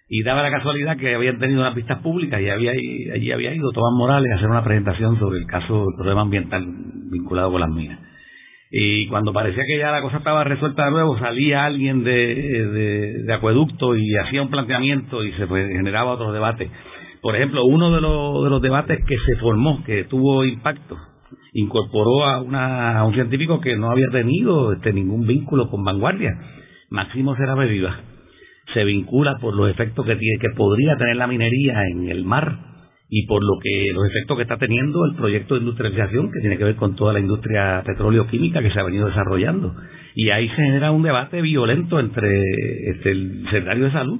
Y 0.08 0.24
daba 0.24 0.42
la 0.42 0.52
casualidad 0.52 0.98
que 0.98 1.16
habían 1.16 1.40
tenido 1.40 1.62
unas 1.62 1.76
pistas 1.76 2.00
públicas 2.00 2.40
y 2.42 2.50
había, 2.50 2.72
allí 2.72 3.32
había 3.32 3.54
ido 3.54 3.72
Tomás 3.72 3.94
Morales 3.98 4.32
a 4.32 4.36
hacer 4.36 4.50
una 4.50 4.64
presentación 4.64 5.20
sobre 5.20 5.40
el 5.40 5.48
caso 5.48 5.86
del 5.86 5.96
problema 5.96 6.22
ambiental 6.22 6.66
vinculado 7.12 7.52
con 7.52 7.62
las 7.62 7.70
minas 7.70 8.13
y 8.76 9.06
cuando 9.06 9.34
parecía 9.34 9.66
que 9.68 9.78
ya 9.78 9.92
la 9.92 10.02
cosa 10.02 10.18
estaba 10.18 10.44
resuelta 10.44 10.86
de 10.86 10.92
nuevo, 10.92 11.16
salía 11.20 11.64
alguien 11.64 12.04
de, 12.04 13.22
de, 13.24 13.34
acueducto 13.34 13.96
y 13.96 14.18
hacía 14.18 14.42
un 14.42 14.50
planteamiento 14.50 15.24
y 15.24 15.32
se 15.34 15.46
generaba 15.46 16.14
otro 16.14 16.32
debate. 16.32 16.72
Por 17.22 17.36
ejemplo, 17.36 17.66
uno 17.66 17.92
de 17.92 18.02
los, 18.02 18.44
de 18.44 18.50
los 18.50 18.62
debates 18.64 18.98
que 19.06 19.16
se 19.16 19.40
formó, 19.40 19.84
que 19.84 20.06
tuvo 20.06 20.44
impacto, 20.44 20.98
incorporó 21.54 22.26
a, 22.26 22.42
una, 22.42 22.98
a 22.98 23.06
un 23.06 23.14
científico 23.14 23.62
que 23.62 23.76
no 23.78 23.92
había 23.92 24.08
tenido 24.12 24.74
este, 24.74 24.92
ningún 24.92 25.28
vínculo 25.28 25.70
con 25.70 25.84
vanguardia, 25.84 26.32
Máximo 26.90 27.36
Cerame 27.36 27.68
Viva. 27.68 28.00
Se 28.74 28.84
vincula 28.86 29.38
por 29.40 29.56
los 29.56 29.70
efectos 29.70 30.04
que, 30.04 30.16
tiene, 30.16 30.40
que 30.42 30.50
podría 30.58 30.98
tener 30.98 31.18
la 31.18 31.28
minería 31.28 31.80
en 31.92 32.10
el 32.10 32.26
mar 32.26 32.73
y 33.16 33.28
por 33.28 33.44
lo 33.44 33.60
que 33.62 33.92
los 33.94 34.08
efectos 34.08 34.38
que 34.38 34.42
está 34.42 34.58
teniendo 34.58 35.06
el 35.06 35.16
proyecto 35.16 35.54
de 35.54 35.60
industrialización 35.60 36.32
que 36.32 36.40
tiene 36.40 36.58
que 36.58 36.64
ver 36.64 36.76
con 36.76 36.96
toda 36.96 37.14
la 37.14 37.20
industria 37.20 37.84
petróleo-química 37.86 38.64
que 38.64 38.72
se 38.72 38.80
ha 38.80 38.84
venido 38.84 39.06
desarrollando. 39.06 39.76
Y 40.16 40.32
ahí 40.32 40.50
se 40.50 40.56
genera 40.56 40.90
un 40.90 41.04
debate 41.04 41.40
violento 41.44 42.00
entre 42.00 42.28
este, 42.90 43.12
el 43.12 43.44
secretario 43.52 43.86
de 43.86 43.92
Salud 43.92 44.20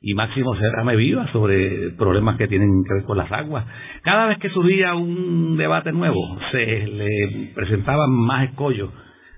y 0.00 0.14
Máximo 0.14 0.54
Serrame 0.54 0.94
Viva 0.94 1.26
sobre 1.32 1.90
problemas 1.98 2.36
que 2.36 2.46
tienen 2.46 2.84
que 2.86 2.94
ver 2.94 3.02
con 3.02 3.18
las 3.18 3.32
aguas. 3.32 3.66
Cada 4.02 4.26
vez 4.26 4.38
que 4.38 4.50
subía 4.50 4.94
un 4.94 5.56
debate 5.56 5.90
nuevo, 5.90 6.38
se 6.52 6.86
le 6.86 7.50
presentaban 7.56 8.12
más 8.12 8.50
escollos 8.50 8.90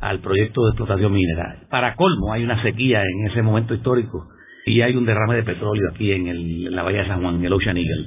al 0.02 0.20
proyecto 0.20 0.62
de 0.64 0.72
explotación 0.72 1.14
mineral. 1.14 1.60
Para 1.70 1.94
colmo, 1.94 2.34
hay 2.34 2.44
una 2.44 2.62
sequía 2.62 3.02
en 3.02 3.30
ese 3.30 3.40
momento 3.40 3.72
histórico 3.72 4.28
y 4.66 4.82
hay 4.82 4.94
un 4.94 5.06
derrame 5.06 5.36
de 5.36 5.42
petróleo 5.44 5.88
aquí 5.90 6.12
en, 6.12 6.26
el, 6.26 6.64
la 6.64 6.82
bahía 6.82 7.00
de 7.00 7.08
San 7.08 7.22
Juan, 7.22 7.36
en 7.36 7.46
el 7.46 7.52
Ocean 7.54 7.78
Eagle, 7.78 8.06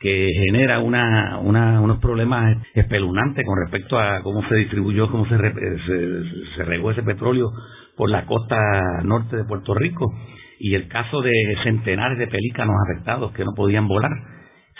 que 0.00 0.30
genera 0.46 0.78
una, 0.78 1.38
unos 1.40 1.98
problemas 1.98 2.56
espeluznantes 2.74 3.44
con 3.44 3.58
respecto 3.60 3.98
a 3.98 4.22
cómo 4.22 4.42
se 4.48 4.54
distribuyó, 4.56 5.10
cómo 5.10 5.26
se, 5.26 5.36
se, 5.36 6.64
regó 6.64 6.90
ese 6.90 7.02
petróleo 7.02 7.50
por 7.98 8.08
la 8.08 8.24
costa 8.24 8.56
norte 9.04 9.36
de 9.36 9.44
Puerto 9.44 9.74
Rico. 9.74 10.10
Y 10.58 10.74
el 10.74 10.88
caso 10.88 11.20
de 11.20 11.32
centenares 11.64 12.18
de 12.18 12.28
pelícanos 12.28 12.74
afectados 12.88 13.32
que 13.32 13.44
no 13.44 13.52
podían 13.54 13.88
volar. 13.88 14.10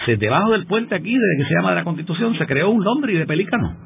Se, 0.07 0.17
debajo 0.17 0.53
del 0.53 0.67
puente 0.67 0.95
aquí, 0.95 1.13
desde 1.13 1.37
que 1.37 1.49
se 1.49 1.55
llama 1.55 1.71
de 1.71 1.77
la 1.77 1.85
Constitución, 1.85 2.35
se 2.39 2.47
creó 2.47 2.71
un 2.71 2.83
lombre 2.83 3.13
de 3.13 3.27
pelícanos 3.27 3.77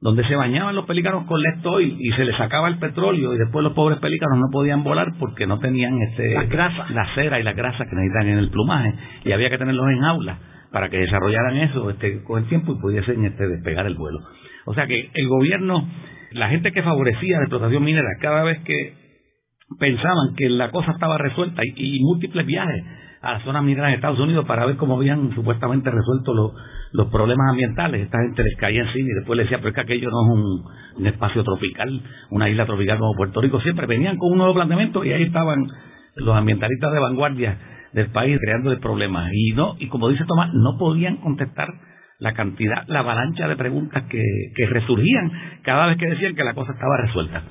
donde 0.00 0.26
se 0.26 0.34
bañaban 0.34 0.74
los 0.74 0.84
pelícanos 0.84 1.26
con 1.26 1.38
Oil 1.64 1.96
y 2.00 2.10
se 2.12 2.24
les 2.24 2.36
sacaba 2.36 2.66
el 2.66 2.78
petróleo 2.78 3.34
y 3.34 3.38
después 3.38 3.62
los 3.62 3.72
pobres 3.72 4.00
pelícanos 4.00 4.36
no 4.36 4.46
podían 4.50 4.82
volar 4.82 5.12
porque 5.20 5.46
no 5.46 5.60
tenían 5.60 5.96
este 6.02 6.34
la 6.34 7.14
cera 7.14 7.38
y 7.38 7.44
la 7.44 7.52
grasa 7.52 7.84
que 7.84 7.94
necesitan 7.94 8.26
en 8.26 8.38
el 8.38 8.50
plumaje 8.50 8.94
y 9.24 9.30
había 9.30 9.48
que 9.48 9.58
tenerlos 9.58 9.86
en 9.90 10.02
aulas 10.02 10.38
para 10.72 10.88
que 10.88 10.98
desarrollaran 10.98 11.56
eso 11.58 11.90
este, 11.90 12.22
con 12.22 12.42
el 12.42 12.48
tiempo 12.48 12.72
y 12.72 12.80
pudiesen 12.80 13.24
este, 13.24 13.46
despegar 13.46 13.86
el 13.86 13.94
vuelo. 13.94 14.18
O 14.64 14.74
sea 14.74 14.86
que 14.86 15.10
el 15.12 15.28
gobierno, 15.28 15.88
la 16.32 16.48
gente 16.48 16.72
que 16.72 16.82
favorecía 16.82 17.36
la 17.36 17.44
explotación 17.44 17.84
minera, 17.84 18.08
cada 18.20 18.42
vez 18.42 18.58
que 18.64 18.94
pensaban 19.78 20.34
que 20.36 20.48
la 20.48 20.70
cosa 20.70 20.92
estaba 20.92 21.18
resuelta 21.18 21.62
y, 21.64 22.00
múltiples 22.00 22.46
viajes 22.46 22.84
a 23.22 23.34
las 23.34 23.44
zonas 23.44 23.62
mineras 23.62 23.90
de 23.90 23.96
Estados 23.96 24.18
Unidos 24.18 24.44
para 24.46 24.66
ver 24.66 24.76
cómo 24.76 24.96
habían 24.96 25.32
supuestamente 25.34 25.90
resuelto 25.90 26.34
los, 26.34 26.52
los 26.92 27.06
problemas 27.08 27.50
ambientales, 27.50 28.02
esta 28.02 28.18
gente 28.18 28.42
les 28.42 28.56
caía 28.56 28.82
encima 28.82 29.08
y 29.10 29.14
después 29.14 29.36
le 29.36 29.44
decía, 29.44 29.58
pero 29.58 29.68
es 29.68 29.74
que 29.76 29.80
aquello 29.80 30.10
no 30.10 30.22
es 30.24 30.98
un, 30.98 31.06
espacio 31.06 31.44
tropical, 31.44 32.02
una 32.30 32.50
isla 32.50 32.66
tropical 32.66 32.98
como 32.98 33.14
Puerto 33.14 33.40
Rico, 33.40 33.60
siempre 33.60 33.86
venían 33.86 34.16
con 34.16 34.32
un 34.32 34.38
nuevo 34.38 34.54
planteamiento 34.54 35.04
y 35.04 35.12
ahí 35.12 35.22
estaban 35.22 35.66
los 36.16 36.36
ambientalistas 36.36 36.92
de 36.92 36.98
vanguardia 36.98 37.58
del 37.92 38.08
país 38.08 38.38
creándole 38.40 38.78
problemas. 38.78 39.30
Y 39.32 39.52
no, 39.52 39.76
y 39.78 39.88
como 39.88 40.08
dice 40.08 40.24
Tomás, 40.26 40.52
no 40.54 40.78
podían 40.78 41.16
contestar 41.16 41.68
la 42.18 42.34
cantidad, 42.34 42.84
la 42.86 43.00
avalancha 43.00 43.48
de 43.48 43.56
preguntas 43.56 44.04
que, 44.08 44.22
que 44.54 44.66
resurgían 44.66 45.32
cada 45.62 45.86
vez 45.86 45.98
que 45.98 46.08
decían 46.08 46.34
que 46.36 46.44
la 46.44 46.54
cosa 46.54 46.72
estaba 46.72 46.96
resuelta. 46.98 47.42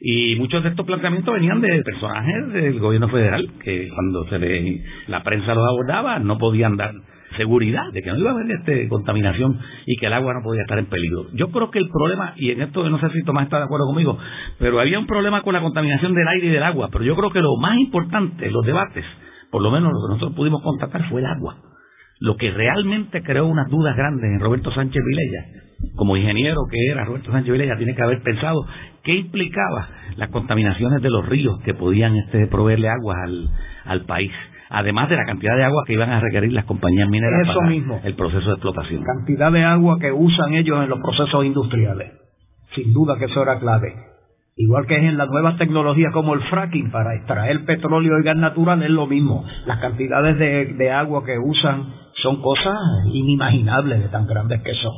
Y 0.00 0.36
muchos 0.36 0.62
de 0.62 0.68
estos 0.68 0.86
planteamientos 0.86 1.34
venían 1.34 1.60
de 1.60 1.82
personajes 1.82 2.52
del 2.52 2.78
gobierno 2.78 3.08
federal, 3.08 3.48
que 3.62 3.88
cuando 3.88 4.28
se 4.28 4.38
le, 4.38 4.84
la 5.08 5.22
prensa 5.22 5.54
los 5.54 5.66
abordaba 5.66 6.18
no 6.18 6.38
podían 6.38 6.76
dar 6.76 6.92
seguridad 7.36 7.90
de 7.92 8.02
que 8.02 8.10
no 8.10 8.18
iba 8.18 8.30
a 8.30 8.34
haber 8.34 8.50
este, 8.50 8.88
contaminación 8.88 9.58
y 9.86 9.96
que 9.96 10.06
el 10.06 10.12
agua 10.12 10.34
no 10.34 10.42
podía 10.42 10.62
estar 10.62 10.78
en 10.78 10.86
peligro. 10.86 11.26
Yo 11.32 11.50
creo 11.50 11.70
que 11.70 11.78
el 11.78 11.88
problema, 11.88 12.34
y 12.36 12.50
en 12.50 12.62
esto 12.62 12.88
no 12.88 12.98
sé 12.98 13.08
si 13.10 13.24
Tomás 13.24 13.44
está 13.44 13.58
de 13.58 13.64
acuerdo 13.64 13.86
conmigo, 13.86 14.18
pero 14.58 14.80
había 14.80 14.98
un 14.98 15.06
problema 15.06 15.42
con 15.42 15.54
la 15.54 15.60
contaminación 15.60 16.14
del 16.14 16.28
aire 16.28 16.46
y 16.46 16.50
del 16.50 16.62
agua, 16.62 16.88
pero 16.92 17.04
yo 17.04 17.16
creo 17.16 17.30
que 17.30 17.40
lo 17.40 17.56
más 17.56 17.76
importante, 17.78 18.50
los 18.50 18.64
debates, 18.64 19.04
por 19.54 19.62
lo 19.62 19.70
menos 19.70 19.92
lo 19.92 20.00
que 20.02 20.14
nosotros 20.14 20.34
pudimos 20.34 20.62
constatar 20.62 21.08
fue 21.08 21.20
el 21.20 21.26
agua. 21.26 21.54
Lo 22.18 22.34
que 22.34 22.50
realmente 22.50 23.22
creó 23.22 23.46
unas 23.46 23.70
dudas 23.70 23.96
grandes 23.96 24.24
en 24.24 24.40
Roberto 24.40 24.72
Sánchez 24.72 25.00
Vilella, 25.06 25.94
como 25.94 26.16
ingeniero 26.16 26.62
que 26.68 26.76
era 26.90 27.04
Roberto 27.04 27.30
Sánchez 27.30 27.52
Vilella, 27.52 27.76
tiene 27.76 27.94
que 27.94 28.02
haber 28.02 28.20
pensado 28.22 28.66
qué 29.04 29.14
implicaba 29.14 29.90
las 30.16 30.30
contaminaciones 30.30 31.00
de 31.02 31.08
los 31.08 31.24
ríos 31.28 31.60
que 31.64 31.72
podían 31.72 32.16
este, 32.16 32.48
proveerle 32.48 32.88
agua 32.88 33.14
al, 33.22 33.48
al 33.84 34.04
país 34.06 34.32
además 34.70 35.08
de 35.08 35.14
la 35.14 35.24
cantidad 35.24 35.54
de 35.54 35.62
agua 35.62 35.84
que 35.86 35.92
iban 35.92 36.10
a 36.10 36.18
requerir 36.18 36.52
las 36.52 36.64
compañías 36.64 37.08
mineras 37.08 37.38
Eso 37.44 37.54
para 37.60 37.70
mismo. 37.70 38.00
el 38.02 38.16
proceso 38.16 38.44
de 38.48 38.54
explotación. 38.54 39.04
Cantidad 39.04 39.52
de 39.52 39.62
agua 39.62 39.98
que 40.00 40.10
usan 40.10 40.54
ellos 40.54 40.82
en 40.82 40.90
los 40.90 40.98
procesos 40.98 41.44
industriales. 41.44 42.10
Sin 42.74 42.92
duda 42.92 43.16
que 43.20 43.26
eso 43.26 43.40
era 43.40 43.60
clave. 43.60 43.94
Igual 44.56 44.86
que 44.86 44.94
es 44.94 45.02
en 45.02 45.16
las 45.16 45.28
nuevas 45.28 45.58
tecnologías 45.58 46.12
como 46.12 46.34
el 46.34 46.42
fracking 46.42 46.92
para 46.92 47.14
extraer 47.16 47.64
petróleo 47.64 48.18
y 48.20 48.22
gas 48.22 48.36
natural 48.36 48.82
es 48.84 48.90
lo 48.90 49.06
mismo. 49.06 49.44
Las 49.66 49.80
cantidades 49.80 50.38
de, 50.38 50.90
agua 50.92 51.24
que 51.24 51.36
usan 51.38 51.92
son 52.22 52.40
cosas 52.40 52.76
inimaginables 53.12 54.00
de 54.00 54.08
tan 54.08 54.26
grandes 54.26 54.62
que 54.62 54.74
son. 54.74 54.92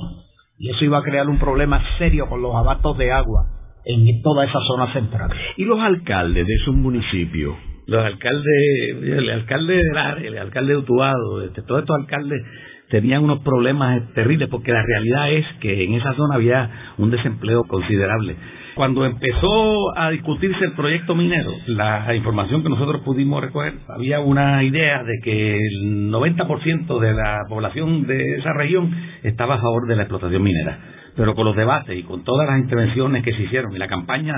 Y 0.58 0.70
eso 0.70 0.84
iba 0.84 0.98
a 0.98 1.02
crear 1.02 1.26
un 1.28 1.38
problema 1.38 1.82
serio 1.96 2.28
con 2.28 2.42
los 2.42 2.54
abastos 2.54 2.98
de 2.98 3.12
agua 3.12 3.46
en 3.86 4.20
toda 4.20 4.44
esa 4.44 4.60
zona 4.66 4.92
central. 4.92 5.30
¿Y 5.56 5.64
los 5.64 5.80
alcaldes 5.80 6.46
de 6.46 6.54
esos 6.54 6.74
municipios? 6.74 7.56
Los 7.86 8.04
alcaldes, 8.04 9.02
el 9.02 9.30
alcalde 9.30 9.76
de 9.76 9.94
Lares, 9.94 10.24
el 10.24 10.38
alcalde 10.38 10.72
de 10.72 10.78
Utuado, 10.78 11.42
este, 11.42 11.62
todos 11.62 11.82
estos 11.82 11.96
alcaldes 11.96 12.42
tenían 12.90 13.24
unos 13.24 13.40
problemas 13.40 14.12
terribles 14.12 14.48
porque 14.48 14.72
la 14.72 14.82
realidad 14.82 15.30
es 15.30 15.46
que 15.60 15.84
en 15.84 15.94
esa 15.94 16.14
zona 16.14 16.34
había 16.34 16.94
un 16.98 17.10
desempleo 17.10 17.62
considerable. 17.64 18.36
Cuando 18.76 19.06
empezó 19.06 19.98
a 19.98 20.10
discutirse 20.10 20.62
el 20.62 20.72
proyecto 20.74 21.14
minero, 21.14 21.50
la 21.66 22.14
información 22.14 22.62
que 22.62 22.68
nosotros 22.68 23.00
pudimos 23.00 23.40
recoger, 23.40 23.72
había 23.88 24.20
una 24.20 24.62
idea 24.64 25.02
de 25.02 25.14
que 25.24 25.56
el 25.56 26.10
90% 26.10 27.00
de 27.00 27.14
la 27.14 27.40
población 27.48 28.06
de 28.06 28.36
esa 28.36 28.52
región 28.52 28.94
estaba 29.22 29.54
a 29.54 29.62
favor 29.62 29.88
de 29.88 29.96
la 29.96 30.02
explotación 30.02 30.42
minera. 30.42 30.78
Pero 31.16 31.34
con 31.34 31.46
los 31.46 31.56
debates 31.56 31.98
y 31.98 32.02
con 32.02 32.22
todas 32.22 32.46
las 32.50 32.58
intervenciones 32.58 33.24
que 33.24 33.32
se 33.32 33.44
hicieron 33.44 33.74
y 33.74 33.78
la 33.78 33.88
campaña, 33.88 34.34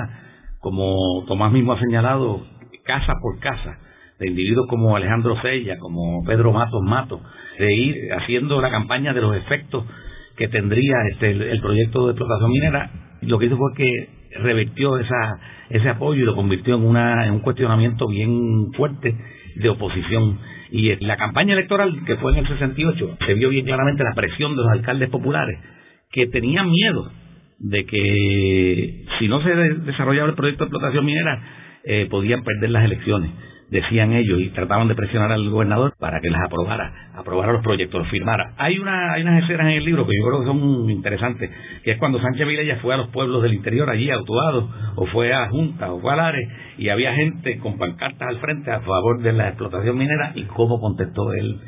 como 0.61 1.25
Tomás 1.27 1.51
mismo 1.51 1.73
ha 1.73 1.79
señalado, 1.81 2.41
casa 2.85 3.15
por 3.21 3.39
casa, 3.39 3.77
de 4.19 4.29
individuos 4.29 4.67
como 4.69 4.95
Alejandro 4.95 5.35
Sella, 5.41 5.77
como 5.79 6.23
Pedro 6.23 6.53
Matos 6.53 6.81
Matos, 6.81 7.19
de 7.57 7.75
ir 7.75 8.13
haciendo 8.13 8.61
la 8.61 8.71
campaña 8.71 9.11
de 9.13 9.19
los 9.19 9.35
efectos 9.35 9.83
que 10.37 10.47
tendría 10.47 10.95
este, 11.11 11.31
el, 11.31 11.59
proyecto 11.59 12.05
de 12.05 12.11
explotación 12.13 12.51
minera, 12.51 12.89
lo 13.21 13.37
que 13.37 13.47
hizo 13.47 13.57
fue 13.57 13.73
que 13.75 14.18
revirtió 14.37 14.97
esa, 14.97 15.39
ese 15.69 15.89
apoyo 15.89 16.21
y 16.21 16.25
lo 16.25 16.35
convirtió 16.35 16.75
en, 16.75 16.85
una, 16.85 17.25
en 17.25 17.33
un 17.33 17.39
cuestionamiento 17.39 18.07
bien 18.07 18.71
fuerte 18.73 19.15
de 19.55 19.69
oposición. 19.69 20.39
Y 20.71 20.95
la 21.03 21.17
campaña 21.17 21.53
electoral, 21.53 22.03
que 22.05 22.15
fue 22.17 22.33
en 22.33 22.39
el 22.39 22.47
68, 22.47 23.17
se 23.25 23.33
vio 23.33 23.49
bien 23.49 23.65
claramente 23.65 24.03
la 24.03 24.13
presión 24.13 24.55
de 24.55 24.63
los 24.63 24.71
alcaldes 24.71 25.09
populares, 25.09 25.59
que 26.11 26.27
tenían 26.27 26.69
miedo 26.69 27.11
de 27.59 27.85
que 27.85 29.05
si 29.17 29.27
no 29.27 29.41
se 29.41 29.49
desarrollaba 29.49 30.29
el 30.29 30.35
proyecto 30.35 30.63
de 30.63 30.67
explotación 30.69 31.05
minera, 31.05 31.41
eh, 31.83 32.07
podían 32.09 32.43
perder 32.43 32.69
las 32.69 32.85
elecciones 32.85 33.31
decían 33.69 34.13
ellos, 34.13 34.39
y 34.41 34.49
trataban 34.49 34.87
de 34.87 34.95
presionar 34.95 35.31
al 35.31 35.49
gobernador 35.49 35.93
para 35.99 36.19
que 36.21 36.29
las 36.29 36.41
aprobara, 36.41 37.11
aprobara 37.15 37.53
los 37.53 37.63
proyectos, 37.63 38.01
los 38.01 38.09
firmara. 38.09 38.53
Hay, 38.57 38.79
una, 38.79 39.13
hay 39.13 39.21
unas 39.21 39.43
escenas 39.43 39.67
en 39.67 39.77
el 39.77 39.85
libro 39.85 40.05
que 40.05 40.13
yo 40.17 40.25
creo 40.27 40.39
que 40.39 40.45
son 40.45 40.89
interesantes, 40.89 41.49
que 41.83 41.91
es 41.91 41.97
cuando 41.97 42.19
Sánchez 42.19 42.47
Vilella 42.47 42.77
fue 42.81 42.93
a 42.93 42.97
los 42.97 43.09
pueblos 43.09 43.43
del 43.43 43.53
interior, 43.53 43.89
allí 43.89 44.09
a 44.09 44.17
o 44.19 45.05
fue 45.07 45.33
a 45.33 45.49
Junta, 45.49 45.91
o 45.93 46.01
fue 46.01 46.13
a 46.13 46.15
Lares, 46.15 46.47
y 46.77 46.89
había 46.89 47.13
gente 47.15 47.57
con 47.59 47.77
pancartas 47.77 48.27
al 48.27 48.39
frente 48.39 48.71
a 48.71 48.81
favor 48.81 49.21
de 49.21 49.33
la 49.33 49.49
explotación 49.49 49.97
minera, 49.97 50.31
y 50.35 50.43
cómo 50.43 50.79
contestó 50.79 51.33
él 51.33 51.59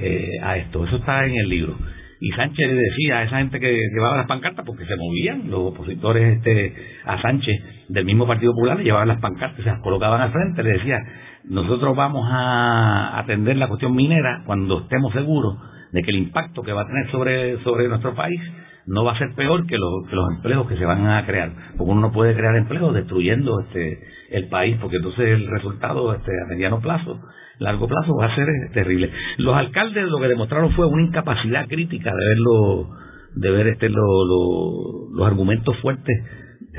eh, 0.00 0.38
a 0.42 0.56
esto. 0.56 0.84
Eso 0.84 0.96
está 0.96 1.24
en 1.26 1.36
el 1.36 1.48
libro 1.48 1.76
y 2.20 2.30
Sánchez 2.32 2.68
le 2.68 2.74
decía 2.74 3.18
a 3.18 3.22
esa 3.24 3.38
gente 3.38 3.58
que 3.58 3.72
llevaba 3.94 4.18
las 4.18 4.26
pancartas 4.26 4.64
porque 4.66 4.84
se 4.84 4.94
movían 4.94 5.50
los 5.50 5.72
opositores 5.72 6.36
este 6.36 6.74
a 7.04 7.20
Sánchez 7.20 7.56
del 7.88 8.04
mismo 8.04 8.26
Partido 8.26 8.52
Popular 8.52 8.76
le 8.76 8.84
llevaban 8.84 9.08
las 9.08 9.20
pancartas 9.20 9.56
se 9.56 9.70
las 9.70 9.80
colocaban 9.80 10.20
al 10.20 10.30
frente 10.30 10.62
le 10.62 10.72
decía 10.72 10.98
nosotros 11.44 11.96
vamos 11.96 12.28
a 12.30 13.18
atender 13.18 13.56
la 13.56 13.68
cuestión 13.68 13.94
minera 13.94 14.42
cuando 14.46 14.80
estemos 14.80 15.12
seguros 15.12 15.56
de 15.92 16.02
que 16.02 16.10
el 16.10 16.18
impacto 16.18 16.62
que 16.62 16.72
va 16.72 16.82
a 16.82 16.86
tener 16.86 17.10
sobre, 17.10 17.62
sobre 17.62 17.88
nuestro 17.88 18.14
país 18.14 18.40
no 18.86 19.04
va 19.04 19.12
a 19.12 19.18
ser 19.18 19.34
peor 19.34 19.66
que, 19.66 19.76
los 19.78 20.30
empleos 20.36 20.66
que 20.66 20.76
se 20.76 20.84
van 20.84 21.06
a 21.06 21.24
crear, 21.26 21.52
porque 21.76 21.92
uno 21.92 22.00
no 22.00 22.12
puede 22.12 22.34
crear 22.34 22.56
empleos 22.56 22.94
destruyendo 22.94 23.60
este 23.60 24.00
el 24.30 24.48
país, 24.48 24.76
porque 24.80 24.96
entonces 24.96 25.26
el 25.26 25.48
resultado 25.48 26.14
este, 26.14 26.30
a 26.30 26.48
mediano 26.48 26.80
plazo, 26.80 27.20
largo 27.58 27.88
plazo 27.88 28.14
va 28.16 28.26
a 28.26 28.34
ser 28.34 28.48
eh, 28.48 28.70
terrible. 28.72 29.10
Los 29.38 29.56
alcaldes 29.56 30.04
lo 30.08 30.20
que 30.20 30.28
demostraron 30.28 30.72
fue 30.72 30.86
una 30.86 31.02
incapacidad 31.02 31.66
crítica 31.66 32.10
de 32.14 32.28
verlo, 32.28 32.88
de 33.34 33.50
ver 33.50 33.66
este 33.68 33.88
los 33.88 35.26
argumentos 35.26 35.76
fuertes 35.78 36.16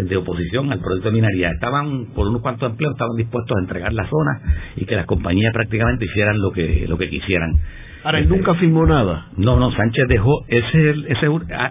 de 0.07 0.17
oposición 0.17 0.71
al 0.71 0.79
proyecto 0.79 1.09
de 1.09 1.15
minería. 1.15 1.51
Estaban 1.51 2.07
por 2.13 2.27
unos 2.27 2.41
cuantos 2.41 2.69
empleos 2.69 2.93
estaban 2.93 3.15
dispuestos 3.17 3.57
a 3.57 3.61
entregar 3.61 3.93
la 3.93 4.07
zona 4.07 4.41
y 4.75 4.85
que 4.85 4.95
las 4.95 5.05
compañías 5.05 5.53
prácticamente 5.53 6.05
hicieran 6.05 6.39
lo 6.39 6.51
que 6.51 6.85
lo 6.87 6.97
que 6.97 7.09
quisieran. 7.09 7.51
Ahora 8.03 8.19
él 8.19 8.29
nunca 8.29 8.55
firmó 8.55 8.85
nada. 8.85 9.27
No 9.37 9.57
no 9.57 9.71
Sánchez 9.71 10.07
dejó 10.07 10.45
ese 10.47 10.95
ese 11.07 11.27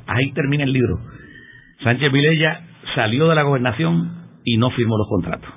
ahí 0.06 0.32
termina 0.32 0.64
el 0.64 0.72
libro. 0.72 0.98
Sánchez 1.82 2.12
Vilella 2.12 2.60
salió 2.94 3.28
de 3.28 3.34
la 3.34 3.42
gobernación 3.42 4.28
y 4.44 4.56
no 4.56 4.70
firmó 4.70 4.96
los 4.96 5.08
contratos. 5.08 5.50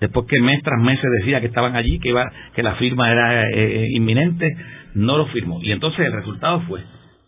Después 0.00 0.26
que 0.28 0.40
mes 0.40 0.60
tras 0.62 0.80
mes 0.82 1.00
se 1.00 1.08
decía 1.20 1.40
que 1.40 1.46
estaban 1.46 1.76
allí 1.76 1.98
que 1.98 2.10
iba 2.10 2.30
que 2.54 2.62
la 2.62 2.74
firma 2.74 3.10
era 3.10 3.42
eh, 3.42 3.54
eh, 3.54 3.86
inminente 3.92 4.56
no 4.94 5.16
lo 5.16 5.26
firmó. 5.26 5.60
Y 5.62 5.72
entonces 5.72 6.06
el 6.06 6.12
resultado 6.12 6.60
fue 6.68 6.80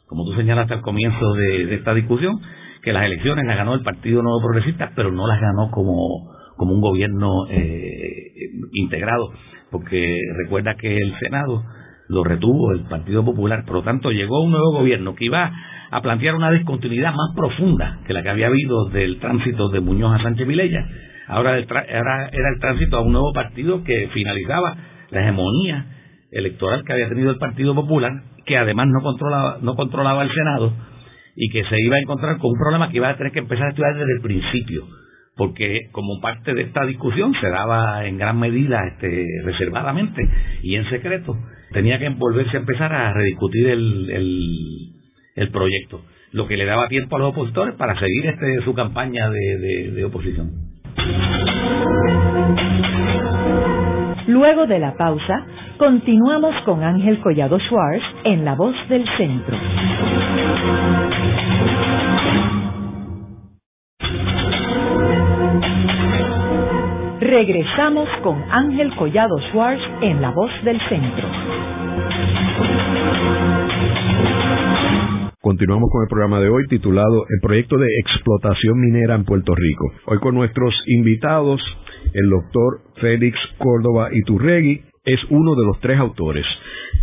como 0.07 0.25
tú 0.25 0.35
señalaste 0.35 0.75
al 0.75 0.83
comienzo 0.83 1.35
de 1.35 1.75
esta 1.75 1.93
discusión 1.93 2.41
que 2.87 2.93
las 2.93 3.05
elecciones 3.05 3.45
las 3.45 3.57
ganó 3.57 3.75
el 3.75 3.83
Partido 3.83 4.23
Nuevo 4.23 4.41
Progresista, 4.41 4.93
pero 4.95 5.11
no 5.11 5.27
las 5.27 5.41
ganó 5.41 5.73
como, 5.73 6.31
como 6.57 6.73
un 6.73 6.81
gobierno 6.81 7.49
eh, 7.51 8.31
integrado, 8.75 9.33
porque 9.73 10.21
recuerda 10.37 10.77
que 10.77 10.97
el 10.97 11.19
Senado 11.19 11.65
lo 12.09 12.23
retuvo 12.23 12.71
el 12.71 12.85
Partido 12.85 13.25
Popular, 13.25 13.65
por 13.65 13.75
lo 13.75 13.83
tanto 13.83 14.13
llegó 14.13 14.41
un 14.41 14.53
nuevo 14.53 14.71
gobierno 14.71 15.17
que 15.17 15.25
iba 15.25 15.53
a 15.91 16.01
plantear 16.01 16.37
una 16.37 16.53
discontinuidad 16.53 17.13
más 17.13 17.35
profunda 17.35 18.03
que 18.07 18.13
la 18.13 18.23
que 18.23 18.29
había 18.29 18.47
habido 18.47 18.89
del 18.91 19.19
tránsito 19.19 19.69
de 19.71 19.81
Muñoz 19.81 20.21
a 20.21 20.23
Sánchez 20.23 20.47
Vilella. 20.47 20.87
Ahora, 21.27 21.57
ahora 21.57 22.29
era 22.31 22.49
el 22.55 22.61
tránsito 22.61 22.99
a 22.99 23.03
un 23.03 23.11
nuevo 23.11 23.33
partido 23.33 23.83
que 23.83 24.11
finalizaba 24.15 24.77
la 25.11 25.23
hegemonía 25.23 25.87
electoral 26.31 26.85
que 26.85 26.93
había 26.93 27.09
tenido 27.09 27.33
el 27.33 27.39
Partido 27.39 27.75
Popular, 27.75 28.13
que 28.45 28.57
además 28.57 28.87
no 28.87 29.03
controlaba, 29.03 29.59
no 29.61 29.75
controlaba 29.75 30.23
el 30.23 30.31
Senado 30.31 30.96
y 31.37 31.51
que 31.51 31.65
se 31.65 31.77
iba 31.81 31.97
a 31.97 32.01
encontrar 32.01 32.39
con 32.39 32.53
un 32.53 32.59
problema 32.59 32.91
que 32.91 32.97
iba 32.97 33.11
a 33.11 33.17
tener 33.17 33.33
que 33.33 33.41
empezar 33.41 33.67
a 33.67 33.71
estudiar 33.71 33.95
desde 33.95 34.13
el 34.13 34.23
principio, 34.23 34.87
porque 35.37 35.89
como 35.93 36.21
parte 36.21 36.55
de 36.55 36.63
esta 36.63 36.85
discusión 36.87 37.35
se 37.41 37.49
daba 37.49 38.07
en 38.07 38.17
gran 38.17 38.41
medida 38.41 38.81
este, 38.89 39.25
reservadamente 39.45 40.27
y 40.63 40.77
en 40.77 40.89
secreto, 40.89 41.37
tenía 41.73 41.99
que 41.99 42.09
volverse 42.09 42.57
a 42.57 42.61
empezar 42.61 42.93
a 42.93 43.13
rediscutir 43.13 43.69
el, 43.69 44.91
el, 45.37 45.51
proyecto, 45.51 46.03
lo 46.33 46.49
que 46.49 46.57
le 46.57 46.65
daba 46.65 46.89
tiempo 46.89 47.17
a 47.17 47.19
los 47.19 47.29
opositores 47.29 47.75
para 47.75 47.99
seguir 48.01 48.27
este, 48.27 48.63
su 48.65 48.75
campaña 48.75 49.29
de, 49.29 49.93
de 49.93 50.05
oposición. 50.05 50.51
Luego 54.27 54.67
de 54.67 54.79
la 54.79 54.97
pausa, 54.97 55.47
continuamos 55.79 56.55
con 56.65 56.83
Ángel 56.83 57.21
Collado 57.21 57.59
Schwartz 57.61 58.05
en 58.25 58.45
La 58.45 58.55
Voz 58.55 58.75
del 58.89 59.05
Centro. 59.17 59.57
Regresamos 67.21 68.09
con 68.23 68.43
Ángel 68.51 68.95
Collado 68.97 69.37
Schwartz 69.51 69.83
en 70.01 70.23
La 70.23 70.31
Voz 70.31 70.51
del 70.65 70.79
Centro. 70.89 71.29
Continuamos 75.41 75.91
con 75.93 76.03
el 76.03 76.09
programa 76.09 76.41
de 76.41 76.49
hoy 76.49 76.67
titulado 76.69 77.25
El 77.29 77.41
proyecto 77.41 77.77
de 77.77 77.87
explotación 78.01 78.81
minera 78.81 79.15
en 79.15 79.25
Puerto 79.25 79.55
Rico. 79.55 79.93
Hoy 80.07 80.19
con 80.19 80.35
nuestros 80.35 80.75
invitados, 80.87 81.61
el 82.15 82.31
doctor 82.31 82.81
Félix 83.01 83.39
Córdoba 83.59 84.09
Iturregui, 84.13 84.83
es 85.07 85.21
uno 85.31 85.55
de 85.55 85.65
los 85.65 85.81
tres 85.81 85.99
autores 85.99 86.45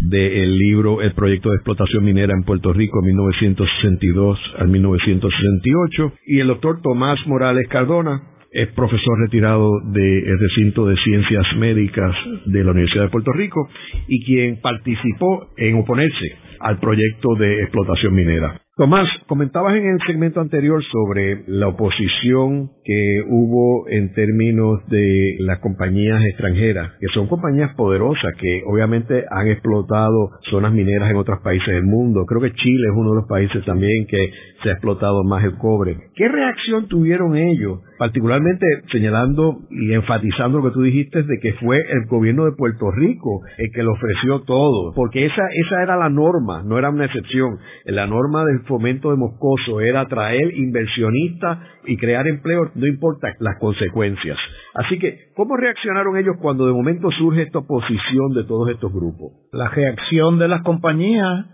del 0.01 0.57
libro 0.57 1.01
El 1.01 1.13
proyecto 1.13 1.49
de 1.49 1.55
explotación 1.55 2.03
minera 2.03 2.33
en 2.33 2.43
Puerto 2.43 2.73
Rico 2.73 3.01
1962 3.01 4.37
al 4.59 4.67
1968 4.67 6.13
y 6.27 6.39
el 6.39 6.47
doctor 6.47 6.81
Tomás 6.81 7.17
Morales 7.25 7.67
Cardona 7.69 8.21
es 8.51 8.67
profesor 8.73 9.19
retirado 9.19 9.71
del 9.85 10.37
recinto 10.37 10.85
de 10.85 10.95
ciencias 10.97 11.45
médicas 11.57 12.15
de 12.45 12.63
la 12.63 12.71
Universidad 12.71 13.05
de 13.05 13.09
Puerto 13.09 13.31
Rico 13.31 13.67
y 14.07 14.23
quien 14.25 14.61
participó 14.61 15.47
en 15.57 15.75
oponerse 15.75 16.37
al 16.59 16.79
proyecto 16.79 17.35
de 17.35 17.63
explotación 17.63 18.13
minera. 18.13 18.61
Tomás, 18.75 19.07
comentabas 19.27 19.75
en 19.75 19.85
el 19.85 19.99
segmento 20.05 20.39
anterior 20.39 20.83
sobre 20.83 21.43
la 21.47 21.67
oposición 21.67 22.71
que 22.83 23.23
hubo 23.27 23.87
en 23.89 24.13
términos 24.13 24.85
de 24.89 25.37
las 25.39 25.59
compañías 25.59 26.21
extranjeras, 26.25 26.91
que 26.99 27.07
son 27.13 27.27
compañías 27.27 27.73
poderosas 27.75 28.33
que 28.39 28.61
obviamente 28.65 29.23
han 29.29 29.47
explotado 29.47 30.31
zonas 30.49 30.73
mineras 30.73 31.09
en 31.09 31.17
otros 31.17 31.39
países 31.41 31.73
del 31.73 31.85
mundo. 31.85 32.25
Creo 32.25 32.41
que 32.41 32.53
Chile 32.53 32.87
es 32.89 32.95
uno 32.95 33.11
de 33.11 33.15
los 33.17 33.27
países 33.27 33.63
también 33.65 34.05
que 34.07 34.31
se 34.61 34.69
ha 34.69 34.73
explotado 34.73 35.23
más 35.23 35.43
el 35.43 35.57
cobre. 35.57 35.97
¿Qué 36.15 36.27
reacción 36.27 36.87
tuvieron 36.87 37.35
ellos? 37.35 37.79
Particularmente 37.97 38.65
señalando 38.91 39.59
y 39.69 39.93
enfatizando 39.93 40.59
lo 40.59 40.65
que 40.65 40.73
tú 40.73 40.81
dijiste 40.81 41.23
de 41.23 41.39
que 41.39 41.53
fue 41.53 41.77
el 41.77 42.05
gobierno 42.07 42.45
de 42.45 42.51
Puerto 42.51 42.91
Rico 42.91 43.41
el 43.57 43.71
que 43.71 43.83
le 43.83 43.89
ofreció 43.89 44.41
todo, 44.41 44.93
porque 44.93 45.25
esa, 45.25 45.43
esa 45.65 45.83
era 45.83 45.95
la 45.95 46.09
norma, 46.09 46.63
no 46.63 46.77
era 46.77 46.89
una 46.89 47.05
excepción. 47.05 47.57
La 47.85 48.07
norma 48.07 48.45
del 48.45 48.61
fomento 48.61 49.11
de 49.11 49.17
Moscoso 49.17 49.81
era 49.81 50.01
atraer 50.01 50.57
inversionistas 50.57 51.59
y 51.85 51.97
crear 51.97 52.27
empleo, 52.27 52.71
no 52.75 52.87
importa 52.87 53.33
las 53.39 53.57
consecuencias. 53.59 54.37
Así 54.73 54.97
que, 54.99 55.31
¿cómo 55.35 55.57
reaccionaron 55.57 56.17
ellos 56.17 56.35
cuando 56.41 56.65
de 56.65 56.73
momento 56.73 57.09
surge 57.11 57.43
esta 57.43 57.59
oposición 57.59 58.33
de 58.33 58.43
todos 58.45 58.69
estos 58.69 58.91
grupos? 58.91 59.31
La 59.51 59.69
reacción 59.69 60.39
de 60.39 60.47
las 60.47 60.61
compañías, 60.63 61.45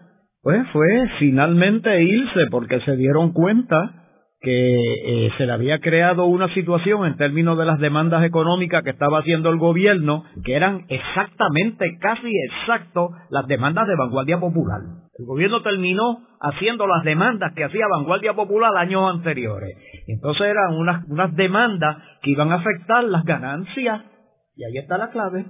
pues 0.41 0.67
fue 0.71 0.87
finalmente 1.19 2.03
irse 2.03 2.41
porque 2.49 2.79
se 2.81 2.95
dieron 2.95 3.33
cuenta 3.33 3.98
que 4.41 5.25
eh, 5.25 5.31
se 5.37 5.45
le 5.45 5.51
había 5.51 5.79
creado 5.79 6.25
una 6.25 6.53
situación 6.53 7.05
en 7.05 7.17
términos 7.17 7.57
de 7.57 7.65
las 7.65 7.79
demandas 7.79 8.23
económicas 8.23 8.83
que 8.83 8.91
estaba 8.91 9.19
haciendo 9.19 9.49
el 9.49 9.57
gobierno, 9.57 10.23
que 10.45 10.55
eran 10.55 10.85
exactamente, 10.87 11.97
casi 11.99 12.31
exacto, 12.49 13.09
las 13.29 13.47
demandas 13.47 13.87
de 13.87 13.95
Vanguardia 13.97 14.39
Popular. 14.39 14.79
El 15.17 15.25
gobierno 15.25 15.61
terminó 15.61 16.21
haciendo 16.39 16.87
las 16.87 17.03
demandas 17.03 17.53
que 17.53 17.65
hacía 17.65 17.85
Vanguardia 17.91 18.33
Popular 18.33 18.71
años 18.77 19.13
anteriores. 19.13 19.77
Entonces 20.07 20.47
eran 20.47 20.73
unas, 20.75 21.05
unas 21.09 21.35
demandas 21.35 21.97
que 22.21 22.31
iban 22.31 22.53
a 22.53 22.55
afectar 22.55 23.03
las 23.03 23.25
ganancias, 23.25 24.03
y 24.55 24.63
ahí 24.63 24.77
está 24.77 24.97
la 24.97 25.09
clave. 25.09 25.45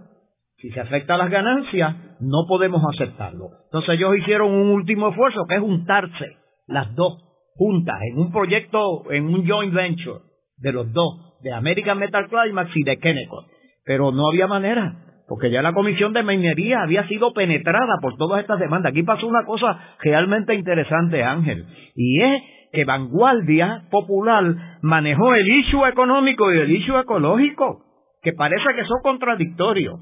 Si 0.58 0.72
se 0.72 0.80
afecta 0.80 1.16
las 1.16 1.30
ganancias, 1.30 1.96
no 2.20 2.46
podemos 2.48 2.82
aceptarlo. 2.96 3.50
Entonces 3.66 3.92
ellos 3.96 4.18
hicieron 4.18 4.52
un 4.52 4.70
último 4.70 5.10
esfuerzo, 5.10 5.46
que 5.48 5.56
es 5.56 5.62
juntarse 5.62 6.38
las 6.68 6.94
dos 6.96 7.29
juntas 7.60 8.00
en 8.10 8.18
un 8.18 8.32
proyecto, 8.32 9.12
en 9.12 9.26
un 9.26 9.46
joint 9.46 9.74
venture 9.74 10.22
de 10.58 10.72
los 10.72 10.92
dos, 10.94 11.42
de 11.44 11.54
American 11.54 12.00
Metal 12.00 12.28
Climax 12.30 12.72
y 12.74 12.84
de 12.84 12.98
Kennecott. 12.98 13.48
Pero 13.84 14.14
no 14.14 14.30
había 14.30 14.48
manera, 14.48 14.96
porque 15.28 15.52
ya 15.52 15.62
la 15.62 15.74
Comisión 15.74 16.14
de 16.14 16.24
Minería 16.24 16.82
había 16.82 17.06
sido 17.10 17.34
penetrada 17.34 17.98
por 18.02 18.16
todas 18.16 18.40
estas 18.40 18.60
demandas. 18.60 18.92
Aquí 18.92 19.04
pasó 19.04 19.28
una 19.28 19.44
cosa 19.46 19.78
realmente 20.02 20.56
interesante, 20.56 21.22
Ángel, 21.22 21.66
y 21.96 22.22
es 22.22 22.44
que 22.72 22.86
Vanguardia 22.86 23.88
Popular 23.92 24.78
manejó 24.82 25.36
el 25.36 25.48
issue 25.48 25.86
económico 25.86 26.54
y 26.54 26.60
el 26.60 26.72
issue 26.72 26.98
ecológico, 26.98 27.84
que 28.22 28.32
parece 28.32 28.74
que 28.74 28.86
son 28.86 29.02
contradictorios. 29.04 30.00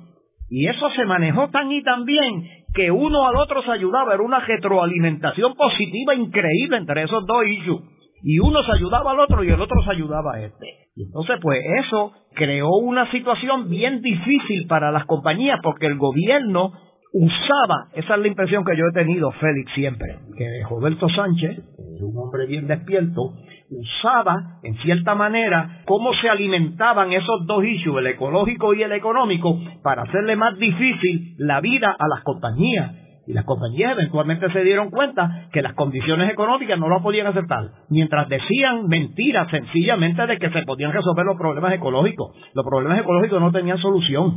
Y 0.49 0.67
eso 0.67 0.89
se 0.95 1.05
manejó 1.05 1.49
tan 1.49 1.71
y 1.71 1.81
tan 1.81 2.05
bien 2.05 2.43
que 2.77 2.91
uno 2.91 3.27
al 3.27 3.35
otro 3.37 3.63
se 3.63 3.71
ayudaba, 3.71 4.13
era 4.13 4.21
una 4.21 4.39
retroalimentación 4.39 5.55
positiva 5.55 6.13
increíble 6.13 6.77
entre 6.77 7.03
esos 7.03 7.25
dos 7.25 7.43
issues. 7.47 7.81
Y 8.21 8.37
uno 8.37 8.61
se 8.61 8.71
ayudaba 8.71 9.11
al 9.11 9.19
otro 9.19 9.43
y 9.43 9.49
el 9.49 9.59
otro 9.59 9.81
se 9.83 9.91
ayudaba 9.91 10.35
a 10.35 10.41
este. 10.41 10.67
Entonces, 10.95 11.37
pues 11.41 11.59
eso 11.83 12.11
creó 12.35 12.69
una 12.77 13.09
situación 13.09 13.67
bien 13.67 14.01
difícil 14.01 14.67
para 14.67 14.91
las 14.91 15.05
compañías 15.05 15.59
porque 15.63 15.87
el 15.87 15.97
gobierno 15.97 16.71
usaba, 17.13 17.87
esa 17.93 18.13
es 18.13 18.21
la 18.21 18.27
impresión 18.27 18.63
que 18.63 18.77
yo 18.77 18.85
he 18.91 18.93
tenido, 18.93 19.31
Félix, 19.31 19.71
siempre, 19.73 20.19
que 20.37 20.45
Roberto 20.69 21.09
Sánchez, 21.09 21.57
un 21.99 22.15
hombre 22.15 22.45
bien 22.45 22.67
despierto, 22.67 23.33
usaba, 23.69 24.59
en 24.63 24.75
cierta 24.77 25.15
manera, 25.15 25.81
cómo 25.85 26.13
se 26.21 26.29
alimentaban 26.29 27.11
esos 27.11 27.45
dos 27.45 27.63
issues, 27.63 27.97
el 27.99 28.07
ecológico 28.07 28.73
y 28.73 28.83
el 28.83 28.91
económico, 28.91 29.59
para 29.83 30.03
hacerle 30.03 30.35
más 30.35 30.57
difícil 30.57 31.35
la 31.37 31.59
vida 31.61 31.95
a 31.97 32.07
las 32.07 32.23
compañías. 32.23 32.91
Y 33.27 33.33
las 33.33 33.43
compañías 33.43 33.91
eventualmente 33.91 34.49
se 34.53 34.63
dieron 34.63 34.89
cuenta 34.89 35.49
que 35.51 35.61
las 35.61 35.73
condiciones 35.73 36.31
económicas 36.31 36.79
no 36.79 36.87
lo 36.87 37.01
podían 37.01 37.27
aceptar, 37.27 37.71
mientras 37.89 38.29
decían 38.29 38.87
mentiras 38.87 39.51
sencillamente 39.51 40.25
de 40.25 40.37
que 40.37 40.49
se 40.49 40.61
podían 40.61 40.93
resolver 40.93 41.25
los 41.25 41.37
problemas 41.37 41.73
ecológicos. 41.73 42.33
Los 42.53 42.65
problemas 42.65 42.99
ecológicos 42.99 43.41
no 43.41 43.51
tenían 43.51 43.79
solución. 43.79 44.31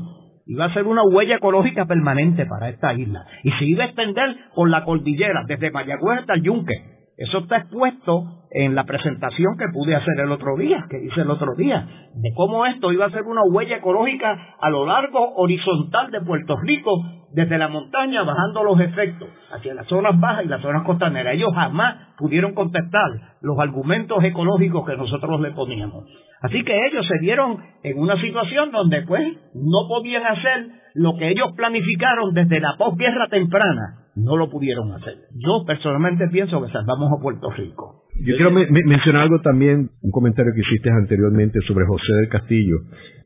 Iba 0.45 0.65
a 0.65 0.75
ser 0.75 0.89
una 0.89 1.03
huella 1.05 1.37
ecológica 1.37 1.85
permanente 1.85 2.47
para 2.47 2.69
esta 2.69 2.93
isla. 2.95 3.25
Y 3.45 3.53
se 3.53 3.65
iba 3.65 3.85
a 3.85 3.87
extender 3.87 4.37
por 4.57 4.69
la 4.69 4.85
cordillera, 4.85 5.45
desde 5.47 5.71
Mayagüez 5.71 6.21
hasta 6.21 6.35
el 6.35 6.43
Yunque. 6.43 7.00
Eso 7.21 7.41
está 7.41 7.59
expuesto 7.59 8.25
en 8.51 8.75
la 8.75 8.85
presentación 8.85 9.59
que 9.59 9.69
pude 9.75 9.95
hacer 9.95 10.19
el 10.21 10.33
otro 10.33 10.57
día, 10.57 10.87
que 10.89 11.05
hice 11.05 11.21
el 11.21 11.31
otro 11.31 11.55
día, 11.55 11.87
de 12.15 12.33
cómo 12.35 12.65
esto 12.65 12.91
iba 12.93 13.05
a 13.05 13.11
ser 13.11 13.25
una 13.25 13.43
huella 13.43 13.77
ecológica 13.77 14.57
a 14.59 14.71
lo 14.71 14.87
largo 14.87 15.35
horizontal 15.35 16.11
de 16.11 16.23
Puerto 16.23 16.57
Rico, 16.63 16.91
desde 17.35 17.59
la 17.59 17.69
montaña 17.69 18.23
bajando 18.23 18.65
los 18.65 18.81
efectos 18.81 19.29
hacia 19.53 19.75
las 19.75 19.87
zonas 19.87 20.19
bajas 20.19 20.47
y 20.47 20.49
las 20.49 20.63
zonas 20.63 20.83
costaneras. 20.85 21.35
Ellos 21.35 21.51
jamás 21.55 22.15
pudieron 22.17 22.55
contestar 22.55 23.11
los 23.43 23.59
argumentos 23.59 24.25
ecológicos 24.25 24.87
que 24.87 24.97
nosotros 24.97 25.43
le 25.43 25.51
poníamos. 25.51 26.05
Así 26.41 26.65
que 26.65 26.87
ellos 26.87 27.07
se 27.07 27.19
vieron 27.21 27.59
en 27.83 27.99
una 27.99 28.19
situación 28.19 28.71
donde 28.73 29.03
pues 29.03 29.23
no 29.53 29.89
podían 29.89 30.25
hacer 30.25 30.69
lo 30.95 31.19
que 31.19 31.29
ellos 31.29 31.53
planificaron 31.55 32.33
desde 32.33 32.61
la 32.61 32.77
posguerra 32.79 33.29
temprana, 33.29 34.07
no 34.23 34.37
lo 34.37 34.51
pudieron 34.51 34.93
hacer. 34.93 35.15
Yo 35.35 35.65
personalmente 35.67 36.29
pienso 36.29 36.63
que 36.65 36.73
salvamos 36.73 37.11
a 37.13 37.23
Puerto 37.23 37.51
Rico. 37.51 38.05
Yo 38.23 38.37
quiero 38.37 38.51
mencionar 38.51 39.23
algo 39.23 39.41
también, 39.41 39.91
un 40.03 40.11
comentario 40.11 40.53
que 40.55 40.61
hiciste 40.61 40.91
anteriormente 40.91 41.59
sobre 41.67 41.87
José 41.87 42.13
del 42.21 42.29
Castillo, 42.29 42.77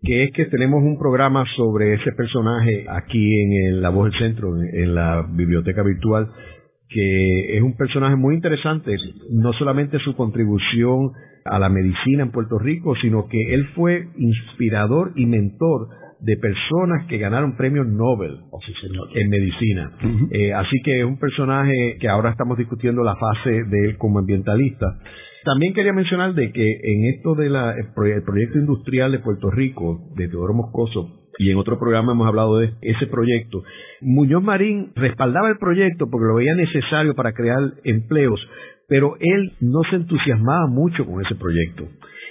que 0.02 0.24
es 0.24 0.32
que 0.32 0.46
tenemos 0.46 0.82
un 0.82 0.98
programa 0.98 1.44
sobre 1.56 1.94
ese 1.94 2.12
personaje 2.12 2.86
aquí 2.88 3.40
en 3.40 3.82
La 3.82 3.90
Voz 3.90 4.10
del 4.12 4.20
Centro, 4.20 4.54
en 4.56 4.94
la 4.94 5.26
biblioteca 5.28 5.82
virtual, 5.82 6.28
que 6.88 7.56
es 7.56 7.62
un 7.62 7.76
personaje 7.76 8.14
muy 8.14 8.36
interesante, 8.36 8.94
no 9.32 9.52
solamente 9.54 9.98
su 9.98 10.14
contribución 10.14 11.10
a 11.44 11.58
la 11.58 11.68
medicina 11.68 12.22
en 12.22 12.30
Puerto 12.30 12.58
Rico, 12.58 12.94
sino 13.02 13.26
que 13.26 13.54
él 13.54 13.66
fue 13.74 14.08
inspirador 14.16 15.12
y 15.16 15.26
mentor 15.26 15.88
de 16.20 16.36
personas 16.36 17.06
que 17.06 17.18
ganaron 17.18 17.56
premios 17.56 17.86
Nobel 17.86 18.40
oh, 18.50 18.60
en 19.14 19.28
medicina. 19.28 19.92
Eh, 20.30 20.52
así 20.52 20.76
que 20.84 21.00
es 21.00 21.04
un 21.04 21.18
personaje 21.18 21.96
que 22.00 22.08
ahora 22.08 22.30
estamos 22.30 22.58
discutiendo 22.58 23.02
la 23.02 23.16
fase 23.16 23.50
de 23.50 23.86
él 23.86 23.98
como 23.98 24.18
ambientalista. 24.18 24.86
También 25.44 25.74
quería 25.74 25.92
mencionar 25.92 26.34
de 26.34 26.52
que 26.52 26.66
en 26.82 27.14
esto 27.14 27.34
del 27.34 27.54
proyecto 28.24 28.58
industrial 28.58 29.12
de 29.12 29.18
Puerto 29.18 29.50
Rico, 29.50 30.10
de 30.16 30.28
Teodoro 30.28 30.54
Moscoso, 30.54 31.24
y 31.38 31.50
en 31.50 31.58
otro 31.58 31.78
programa 31.78 32.12
hemos 32.12 32.26
hablado 32.26 32.58
de 32.58 32.72
ese 32.80 33.06
proyecto. 33.06 33.62
Muñoz 34.00 34.42
Marín 34.42 34.92
respaldaba 34.94 35.48
el 35.50 35.58
proyecto 35.58 36.08
porque 36.10 36.28
lo 36.28 36.36
veía 36.36 36.54
necesario 36.54 37.14
para 37.14 37.32
crear 37.32 37.60
empleos, 37.84 38.40
pero 38.88 39.16
él 39.20 39.52
no 39.60 39.82
se 39.90 39.96
entusiasmaba 39.96 40.66
mucho 40.68 41.04
con 41.04 41.24
ese 41.24 41.34
proyecto. 41.34 41.88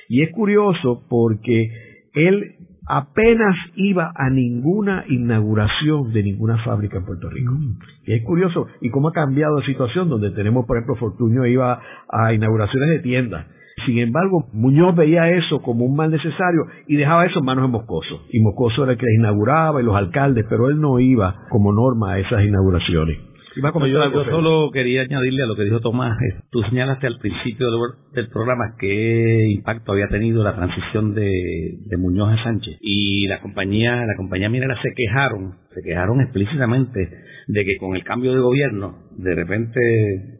Y 0.09 0.23
es 0.23 0.31
curioso 0.31 1.05
porque 1.09 1.69
él 2.13 2.55
apenas 2.87 3.55
iba 3.75 4.11
a 4.15 4.29
ninguna 4.29 5.05
inauguración 5.07 6.11
de 6.13 6.23
ninguna 6.23 6.57
fábrica 6.63 6.97
en 6.97 7.05
Puerto 7.05 7.29
Rico. 7.29 7.53
Mm. 7.53 7.79
Y 8.05 8.13
es 8.13 8.23
curioso, 8.23 8.67
y 8.81 8.89
cómo 8.89 9.09
ha 9.09 9.13
cambiado 9.13 9.59
la 9.59 9.65
situación, 9.65 10.09
donde 10.09 10.31
tenemos, 10.31 10.65
por 10.65 10.77
ejemplo, 10.77 10.95
Fortuño 10.95 11.45
iba 11.45 11.81
a 12.09 12.33
inauguraciones 12.33 12.89
de 12.89 12.99
tiendas. 12.99 13.45
Sin 13.85 13.97
embargo, 13.97 14.47
Muñoz 14.53 14.95
veía 14.95 15.29
eso 15.29 15.61
como 15.61 15.85
un 15.85 15.95
mal 15.95 16.11
necesario 16.11 16.67
y 16.87 16.95
dejaba 16.95 17.25
eso 17.25 17.39
en 17.39 17.45
manos 17.45 17.63
de 17.65 17.71
Moscoso. 17.71 18.21
Y 18.31 18.39
Moscoso 18.39 18.83
era 18.83 18.93
el 18.93 18.97
que 18.97 19.05
inauguraba 19.17 19.81
y 19.81 19.85
los 19.85 19.95
alcaldes, 19.95 20.45
pero 20.47 20.69
él 20.69 20.79
no 20.79 20.99
iba 20.99 21.45
como 21.49 21.73
norma 21.73 22.13
a 22.13 22.19
esas 22.19 22.43
inauguraciones 22.43 23.32
yo, 23.55 24.25
solo 24.25 24.71
quería 24.71 25.01
añadirle 25.01 25.43
a 25.43 25.45
lo 25.45 25.55
que 25.55 25.63
dijo 25.63 25.79
Tomás. 25.79 26.17
Eh, 26.21 26.41
tú 26.51 26.61
señalaste 26.63 27.07
al 27.07 27.19
principio 27.19 27.67
del, 28.13 28.29
programa 28.29 28.75
qué 28.79 29.47
impacto 29.49 29.91
había 29.91 30.07
tenido 30.07 30.43
la 30.43 30.55
transición 30.55 31.13
de, 31.13 31.97
Muñoz 31.97 32.39
a 32.39 32.43
Sánchez. 32.43 32.77
Y 32.81 33.27
la 33.27 33.41
compañía, 33.41 34.05
la 34.05 34.15
compañía 34.15 34.49
minera 34.49 34.75
se 34.81 34.89
quejaron, 34.95 35.55
se 35.73 35.81
quejaron 35.83 36.21
explícitamente 36.21 36.99
de 37.47 37.65
que 37.65 37.77
con 37.77 37.95
el 37.95 38.03
cambio 38.03 38.33
de 38.33 38.39
gobierno, 38.39 38.97
de 39.17 39.35
repente 39.35 39.79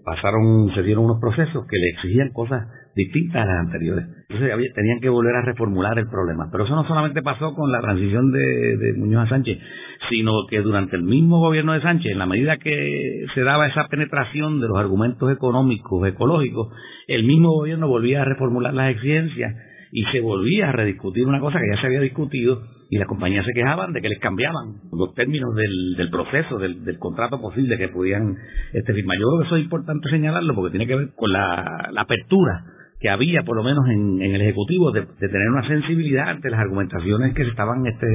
pasaron, 0.03 0.73
se 0.73 0.83
dieron 0.83 1.05
unos 1.05 1.19
procesos 1.19 1.65
que 1.67 1.77
le 1.77 1.89
exigían 1.89 2.29
cosas 2.31 2.67
distintas 2.95 3.43
a 3.43 3.45
las 3.45 3.59
anteriores. 3.65 4.05
Entonces 4.29 4.73
tenían 4.73 4.99
que 4.99 5.09
volver 5.09 5.35
a 5.35 5.41
reformular 5.41 5.97
el 5.97 6.07
problema. 6.07 6.49
Pero 6.51 6.65
eso 6.65 6.75
no 6.75 6.87
solamente 6.87 7.21
pasó 7.21 7.53
con 7.53 7.71
la 7.71 7.81
transición 7.81 8.31
de, 8.31 8.77
de 8.77 8.93
Muñoz 8.93 9.25
a 9.25 9.29
Sánchez, 9.29 9.57
sino 10.09 10.31
que 10.49 10.61
durante 10.61 10.95
el 10.95 11.03
mismo 11.03 11.39
gobierno 11.39 11.73
de 11.73 11.81
Sánchez, 11.81 12.11
en 12.11 12.19
la 12.19 12.25
medida 12.25 12.57
que 12.57 13.25
se 13.33 13.41
daba 13.41 13.67
esa 13.67 13.87
penetración 13.87 14.59
de 14.59 14.67
los 14.67 14.77
argumentos 14.77 15.31
económicos, 15.31 16.07
ecológicos, 16.07 16.69
el 17.07 17.23
mismo 17.23 17.51
gobierno 17.51 17.87
volvía 17.87 18.21
a 18.21 18.25
reformular 18.25 18.73
las 18.73 18.91
exigencias 18.91 19.55
y 19.91 20.03
se 20.05 20.21
volvía 20.21 20.69
a 20.69 20.71
rediscutir 20.71 21.27
una 21.27 21.39
cosa 21.39 21.59
que 21.59 21.75
ya 21.75 21.79
se 21.79 21.87
había 21.87 22.01
discutido 22.01 22.63
y 22.89 22.97
las 22.97 23.07
compañías 23.07 23.45
se 23.45 23.53
quejaban 23.53 23.93
de 23.93 24.01
que 24.01 24.09
les 24.09 24.19
cambiaban 24.19 24.75
los 24.91 25.13
términos 25.15 25.49
del, 25.55 26.09
proceso, 26.11 26.57
del, 26.57 26.97
contrato 26.99 27.39
posible 27.39 27.77
que 27.77 27.89
podían 27.89 28.35
este, 28.73 28.93
firmar. 28.93 29.17
Yo 29.17 29.27
creo 29.27 29.39
que 29.39 29.45
eso 29.47 29.57
es 29.57 29.63
importante 29.63 30.09
señalarlo 30.09 30.53
porque 30.55 30.71
tiene 30.71 30.87
que 30.87 30.95
ver 30.95 31.09
con 31.15 31.31
la, 31.31 31.91
apertura 31.97 32.65
que 33.03 33.09
había, 33.09 33.43
por 33.43 33.57
lo 33.57 33.63
menos 33.63 33.85
en, 33.89 34.21
el 34.21 34.41
Ejecutivo, 34.41 34.93
de, 34.93 35.01
tener 35.01 35.49
una 35.49 35.67
sensibilidad 35.67 36.29
ante 36.29 36.49
las 36.49 36.61
argumentaciones 36.61 37.33
que 37.33 37.43
se 37.43 37.49
estaban 37.49 37.85
este, 37.85 38.07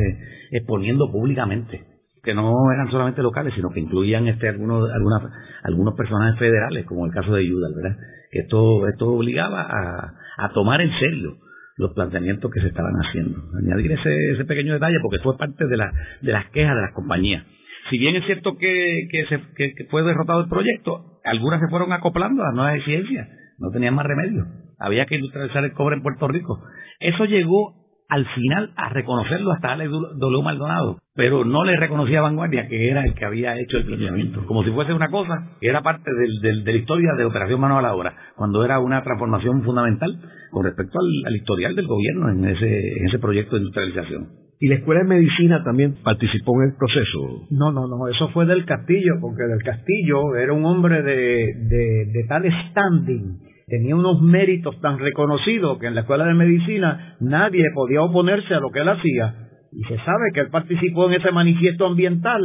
exponiendo 0.50 1.12
públicamente, 1.12 1.84
que 2.24 2.32
no 2.32 2.54
eran 2.72 2.90
solamente 2.90 3.22
locales, 3.22 3.52
sino 3.54 3.68
que 3.68 3.80
incluían 3.80 4.26
este, 4.28 4.48
algunos, 4.48 4.90
algunas, 4.90 5.30
algunos 5.62 5.94
personajes 5.94 6.38
federales, 6.38 6.86
como 6.86 7.04
el 7.04 7.12
caso 7.12 7.34
de 7.34 7.46
Yudal, 7.46 7.74
¿verdad? 7.76 7.98
Que 8.32 8.38
esto, 8.38 8.88
esto 8.88 9.08
obligaba 9.12 9.60
a, 9.60 10.14
a 10.38 10.52
tomar 10.54 10.80
en 10.80 10.90
serio 10.98 11.36
los 11.76 11.92
planteamientos 11.92 12.50
que 12.50 12.62
se 12.62 12.68
estaban 12.68 12.94
haciendo. 12.94 13.42
Añadir 13.62 13.92
ese, 13.92 14.30
ese 14.30 14.46
pequeño 14.46 14.72
detalle 14.72 14.96
porque 15.02 15.22
fue 15.22 15.36
parte 15.36 15.66
de, 15.66 15.76
la, 15.76 15.92
de 16.22 16.32
las 16.32 16.46
quejas 16.46 16.74
de 16.74 16.80
las 16.80 16.94
compañías. 16.94 17.44
Si 17.90 17.98
bien 17.98 18.16
es 18.16 18.24
cierto 18.24 18.56
que, 18.56 19.06
que, 19.10 19.26
se, 19.26 19.38
que, 19.54 19.84
fue 19.90 20.02
derrotado 20.02 20.40
el 20.40 20.48
proyecto, 20.48 21.20
algunas 21.26 21.60
se 21.60 21.68
fueron 21.68 21.92
acoplando 21.92 22.42
a 22.42 22.46
las 22.46 22.54
nuevas 22.54 22.76
exigencias, 22.76 23.28
no 23.58 23.70
tenían 23.70 23.94
más 23.94 24.06
remedio 24.06 24.46
había 24.78 25.06
que 25.06 25.16
industrializar 25.16 25.64
el 25.64 25.72
cobre 25.72 25.96
en 25.96 26.02
Puerto 26.02 26.28
Rico. 26.28 26.60
Eso 27.00 27.24
llegó 27.24 27.78
al 28.08 28.26
final 28.26 28.72
a 28.76 28.88
reconocerlo 28.88 29.52
hasta 29.52 29.72
Alex 29.72 29.90
W. 29.90 30.42
Maldonado, 30.42 30.98
pero 31.14 31.44
no 31.44 31.64
le 31.64 31.76
reconocía 31.76 32.20
a 32.20 32.22
Vanguardia 32.22 32.66
que 32.66 32.90
era 32.90 33.04
el 33.04 33.14
que 33.14 33.24
había 33.26 33.58
hecho 33.58 33.76
el 33.76 33.84
planeamiento, 33.84 34.46
como 34.46 34.64
si 34.64 34.70
fuese 34.70 34.94
una 34.94 35.10
cosa 35.10 35.50
que 35.60 35.68
era 35.68 35.82
parte 35.82 36.10
del, 36.14 36.64
de 36.64 36.72
la 36.72 36.78
historia 36.78 37.12
de 37.16 37.26
Operación 37.26 37.60
Mano 37.60 37.78
a 37.78 37.82
la 37.82 37.94
Obra, 37.94 38.14
cuando 38.34 38.64
era 38.64 38.78
una 38.78 39.02
transformación 39.02 39.62
fundamental 39.62 40.18
con 40.50 40.64
respecto 40.64 40.98
al, 41.26 41.36
historial 41.36 41.76
del 41.76 41.86
gobierno 41.86 42.30
en 42.30 42.46
ese, 42.46 42.98
en 42.98 43.08
ese 43.08 43.18
proyecto 43.18 43.56
de 43.56 43.62
industrialización. 43.62 44.28
¿Y 44.60 44.68
la 44.68 44.76
Escuela 44.76 45.02
de 45.02 45.08
Medicina 45.08 45.62
también 45.62 45.96
participó 46.02 46.60
en 46.62 46.70
el 46.70 46.76
proceso? 46.76 47.46
No, 47.50 47.70
no, 47.70 47.86
no, 47.86 48.08
eso 48.08 48.28
fue 48.30 48.46
del 48.46 48.64
Castillo, 48.64 49.14
porque 49.20 49.44
del 49.44 49.62
Castillo 49.62 50.34
era 50.34 50.52
un 50.54 50.64
hombre 50.64 51.02
de, 51.02 51.12
de, 51.12 52.06
de 52.12 52.24
tal 52.26 52.42
standing 52.70 53.47
tenía 53.68 53.94
unos 53.94 54.20
méritos 54.22 54.80
tan 54.80 54.98
reconocidos 54.98 55.78
que 55.78 55.86
en 55.86 55.94
la 55.94 56.02
escuela 56.02 56.24
de 56.24 56.34
medicina 56.34 57.16
nadie 57.20 57.64
podía 57.74 58.02
oponerse 58.02 58.54
a 58.54 58.60
lo 58.60 58.70
que 58.70 58.80
él 58.80 58.88
hacía. 58.88 59.48
Y 59.72 59.82
se 59.84 59.96
sabe 59.98 60.32
que 60.32 60.40
él 60.40 60.50
participó 60.50 61.06
en 61.06 61.20
ese 61.20 61.30
manifiesto 61.30 61.86
ambiental, 61.86 62.40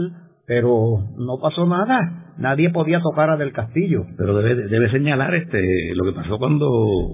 pero 0.46 1.00
no 1.18 1.40
pasó 1.42 1.66
nada. 1.66 2.20
Nadie 2.38 2.72
podía 2.72 3.00
tocar 3.00 3.30
a 3.30 3.38
Del 3.38 3.54
Castillo. 3.54 4.06
Pero 4.18 4.36
debe, 4.36 4.68
debe 4.68 4.90
señalar 4.90 5.34
este 5.36 5.62
lo 5.96 6.04
que 6.04 6.14
pasó 6.14 6.38
cuando 6.40 6.68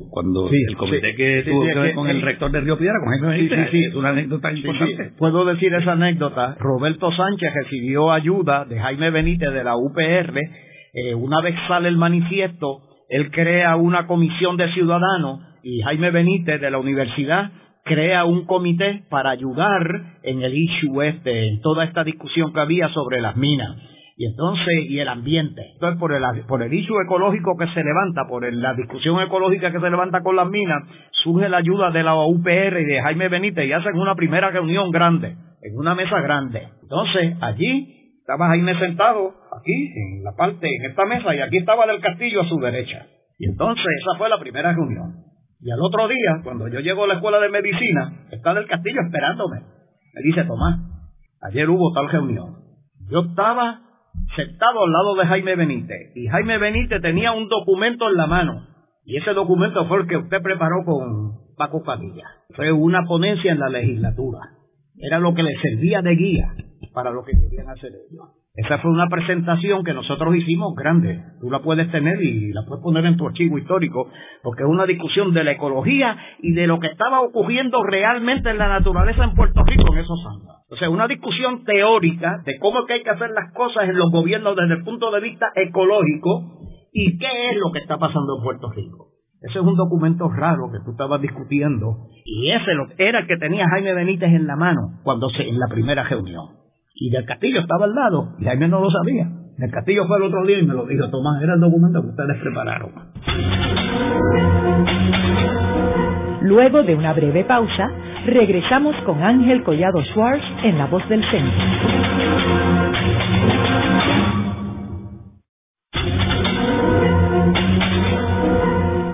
cuando 0.09 0.49
el 0.49 0.77
comité 0.77 1.13
que 1.15 1.43
tuvo 1.45 1.65
que 1.65 1.75
ver 1.77 1.93
con 1.93 2.07
el 2.07 2.21
rector 2.21 2.51
de 2.51 2.61
Río 2.61 2.77
Piedra, 2.77 2.99
con 3.03 3.09
Jaime 3.09 3.69
sí, 3.69 3.83
es 3.83 3.95
una 3.95 4.09
anécdota 4.09 4.51
importante. 4.51 5.11
Puedo 5.17 5.45
decir 5.45 5.73
esa 5.73 5.91
anécdota. 5.91 6.55
Roberto 6.59 7.11
Sánchez 7.11 7.49
recibió 7.63 8.11
ayuda 8.11 8.65
de 8.65 8.79
Jaime 8.79 9.11
Benítez 9.11 9.51
de 9.51 9.63
la 9.63 9.75
UPR. 9.75 10.39
Eh, 10.93 11.13
una 11.15 11.41
vez 11.41 11.55
sale 11.67 11.89
el 11.89 11.97
manifiesto, 11.97 12.81
él 13.09 13.31
crea 13.31 13.75
una 13.75 14.05
comisión 14.05 14.55
de 14.55 14.71
ciudadanos 14.73 15.41
y 15.63 15.81
Jaime 15.81 16.11
Benítez 16.11 16.61
de 16.61 16.71
la 16.71 16.77
universidad 16.77 17.51
crea 17.83 18.23
un 18.25 18.45
comité 18.45 19.03
para 19.09 19.31
ayudar 19.31 20.19
en 20.21 20.43
el 20.43 20.55
issue 20.55 21.01
este, 21.01 21.47
en 21.47 21.59
toda 21.61 21.85
esta 21.85 22.03
discusión 22.03 22.53
que 22.53 22.59
había 22.59 22.87
sobre 22.89 23.19
las 23.19 23.35
minas. 23.35 23.77
Y 24.15 24.25
entonces, 24.25 24.67
y 24.89 24.99
el 24.99 25.07
ambiente. 25.07 25.61
Entonces, 25.73 25.97
por 25.97 26.13
el, 26.13 26.21
por 26.45 26.61
el 26.61 26.73
issue 26.73 27.01
ecológico 27.01 27.57
que 27.57 27.67
se 27.67 27.83
levanta, 27.83 28.27
por 28.27 28.51
la 28.53 28.73
discusión 28.73 29.19
ecológica 29.21 29.71
que 29.71 29.79
se 29.79 29.89
levanta 29.89 30.21
con 30.21 30.35
las 30.35 30.47
minas, 30.49 30.83
surge 31.23 31.49
la 31.49 31.57
ayuda 31.57 31.89
de 31.89 32.03
la 32.03 32.15
UPR 32.15 32.79
y 32.81 32.85
de 32.85 33.01
Jaime 33.01 33.29
Benítez 33.29 33.65
y 33.65 33.71
hacen 33.71 33.95
una 33.95 34.15
primera 34.15 34.51
reunión 34.51 34.91
grande, 34.91 35.35
en 35.63 35.77
una 35.77 35.95
mesa 35.95 36.19
grande. 36.19 36.67
Entonces, 36.83 37.37
allí 37.41 37.98
estaba 38.29 38.49
Jaime 38.49 38.77
sentado 38.77 39.33
aquí, 39.59 39.73
en 39.73 40.23
la 40.23 40.35
parte, 40.35 40.67
en 40.67 40.91
esta 40.91 41.03
mesa, 41.05 41.33
y 41.33 41.39
aquí 41.41 41.57
estaba 41.57 41.87
del 41.87 41.99
castillo 41.99 42.41
a 42.41 42.47
su 42.47 42.59
derecha. 42.59 43.07
Y 43.39 43.49
entonces 43.49 43.83
esa 44.01 44.19
fue 44.19 44.29
la 44.29 44.39
primera 44.39 44.71
reunión. 44.71 45.15
Y 45.59 45.71
al 45.71 45.81
otro 45.81 46.07
día, 46.07 46.41
cuando 46.43 46.67
yo 46.67 46.79
llego 46.79 47.05
a 47.05 47.07
la 47.07 47.15
escuela 47.15 47.39
de 47.39 47.49
medicina, 47.49 48.27
está 48.29 48.53
del 48.53 48.67
castillo 48.67 49.01
esperándome. 49.03 49.61
Me 50.13 50.21
dice, 50.21 50.43
Tomás, 50.43 50.79
ayer 51.41 51.67
hubo 51.71 51.91
tal 51.91 52.07
reunión. 52.07 52.57
Yo 53.09 53.21
estaba 53.21 53.81
sentado 54.35 54.83
al 54.83 54.91
lado 54.91 55.15
de 55.15 55.25
Jaime 55.25 55.55
Benítez, 55.55 56.15
y 56.15 56.27
Jaime 56.27 56.59
Benítez 56.59 57.01
tenía 57.01 57.31
un 57.31 57.49
documento 57.49 58.09
en 58.09 58.15
la 58.15 58.27
mano. 58.27 58.67
Y 59.05 59.17
ese 59.17 59.33
documento 59.33 59.87
fue 59.87 60.01
el 60.01 60.07
que 60.07 60.17
usted 60.17 60.37
preparó 60.43 60.85
con 60.85 61.55
Paco 61.57 61.81
Padilla. 61.83 62.27
Fue 62.55 62.71
una 62.71 63.05
ponencia 63.07 63.51
en 63.53 63.59
la 63.59 63.69
legislatura. 63.69 64.39
Era 64.99 65.17
lo 65.17 65.33
que 65.33 65.41
le 65.41 65.55
servía 65.61 66.03
de 66.03 66.15
guía 66.15 66.53
para 66.99 67.11
lo 67.11 67.23
que 67.23 67.31
querían 67.31 67.69
hacer 67.69 67.91
ellos. 67.93 68.27
Esa 68.55 68.77
fue 68.79 68.91
una 68.91 69.07
presentación 69.07 69.85
que 69.85 69.93
nosotros 69.93 70.35
hicimos 70.35 70.75
grande. 70.75 71.23
Tú 71.39 71.49
la 71.49 71.59
puedes 71.59 71.89
tener 71.91 72.21
y 72.21 72.51
la 72.51 72.63
puedes 72.67 72.83
poner 72.83 73.05
en 73.05 73.15
tu 73.15 73.25
archivo 73.25 73.57
histórico, 73.57 74.09
porque 74.43 74.63
es 74.63 74.69
una 74.69 74.85
discusión 74.85 75.33
de 75.33 75.45
la 75.45 75.53
ecología 75.53 76.17
y 76.39 76.51
de 76.51 76.67
lo 76.67 76.77
que 76.81 76.87
estaba 76.87 77.21
ocurriendo 77.21 77.81
realmente 77.83 78.49
en 78.49 78.57
la 78.57 78.67
naturaleza 78.67 79.23
en 79.23 79.33
Puerto 79.33 79.63
Rico 79.63 79.93
en 79.93 79.99
esos 79.99 80.19
años. 80.25 80.65
O 80.69 80.75
sea, 80.75 80.89
una 80.89 81.07
discusión 81.07 81.63
teórica 81.63 82.41
de 82.43 82.59
cómo 82.59 82.81
es 82.81 82.85
que 82.87 82.93
hay 82.95 83.03
que 83.03 83.11
hacer 83.11 83.29
las 83.29 83.53
cosas 83.53 83.87
en 83.87 83.97
los 83.97 84.11
gobiernos 84.11 84.57
desde 84.57 84.73
el 84.73 84.83
punto 84.83 85.09
de 85.11 85.21
vista 85.21 85.53
ecológico 85.55 86.59
y 86.91 87.17
qué 87.17 87.51
es 87.51 87.55
lo 87.55 87.71
que 87.71 87.79
está 87.79 87.97
pasando 87.97 88.39
en 88.39 88.43
Puerto 88.43 88.69
Rico. 88.71 89.07
Ese 89.41 89.57
es 89.57 89.65
un 89.65 89.77
documento 89.77 90.27
raro 90.27 90.69
que 90.69 90.83
tú 90.83 90.91
estabas 90.91 91.21
discutiendo 91.21 92.09
y 92.25 92.51
ese 92.51 92.71
era 92.97 93.19
el 93.19 93.27
que 93.27 93.37
tenía 93.37 93.69
Jaime 93.69 93.93
Benítez 93.93 94.33
en 94.33 94.47
la 94.47 94.57
mano 94.57 94.99
cuando 95.03 95.29
se, 95.29 95.47
en 95.47 95.57
la 95.57 95.67
primera 95.69 96.03
reunión. 96.03 96.59
Y 97.01 97.09
del 97.09 97.23
Castillo 97.23 97.61
estaba 97.61 97.85
al 97.85 97.95
lado, 97.95 98.35
y 98.39 98.43
Jaime 98.43 98.67
no 98.67 98.81
lo 98.81 98.91
sabía. 98.91 99.25
Del 99.57 99.71
Castillo 99.71 100.05
fue 100.05 100.17
el 100.17 100.23
otro 100.23 100.45
día 100.45 100.59
y 100.59 100.65
me 100.65 100.73
lo 100.73 100.85
dijo, 100.85 101.09
Tomás, 101.09 101.41
era 101.41 101.53
el 101.53 101.61
documento 101.61 102.01
que 102.01 102.09
ustedes 102.09 102.37
prepararon. 102.41 102.91
Luego 106.41 106.83
de 106.83 106.95
una 106.95 107.13
breve 107.13 107.45
pausa, 107.45 107.89
regresamos 108.25 108.97
con 109.05 109.23
Ángel 109.23 109.63
Collado 109.63 110.03
Schwartz 110.11 110.43
en 110.63 110.77
La 110.77 110.87
Voz 110.87 111.07
del 111.07 111.23
Centro. 111.31 111.63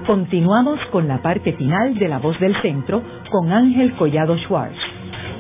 Continuamos 0.08 0.80
con 0.92 1.08
la 1.08 1.22
parte 1.22 1.54
final 1.54 1.96
de 2.00 2.08
La 2.08 2.18
Voz 2.18 2.40
del 2.40 2.60
Centro 2.64 3.04
con 3.30 3.52
Ángel 3.52 3.94
Collado 3.96 4.38
Schwartz 4.40 4.95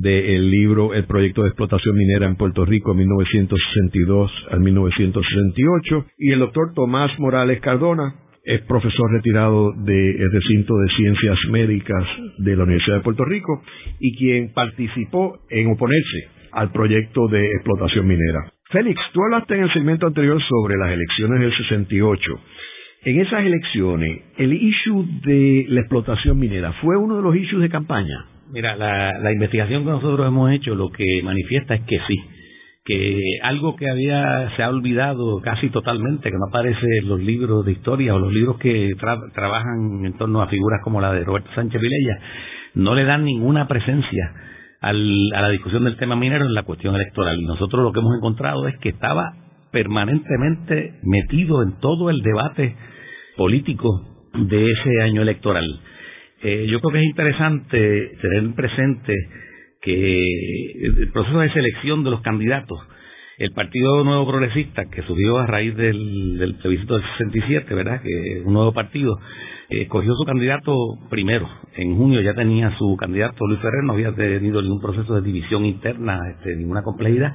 del 0.00 0.50
libro 0.50 0.92
El 0.94 1.04
proyecto 1.04 1.42
de 1.42 1.48
explotación 1.48 1.94
minera 1.94 2.26
en 2.26 2.36
Puerto 2.36 2.64
Rico 2.64 2.94
1962 2.94 4.30
al 4.50 4.60
1968 4.60 6.06
y 6.18 6.32
el 6.32 6.40
doctor 6.40 6.72
Tomás 6.74 7.10
Morales 7.18 7.60
Cardona 7.60 8.14
es 8.44 8.60
profesor 8.62 9.10
retirado 9.12 9.72
del 9.72 10.30
recinto 10.30 10.76
de 10.76 10.88
ciencias 10.96 11.38
médicas 11.50 12.04
de 12.38 12.56
la 12.56 12.64
Universidad 12.64 12.96
de 12.96 13.02
Puerto 13.02 13.24
Rico 13.24 13.62
y 14.00 14.16
quien 14.16 14.52
participó 14.52 15.38
en 15.48 15.70
oponerse 15.70 16.28
al 16.52 16.70
proyecto 16.70 17.26
de 17.28 17.46
explotación 17.46 18.06
minera. 18.06 18.52
Félix, 18.70 19.00
tú 19.12 19.22
hablaste 19.22 19.54
en 19.54 19.62
el 19.62 19.72
segmento 19.72 20.06
anterior 20.06 20.40
sobre 20.42 20.76
las 20.76 20.90
elecciones 20.90 21.40
del 21.40 21.56
68. 21.56 22.20
En 23.04 23.20
esas 23.20 23.44
elecciones, 23.44 24.22
el 24.36 24.52
issue 24.52 25.06
de 25.24 25.66
la 25.68 25.80
explotación 25.80 26.38
minera 26.38 26.72
fue 26.82 26.96
uno 26.96 27.16
de 27.16 27.22
los 27.22 27.36
issues 27.36 27.62
de 27.62 27.68
campaña. 27.68 28.33
Mira, 28.50 28.76
la, 28.76 29.32
investigación 29.32 29.84
que 29.84 29.90
nosotros 29.90 30.26
hemos 30.26 30.50
hecho 30.52 30.74
lo 30.74 30.90
que 30.90 31.22
manifiesta 31.22 31.74
es 31.74 31.82
que 31.82 31.98
sí, 32.06 32.16
que 32.84 33.20
algo 33.42 33.74
que 33.76 33.88
había 33.88 34.54
se 34.56 34.62
ha 34.62 34.68
olvidado 34.68 35.40
casi 35.40 35.70
totalmente, 35.70 36.30
que 36.30 36.36
no 36.36 36.48
aparece 36.48 36.86
en 37.00 37.08
los 37.08 37.20
libros 37.20 37.64
de 37.64 37.72
historia 37.72 38.14
o 38.14 38.18
los 38.18 38.32
libros 38.32 38.58
que 38.58 38.94
trabajan 39.34 40.04
en 40.04 40.12
torno 40.18 40.42
a 40.42 40.48
figuras 40.48 40.80
como 40.84 41.00
la 41.00 41.12
de 41.12 41.24
Roberto 41.24 41.50
Sánchez 41.54 41.80
Vilella, 41.80 42.18
no 42.74 42.94
le 42.94 43.04
dan 43.04 43.24
ninguna 43.24 43.66
presencia 43.66 44.32
a 44.80 44.92
la 44.92 45.48
discusión 45.48 45.84
del 45.84 45.96
tema 45.96 46.14
minero 46.14 46.44
en 46.44 46.52
la 46.52 46.64
cuestión 46.64 46.94
electoral. 46.94 47.40
Y 47.40 47.46
nosotros 47.46 47.82
lo 47.82 47.92
que 47.92 48.00
hemos 48.00 48.16
encontrado 48.16 48.68
es 48.68 48.76
que 48.78 48.90
estaba 48.90 49.32
permanentemente 49.70 51.00
metido 51.02 51.62
en 51.62 51.80
todo 51.80 52.10
el 52.10 52.20
debate 52.20 52.76
político 53.36 54.02
de 54.34 54.70
ese 54.70 55.02
año 55.02 55.22
electoral. 55.22 55.80
Eh, 56.44 56.66
yo 56.68 56.78
creo 56.80 56.92
que 56.92 56.98
es 56.98 57.06
interesante 57.06 58.18
tener 58.20 58.54
presente 58.54 59.14
que 59.80 60.20
el 60.82 61.10
proceso 61.10 61.38
de 61.38 61.50
selección 61.52 62.04
de 62.04 62.10
los 62.10 62.20
candidatos, 62.20 62.78
el 63.38 63.50
Partido 63.52 64.04
Nuevo 64.04 64.26
Progresista, 64.26 64.84
que 64.90 65.02
surgió 65.02 65.38
a 65.38 65.46
raíz 65.46 65.74
del, 65.74 66.36
del 66.36 66.56
plebiscito 66.56 66.96
del 66.96 67.04
67, 67.18 67.74
¿verdad? 67.74 68.02
Que 68.02 68.40
es 68.40 68.44
un 68.44 68.52
nuevo 68.52 68.74
partido, 68.74 69.18
escogió 69.70 70.12
su 70.14 70.24
candidato 70.26 70.74
primero. 71.08 71.48
En 71.76 71.96
junio 71.96 72.20
ya 72.20 72.34
tenía 72.34 72.76
su 72.76 72.94
candidato 72.98 73.46
Luis 73.46 73.60
Ferrer, 73.60 73.82
no 73.84 73.94
había 73.94 74.14
tenido 74.14 74.60
ningún 74.60 74.82
proceso 74.82 75.14
de 75.14 75.22
división 75.22 75.64
interna, 75.64 76.20
este, 76.30 76.56
ninguna 76.56 76.82
complejidad, 76.82 77.34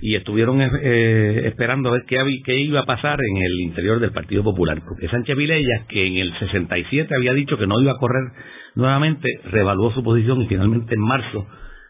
y 0.00 0.14
estuvieron 0.16 0.62
eh, 0.62 0.70
eh, 0.82 1.42
esperando 1.46 1.90
a 1.90 1.92
ver 1.92 2.04
qué, 2.06 2.16
qué, 2.44 2.58
iba 2.58 2.80
a 2.80 2.86
pasar 2.86 3.18
en 3.20 3.36
el 3.42 3.60
interior 3.60 4.00
del 4.00 4.12
Partido 4.12 4.42
Popular, 4.42 4.80
porque 4.86 5.08
Sánchez 5.08 5.36
Vilella, 5.36 5.84
que 5.88 6.06
en 6.06 6.16
el 6.16 6.38
67 6.38 7.14
había 7.14 7.34
dicho 7.34 7.58
que 7.58 7.66
no 7.66 7.80
iba 7.80 7.92
a 7.92 7.98
correr 7.98 8.32
nuevamente, 8.74 9.28
revaluó 9.50 9.92
su 9.92 10.02
posición 10.02 10.40
y 10.42 10.46
finalmente 10.46 10.94
en 10.94 11.00
marzo 11.00 11.46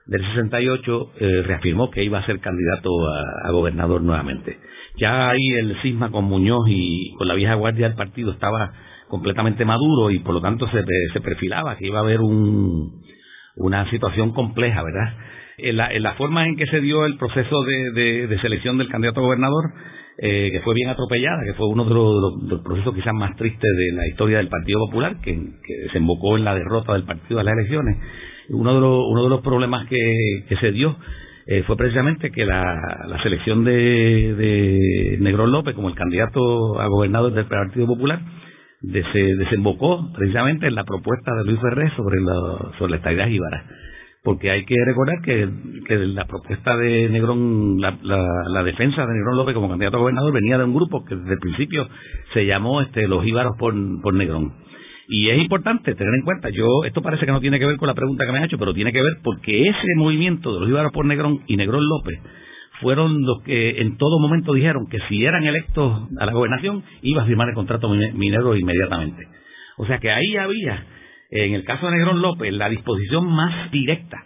del 0.06 0.22
68 0.22 1.12
eh, 1.20 1.42
reafirmó 1.46 1.90
que 1.90 2.02
iba 2.02 2.18
a 2.18 2.26
ser 2.26 2.40
candidato 2.40 2.90
a, 3.44 3.50
gobernador 3.52 4.02
nuevamente. 4.02 4.58
Ya 4.98 5.30
ahí 5.30 5.48
el 5.50 5.76
cisma 5.82 6.10
con 6.10 6.24
Muñoz 6.24 6.66
y 6.68 7.14
con 7.16 7.28
la 7.28 7.34
vieja 7.34 7.54
guardia 7.54 7.86
del 7.86 7.96
partido 7.96 8.32
estaba 8.32 8.72
completamente 9.08 9.64
maduro 9.64 10.10
y 10.10 10.18
por 10.18 10.34
lo 10.34 10.40
tanto 10.40 10.68
se, 10.68 10.84
se 11.12 11.20
perfilaba 11.20 11.76
que 11.76 11.86
iba 11.86 11.98
a 11.98 12.02
haber 12.02 12.20
un, 12.20 13.02
una 13.56 13.88
situación 13.90 14.32
compleja, 14.32 14.82
¿verdad? 14.82 15.14
En 15.62 15.76
la, 15.76 15.92
en 15.92 16.04
forma 16.16 16.46
en 16.46 16.56
que 16.56 16.66
se 16.66 16.80
dio 16.80 17.04
el 17.04 17.16
proceso 17.16 17.62
de, 17.62 18.26
de, 18.26 18.40
selección 18.40 18.78
del 18.78 18.88
candidato 18.88 19.20
a 19.20 19.24
gobernador, 19.24 19.64
eh, 20.18 20.50
que 20.52 20.60
fue 20.60 20.74
bien 20.74 20.88
atropellada, 20.88 21.44
que 21.44 21.54
fue 21.54 21.68
uno 21.68 21.84
de 21.84 21.94
los, 21.94 22.60
procesos 22.62 22.94
quizás 22.94 23.14
más 23.14 23.36
tristes 23.36 23.70
de 23.76 23.92
la 23.96 24.06
historia 24.08 24.38
del 24.38 24.48
Partido 24.48 24.80
Popular, 24.86 25.16
que, 25.22 25.38
desembocó 25.84 26.36
en 26.36 26.44
la 26.44 26.54
derrota 26.54 26.92
del 26.94 27.04
partido 27.04 27.40
en 27.40 27.46
las 27.46 27.54
elecciones. 27.54 27.96
Uno 28.50 28.74
de 28.74 28.80
los, 28.80 28.98
uno 29.10 29.22
de 29.24 29.30
los 29.30 29.40
problemas 29.42 29.86
que, 29.88 30.44
que 30.48 30.56
se 30.56 30.72
dio 30.72 30.96
eh, 31.46 31.62
fue 31.66 31.76
precisamente 31.76 32.30
que 32.30 32.44
la, 32.44 32.76
la 33.06 33.22
selección 33.22 33.64
de, 33.64 33.72
de 34.34 35.18
Negrón 35.20 35.52
López 35.52 35.74
como 35.74 35.88
el 35.88 35.94
candidato 35.94 36.80
a 36.80 36.86
gobernador 36.86 37.32
del 37.32 37.46
Partido 37.46 37.86
Popular 37.86 38.20
se 38.80 39.18
desembocó 39.36 40.10
precisamente 40.16 40.66
en 40.66 40.74
la 40.74 40.84
propuesta 40.84 41.34
de 41.34 41.44
Luis 41.44 41.60
Ferré 41.60 41.90
sobre 41.96 42.20
la, 42.20 42.78
sobre 42.78 42.90
la 42.92 42.96
estadía 42.96 43.28
jíbara. 43.28 43.64
Porque 44.22 44.50
hay 44.50 44.66
que 44.66 44.74
recordar 44.84 45.22
que, 45.22 45.48
la 45.88 46.26
propuesta 46.26 46.76
de 46.76 47.08
Negrón, 47.08 47.80
la, 47.80 47.96
la, 48.02 48.62
defensa 48.62 49.06
de 49.06 49.14
Negrón 49.14 49.36
López 49.36 49.54
como 49.54 49.70
candidato 49.70 49.96
a 49.96 50.00
gobernador 50.00 50.32
venía 50.32 50.58
de 50.58 50.64
un 50.64 50.74
grupo 50.74 51.04
que 51.04 51.16
desde 51.16 51.32
el 51.32 51.38
principio 51.38 51.88
se 52.34 52.44
llamó 52.44 52.82
este, 52.82 53.08
los 53.08 53.24
jíbaros 53.24 53.56
por, 53.58 53.74
por 54.02 54.12
Negrón. 54.12 54.52
Y 55.08 55.30
es 55.30 55.38
importante 55.38 55.94
tener 55.94 56.14
en 56.14 56.24
cuenta, 56.24 56.50
yo 56.50 56.84
esto 56.84 57.02
parece 57.02 57.26
que 57.26 57.32
no 57.32 57.40
tiene 57.40 57.58
que 57.58 57.66
ver 57.66 57.78
con 57.78 57.88
la 57.88 57.94
pregunta 57.94 58.24
que 58.26 58.32
me 58.32 58.38
ha 58.38 58.44
hecho, 58.44 58.58
pero 58.58 58.74
tiene 58.74 58.92
que 58.92 59.02
ver 59.02 59.14
porque 59.24 59.68
ese 59.68 59.94
movimiento 59.96 60.52
de 60.52 60.60
los 60.60 60.68
jíbaros 60.68 60.92
por 60.92 61.06
Negrón 61.06 61.40
y 61.46 61.56
Negrón 61.56 61.88
López 61.88 62.20
fueron 62.80 63.22
los 63.22 63.42
que 63.42 63.80
en 63.80 63.96
todo 63.96 64.18
momento 64.18 64.52
dijeron 64.52 64.86
que 64.86 64.98
si 65.08 65.24
eran 65.24 65.44
electos 65.44 66.08
a 66.18 66.26
la 66.26 66.32
gobernación 66.32 66.82
iba 67.02 67.22
a 67.22 67.26
firmar 67.26 67.48
el 67.48 67.54
contrato 67.54 67.88
minero 67.88 68.56
inmediatamente. 68.56 69.26
O 69.76 69.86
sea 69.86 69.98
que 69.98 70.10
ahí 70.10 70.36
había, 70.36 70.84
en 71.30 71.54
el 71.54 71.64
caso 71.64 71.86
de 71.86 71.96
Negrón 71.96 72.22
López, 72.22 72.52
la 72.52 72.68
disposición 72.68 73.26
más 73.26 73.70
directa 73.70 74.24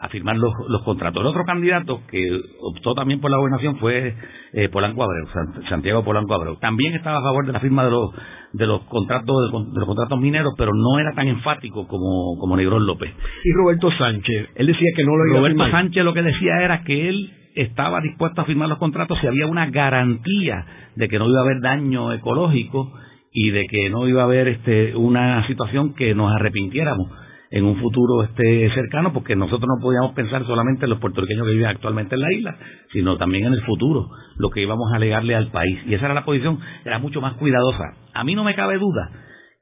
a 0.00 0.08
firmar 0.08 0.36
los, 0.38 0.82
contratos. 0.82 1.20
El 1.20 1.26
otro 1.26 1.44
candidato 1.44 2.00
que 2.10 2.26
optó 2.62 2.94
también 2.94 3.20
por 3.20 3.30
la 3.30 3.36
gobernación 3.36 3.76
fue 3.76 4.14
eh, 4.54 4.68
Polanco 4.70 5.04
Abreu, 5.04 5.26
Santiago 5.68 6.02
Polanco 6.02 6.34
Abreu. 6.34 6.56
También 6.56 6.94
estaba 6.94 7.18
a 7.18 7.22
favor 7.22 7.46
de 7.46 7.52
la 7.52 7.60
firma 7.60 7.84
de 7.84 7.90
los 7.90 8.10
de 8.52 8.66
los 8.66 8.80
contratos 8.84 9.36
de 9.72 9.78
los 9.78 9.86
contratos 9.86 10.18
mineros, 10.18 10.54
pero 10.56 10.72
no 10.74 10.98
era 10.98 11.12
tan 11.12 11.28
enfático 11.28 11.86
como, 11.86 12.38
como 12.40 12.56
Negrón 12.56 12.86
López. 12.86 13.12
Y 13.44 13.52
Roberto 13.52 13.90
Sánchez, 13.92 14.48
él 14.54 14.66
decía 14.66 14.88
que 14.96 15.04
no 15.04 15.16
lo 15.16 15.26
iba 15.26 15.36
Roberto 15.36 15.70
Sánchez 15.70 16.02
lo 16.02 16.14
que 16.14 16.22
decía 16.22 16.62
era 16.62 16.82
que 16.82 17.10
él 17.10 17.34
estaba 17.54 18.00
dispuesto 18.00 18.40
a 18.40 18.44
firmar 18.46 18.70
los 18.70 18.78
contratos 18.78 19.18
si 19.20 19.26
había 19.26 19.46
una 19.46 19.66
garantía 19.66 20.64
de 20.96 21.08
que 21.08 21.18
no 21.18 21.28
iba 21.28 21.40
a 21.40 21.42
haber 21.42 21.60
daño 21.60 22.12
ecológico 22.14 22.90
y 23.32 23.50
de 23.50 23.66
que 23.66 23.90
no 23.90 24.08
iba 24.08 24.22
a 24.22 24.24
haber 24.24 24.48
este, 24.48 24.96
una 24.96 25.46
situación 25.46 25.94
que 25.94 26.14
nos 26.14 26.32
arrepintiéramos 26.32 27.08
en 27.50 27.64
un 27.64 27.80
futuro 27.80 28.22
este 28.22 28.70
cercano, 28.74 29.12
porque 29.12 29.34
nosotros 29.34 29.66
no 29.66 29.82
podíamos 29.82 30.12
pensar 30.14 30.46
solamente 30.46 30.84
en 30.84 30.90
los 30.90 31.00
puertorriqueños 31.00 31.44
que 31.46 31.52
viven 31.52 31.66
actualmente 31.66 32.14
en 32.14 32.20
la 32.20 32.32
isla, 32.32 32.56
sino 32.92 33.16
también 33.16 33.46
en 33.46 33.54
el 33.54 33.62
futuro, 33.62 34.08
lo 34.36 34.50
que 34.50 34.62
íbamos 34.62 34.92
a 34.92 34.96
alegarle 34.96 35.34
al 35.34 35.50
país. 35.50 35.80
Y 35.86 35.94
esa 35.94 36.06
era 36.06 36.14
la 36.14 36.24
posición, 36.24 36.60
era 36.84 36.98
mucho 37.00 37.20
más 37.20 37.34
cuidadosa. 37.34 37.96
A 38.14 38.22
mí 38.22 38.34
no 38.36 38.44
me 38.44 38.54
cabe 38.54 38.78
duda 38.78 39.10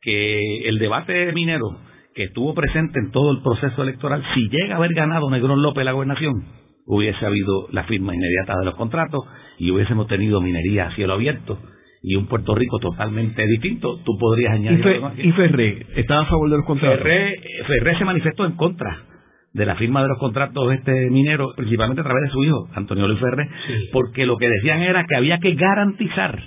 que 0.03 0.69
el 0.69 0.79
debate 0.79 1.33
minero 1.33 1.67
que 2.15 2.25
estuvo 2.25 2.53
presente 2.53 2.99
en 2.99 3.11
todo 3.11 3.31
el 3.31 3.43
proceso 3.43 3.83
electoral, 3.83 4.23
si 4.35 4.49
llega 4.49 4.75
a 4.75 4.79
haber 4.79 4.93
ganado 4.93 5.31
Negrón 5.31 5.63
López 5.63 5.85
la 5.85 5.93
gobernación, 5.93 6.45
hubiese 6.85 7.25
habido 7.25 7.69
la 7.71 7.85
firma 7.85 8.15
inmediata 8.15 8.59
de 8.59 8.65
los 8.67 8.75
contratos 8.75 9.25
y 9.59 9.71
hubiésemos 9.71 10.09
tenido 10.09 10.41
minería 10.41 10.89
a 10.89 10.95
cielo 10.95 11.15
abierto 11.15 11.59
y 12.03 12.15
un 12.15 12.27
Puerto 12.27 12.55
Rico 12.55 12.79
totalmente 12.79 13.47
distinto, 13.47 13.99
tú 14.05 14.17
podrías 14.19 14.55
añadir... 14.55 15.03
¿Y, 15.19 15.33
Ferré 15.33 15.87
estaba 15.97 16.23
a 16.23 16.27
favor 16.27 16.51
de 16.51 16.57
los 16.57 16.67
contratos? 16.67 16.99
Ferré, 16.99 17.99
se 17.99 18.05
manifestó 18.05 18.45
en 18.45 18.53
contra 18.53 19.05
de 19.53 19.67
la 19.67 19.77
firma 19.77 20.03
de 20.03 20.09
los 20.09 20.19
contratos 20.19 20.73
este 20.73 21.11
minero, 21.11 21.53
principalmente 21.57 22.03
a 22.03 22.05
través 22.05 22.25
de 22.25 22.31
su 22.31 22.45
hijo, 22.45 22.69
Antonio 22.75 23.09
Luis 23.09 23.19
Ferré, 23.19 23.49
porque 23.93 24.27
lo 24.27 24.37
que 24.37 24.49
decían 24.49 24.83
era 24.83 25.05
que 25.07 25.17
había 25.17 25.39
que 25.39 25.55
garantizar 25.55 26.39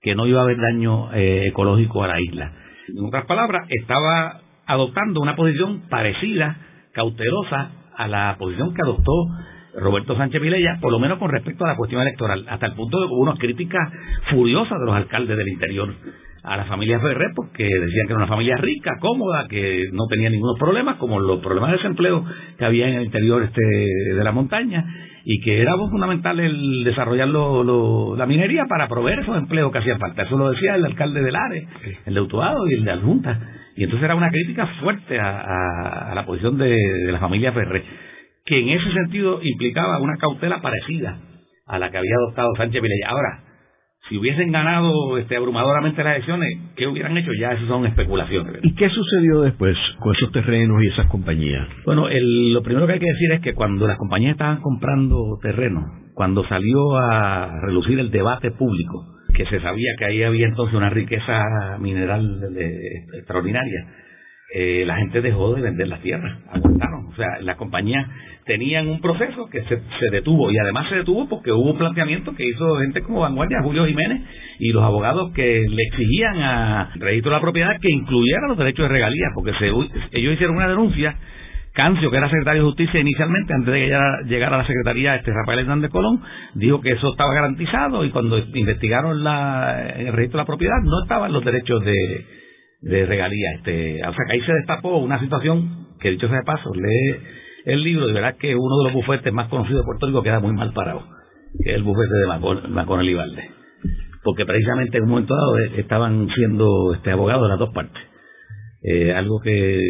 que 0.00 0.14
no 0.14 0.26
iba 0.26 0.40
a 0.40 0.44
haber 0.44 0.58
daño 0.58 1.12
eh, 1.14 1.48
ecológico 1.48 2.04
a 2.04 2.08
la 2.08 2.20
isla. 2.20 2.52
En 2.88 3.04
otras 3.04 3.24
palabras, 3.24 3.66
estaba 3.70 4.40
adoptando 4.66 5.20
una 5.20 5.34
posición 5.34 5.88
parecida, 5.88 6.58
cautelosa, 6.92 7.72
a 7.96 8.08
la 8.08 8.36
posición 8.38 8.74
que 8.74 8.82
adoptó 8.82 9.12
Roberto 9.76 10.16
Sánchez 10.16 10.40
Vilella, 10.40 10.78
por 10.80 10.90
lo 10.90 10.98
menos 10.98 11.18
con 11.18 11.30
respecto 11.30 11.64
a 11.64 11.68
la 11.68 11.76
cuestión 11.76 12.02
electoral, 12.02 12.46
hasta 12.48 12.66
el 12.66 12.74
punto 12.74 13.00
de 13.00 13.06
que 13.06 13.12
hubo 13.12 13.22
unas 13.22 13.38
críticas 13.38 13.92
furiosas 14.30 14.78
de 14.78 14.86
los 14.86 14.94
alcaldes 14.94 15.36
del 15.36 15.48
interior 15.48 15.94
a 16.42 16.56
la 16.56 16.64
familia 16.64 17.00
Ferrer, 17.00 17.32
porque 17.34 17.64
decían 17.64 18.06
que 18.06 18.12
era 18.12 18.18
una 18.18 18.28
familia 18.28 18.56
rica, 18.56 18.92
cómoda, 19.00 19.48
que 19.48 19.86
no 19.92 20.06
tenía 20.08 20.30
ningún 20.30 20.56
problema, 20.56 20.96
como 20.96 21.18
los 21.18 21.40
problemas 21.40 21.72
de 21.72 21.78
desempleo 21.78 22.24
que 22.56 22.64
había 22.64 22.88
en 22.88 22.94
el 22.94 23.04
interior 23.06 23.42
este 23.42 23.60
de 23.60 24.24
la 24.24 24.30
montaña, 24.30 24.84
y 25.24 25.40
que 25.40 25.60
era 25.60 25.76
fundamental 25.76 26.38
el 26.38 26.84
desarrollar 26.84 27.26
la 27.26 28.26
minería 28.26 28.66
para 28.68 28.86
proveer 28.86 29.18
esos 29.18 29.36
empleos 29.36 29.72
que 29.72 29.78
hacían 29.78 29.98
falta. 29.98 30.22
Eso 30.22 30.38
lo 30.38 30.52
decía 30.52 30.76
el 30.76 30.84
alcalde 30.84 31.20
de 31.20 31.32
Lares, 31.32 31.68
el 32.06 32.14
de 32.14 32.20
Utuado 32.20 32.68
y 32.68 32.74
el 32.74 32.84
de 32.84 32.92
Adjunta. 32.92 33.40
Y 33.74 33.82
entonces 33.82 34.04
era 34.04 34.14
una 34.14 34.30
crítica 34.30 34.68
fuerte 34.80 35.18
a, 35.18 36.12
la 36.14 36.24
posición 36.24 36.56
de, 36.56 36.76
de 36.76 37.12
la 37.12 37.18
familia 37.18 37.52
Ferrer 37.52 38.05
que 38.46 38.60
en 38.60 38.68
ese 38.70 38.92
sentido 38.92 39.40
implicaba 39.42 40.00
una 40.00 40.16
cautela 40.16 40.62
parecida 40.62 41.18
a 41.66 41.78
la 41.78 41.90
que 41.90 41.98
había 41.98 42.14
adoptado 42.14 42.54
Sánchez 42.56 42.80
Vilella. 42.80 43.08
Ahora, 43.08 43.42
si 44.08 44.16
hubiesen 44.16 44.52
ganado 44.52 45.18
este, 45.18 45.36
abrumadoramente 45.36 46.02
las 46.04 46.14
elecciones, 46.14 46.48
¿qué 46.76 46.86
hubieran 46.86 47.16
hecho? 47.16 47.32
Ya 47.40 47.50
eso 47.50 47.66
son 47.66 47.86
especulaciones. 47.86 48.60
¿Y 48.62 48.74
qué 48.76 48.88
sucedió 48.88 49.42
después 49.42 49.76
con 49.98 50.14
esos 50.14 50.30
terrenos 50.30 50.80
y 50.82 50.86
esas 50.88 51.06
compañías? 51.06 51.66
Bueno, 51.84 52.06
lo 52.08 52.62
primero 52.62 52.86
que 52.86 52.94
hay 52.94 53.00
que 53.00 53.10
decir 53.10 53.32
es 53.32 53.40
que 53.40 53.54
cuando 53.54 53.88
las 53.88 53.98
compañías 53.98 54.32
estaban 54.32 54.60
comprando 54.60 55.38
terrenos, 55.42 55.84
cuando 56.14 56.46
salió 56.46 56.96
a 56.96 57.60
relucir 57.62 57.98
el 57.98 58.12
debate 58.12 58.52
público, 58.52 59.16
que 59.34 59.44
se 59.46 59.60
sabía 59.60 59.90
que 59.98 60.04
ahí 60.04 60.22
había 60.22 60.46
entonces 60.46 60.74
una 60.76 60.88
riqueza 60.88 61.76
mineral 61.80 62.24
extraordinaria, 63.18 63.86
eh, 64.58 64.84
la 64.86 64.96
gente 64.96 65.20
dejó 65.20 65.54
de 65.54 65.60
vender 65.60 65.86
las 65.86 66.00
tierras, 66.00 66.34
aguantaron. 66.50 67.08
O 67.08 67.14
sea, 67.14 67.40
las 67.42 67.56
compañías 67.56 68.08
tenían 68.46 68.88
un 68.88 69.02
proceso 69.02 69.50
que 69.50 69.60
se, 69.64 69.82
se, 70.00 70.10
detuvo 70.10 70.50
y 70.50 70.56
además 70.56 70.88
se 70.88 70.94
detuvo 70.94 71.28
porque 71.28 71.52
hubo 71.52 71.72
un 71.72 71.76
planteamiento 71.76 72.34
que 72.34 72.48
hizo 72.48 72.78
gente 72.78 73.02
como 73.02 73.20
Vanguardia, 73.20 73.60
Julio 73.62 73.84
Jiménez 73.84 74.22
y 74.58 74.72
los 74.72 74.82
abogados 74.82 75.30
que 75.34 75.66
le 75.68 75.82
exigían 75.82 76.40
a 76.40 76.90
registro 76.94 77.32
de 77.32 77.36
la 77.36 77.42
propiedad 77.42 77.78
que 77.82 77.92
incluyera 77.92 78.48
los 78.48 78.56
derechos 78.56 78.88
de 78.88 78.94
regalías, 78.94 79.32
porque 79.34 79.52
se, 79.58 79.66
ellos 79.66 80.32
hicieron 80.32 80.56
una 80.56 80.68
denuncia 80.68 81.14
Cancio, 81.74 82.10
que 82.10 82.16
era 82.16 82.30
secretario 82.30 82.62
de 82.62 82.68
Justicia 82.68 82.98
inicialmente, 82.98 83.52
antes 83.52 83.74
de 83.74 83.80
que 83.80 84.28
llegara 84.30 84.54
a 84.54 84.60
la 84.60 84.66
Secretaría 84.66 85.16
este 85.16 85.34
Rafael 85.34 85.58
Hernández 85.58 85.90
Colón, 85.90 86.22
dijo 86.54 86.80
que 86.80 86.92
eso 86.92 87.10
estaba 87.10 87.34
garantizado 87.34 88.02
y 88.06 88.10
cuando 88.10 88.38
investigaron 88.38 89.22
la, 89.22 89.92
el 89.98 90.14
registro 90.14 90.38
de 90.38 90.42
la 90.44 90.46
propiedad 90.46 90.80
no 90.82 91.02
estaban 91.02 91.34
los 91.34 91.44
derechos 91.44 91.84
de, 91.84 92.24
de 92.80 93.06
regalía. 93.06 93.52
Este, 93.56 94.00
o 94.06 94.12
sea 94.12 94.24
que 94.26 94.32
ahí 94.32 94.40
se 94.42 94.52
destapó 94.52 94.98
una 94.98 95.20
situación 95.20 95.86
que 96.00 96.10
dicho 96.10 96.28
sea 96.28 96.38
de 96.38 96.44
paso, 96.44 96.72
lee 96.74 97.16
el 97.64 97.82
libro 97.82 98.08
y 98.08 98.12
verás 98.12 98.36
que 98.36 98.54
uno 98.54 98.78
de 98.78 98.84
los 98.84 98.92
bufetes 98.92 99.32
más 99.32 99.48
conocidos 99.48 99.80
de 99.82 99.86
Puerto 99.86 100.06
Rico 100.06 100.22
queda 100.22 100.40
muy 100.40 100.52
mal 100.52 100.72
parado, 100.72 101.02
que 101.64 101.70
es 101.70 101.76
el 101.76 101.82
bufete 101.82 102.14
de 102.14 102.68
Maconel 102.68 103.08
y. 103.08 103.50
Porque 104.22 104.44
precisamente 104.44 104.98
en 104.98 105.04
un 105.04 105.10
momento 105.10 105.34
dado 105.34 105.58
eh, 105.58 105.72
estaban 105.78 106.28
siendo 106.34 106.94
este 106.94 107.10
abogados 107.10 107.44
de 107.44 107.48
las 107.48 107.58
dos 107.58 107.70
partes 107.72 108.02
eh, 108.88 109.12
algo 109.12 109.40
que 109.40 109.80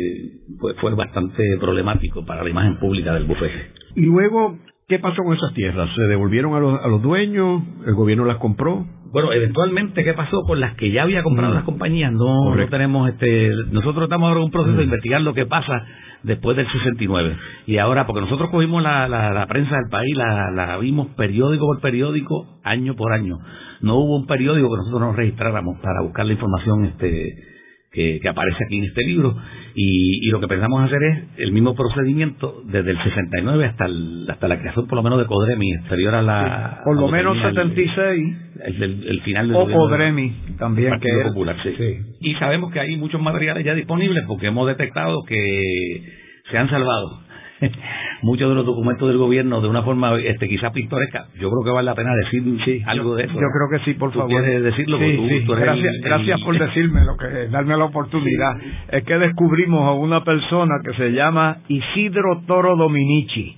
fue 0.81 0.95
bastante 0.95 1.59
problemático 1.59 2.25
para 2.25 2.43
la 2.43 2.49
imagen 2.49 2.79
pública 2.79 3.13
del 3.13 3.25
bufete. 3.25 3.73
Y 3.95 4.07
luego, 4.07 4.59
¿qué 4.89 4.99
pasó 4.99 5.23
con 5.23 5.35
esas 5.35 5.53
tierras? 5.55 5.91
¿Se 5.95 6.03
devolvieron 6.03 6.55
a 6.55 6.61
los, 6.61 6.81
a 6.83 6.89
los 6.89 7.03
dueños? 7.03 7.63
¿El 7.87 7.95
gobierno 7.95 8.25
las 8.25 8.37
compró? 8.37 8.87
Bueno, 9.13 9.33
eventualmente, 9.33 10.05
¿qué 10.05 10.15
pasó 10.15 10.43
con 10.43 10.61
las 10.61 10.75
que 10.75 10.91
ya 10.91 11.03
había 11.03 11.23
comprado 11.23 11.53
mm. 11.53 11.57
las 11.57 11.65
compañías? 11.65 12.13
No, 12.13 12.55
no, 12.55 12.69
tenemos 12.69 13.09
este. 13.09 13.51
Nosotros 13.71 14.05
estamos 14.05 14.29
ahora 14.29 14.41
en 14.41 14.47
un 14.47 14.51
proceso 14.51 14.77
de 14.77 14.83
mm. 14.83 14.89
investigar 14.89 15.21
lo 15.23 15.35
que 15.35 15.47
pasa 15.47 15.85
después 16.23 16.57
del 16.57 16.71
69. 16.71 17.37
Y 17.67 17.79
ahora, 17.79 18.07
porque 18.07 18.21
nosotros 18.21 18.51
cogimos 18.51 18.83
la, 18.83 19.09
la, 19.09 19.47
prensa 19.47 19.77
del 19.77 19.89
país, 19.91 20.17
la, 20.17 20.51
la, 20.51 20.77
vimos 20.79 21.09
periódico 21.17 21.67
por 21.67 21.81
periódico, 21.81 22.47
año 22.63 22.95
por 22.95 23.13
año. 23.13 23.39
No 23.81 23.97
hubo 23.97 24.17
un 24.17 24.27
periódico 24.27 24.69
que 24.71 24.77
nosotros 24.77 25.01
nos 25.01 25.17
registráramos 25.17 25.79
para 25.81 26.03
buscar 26.03 26.27
la 26.27 26.33
información 26.33 26.85
este 26.85 27.56
que, 27.97 28.29
aparece 28.29 28.65
aquí 28.65 28.79
en 28.79 28.85
este 28.85 29.03
libro. 29.05 29.35
Y, 29.75 30.29
lo 30.31 30.41
que 30.41 30.49
pensamos 30.49 30.85
hacer 30.85 31.03
es 31.03 31.19
el 31.39 31.53
mismo 31.53 31.75
procedimiento 31.75 32.63
desde 32.65 32.91
el 32.91 33.03
69 33.03 33.65
hasta, 33.65 33.87
hasta 34.29 34.49
la 34.49 34.59
creación, 34.59 34.87
por 34.87 34.97
lo 34.97 35.03
menos, 35.03 35.19
de 35.19 35.27
Codremi, 35.27 35.73
exterior 35.73 36.15
a 36.15 36.23
la. 36.23 36.81
por 36.85 36.97
lo 36.97 37.09
menos 37.09 37.39
76. 37.41 38.37
El, 38.65 39.21
final 39.23 39.49
del 39.49 39.57
O 39.57 39.67
Codremi, 39.67 40.33
también. 40.59 40.99
que 41.01 41.09
Popular, 41.25 41.57
sí. 41.63 41.99
Y 42.21 42.35
sabemos 42.35 42.73
que 42.73 42.81
hay 42.81 42.97
muchos 42.97 43.21
materiales 43.21 43.65
ya 43.65 43.75
disponibles 43.75 44.25
porque 44.27 44.49
hemos 44.49 44.67
detectado 44.67 45.23
que 45.27 46.03
se 46.51 46.59
han 46.59 46.69
salvado 46.69 47.26
muchos 48.23 48.49
de 48.49 48.55
los 48.55 48.67
documentos 48.67 49.09
del 49.09 49.19
gobierno 49.19 49.61
de 49.61 49.69
una 49.69 49.83
forma 49.83 50.19
este 50.21 50.49
quizás 50.49 50.73
pintoresca. 50.73 51.27
Yo 51.35 51.51
creo 51.51 51.65
que 51.65 51.71
vale 51.71 51.87
la 51.87 51.95
pena 51.95 52.11
decir 52.15 52.83
algo 52.87 53.17
de 53.17 53.25
eso. 53.25 53.35
Yo 53.35 53.49
creo 53.49 53.69
que 53.71 53.85
sí, 53.85 53.95
por 53.95 54.13
favor. 54.13 54.29
Quieres 54.29 54.63
decirlo? 54.63 54.99
gracias, 54.99 55.95
gracias 56.03 56.41
por 56.43 56.59
decirme 56.67 57.05
lo 57.05 57.17
que 57.17 57.49
darme 57.49 57.77
la 57.77 57.85
oportunidad. 57.85 58.57
Es 58.91 59.05
que 59.05 59.19
descubrimos 59.19 59.83
a 59.83 59.93
una 59.93 60.25
persona 60.25 60.75
que 60.85 60.95
se 60.95 61.13
llama 61.13 61.59
Isidro 61.69 62.43
Toro 62.47 62.77
Dominici. 62.77 63.57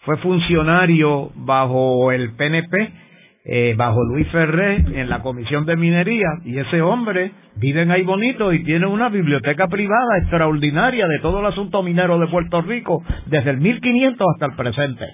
Fue 0.00 0.16
funcionario 0.18 1.30
bajo 1.36 2.10
el 2.12 2.34
PNP 2.34 3.09
eh, 3.44 3.74
bajo 3.76 4.04
Luis 4.04 4.28
Ferré 4.28 4.76
en 4.76 5.08
la 5.08 5.22
Comisión 5.22 5.64
de 5.64 5.76
Minería 5.76 6.28
y 6.44 6.58
ese 6.58 6.82
hombre 6.82 7.32
vive 7.56 7.90
ahí 7.90 8.02
bonito 8.02 8.52
y 8.52 8.62
tiene 8.64 8.86
una 8.86 9.08
biblioteca 9.08 9.66
privada 9.68 10.18
extraordinaria 10.18 11.08
de 11.08 11.18
todo 11.20 11.40
el 11.40 11.46
asunto 11.46 11.82
minero 11.82 12.18
de 12.18 12.26
Puerto 12.26 12.60
Rico 12.62 13.02
desde 13.26 13.50
el 13.50 13.58
1500 13.58 14.26
hasta 14.34 14.46
el 14.46 14.56
presente. 14.56 15.06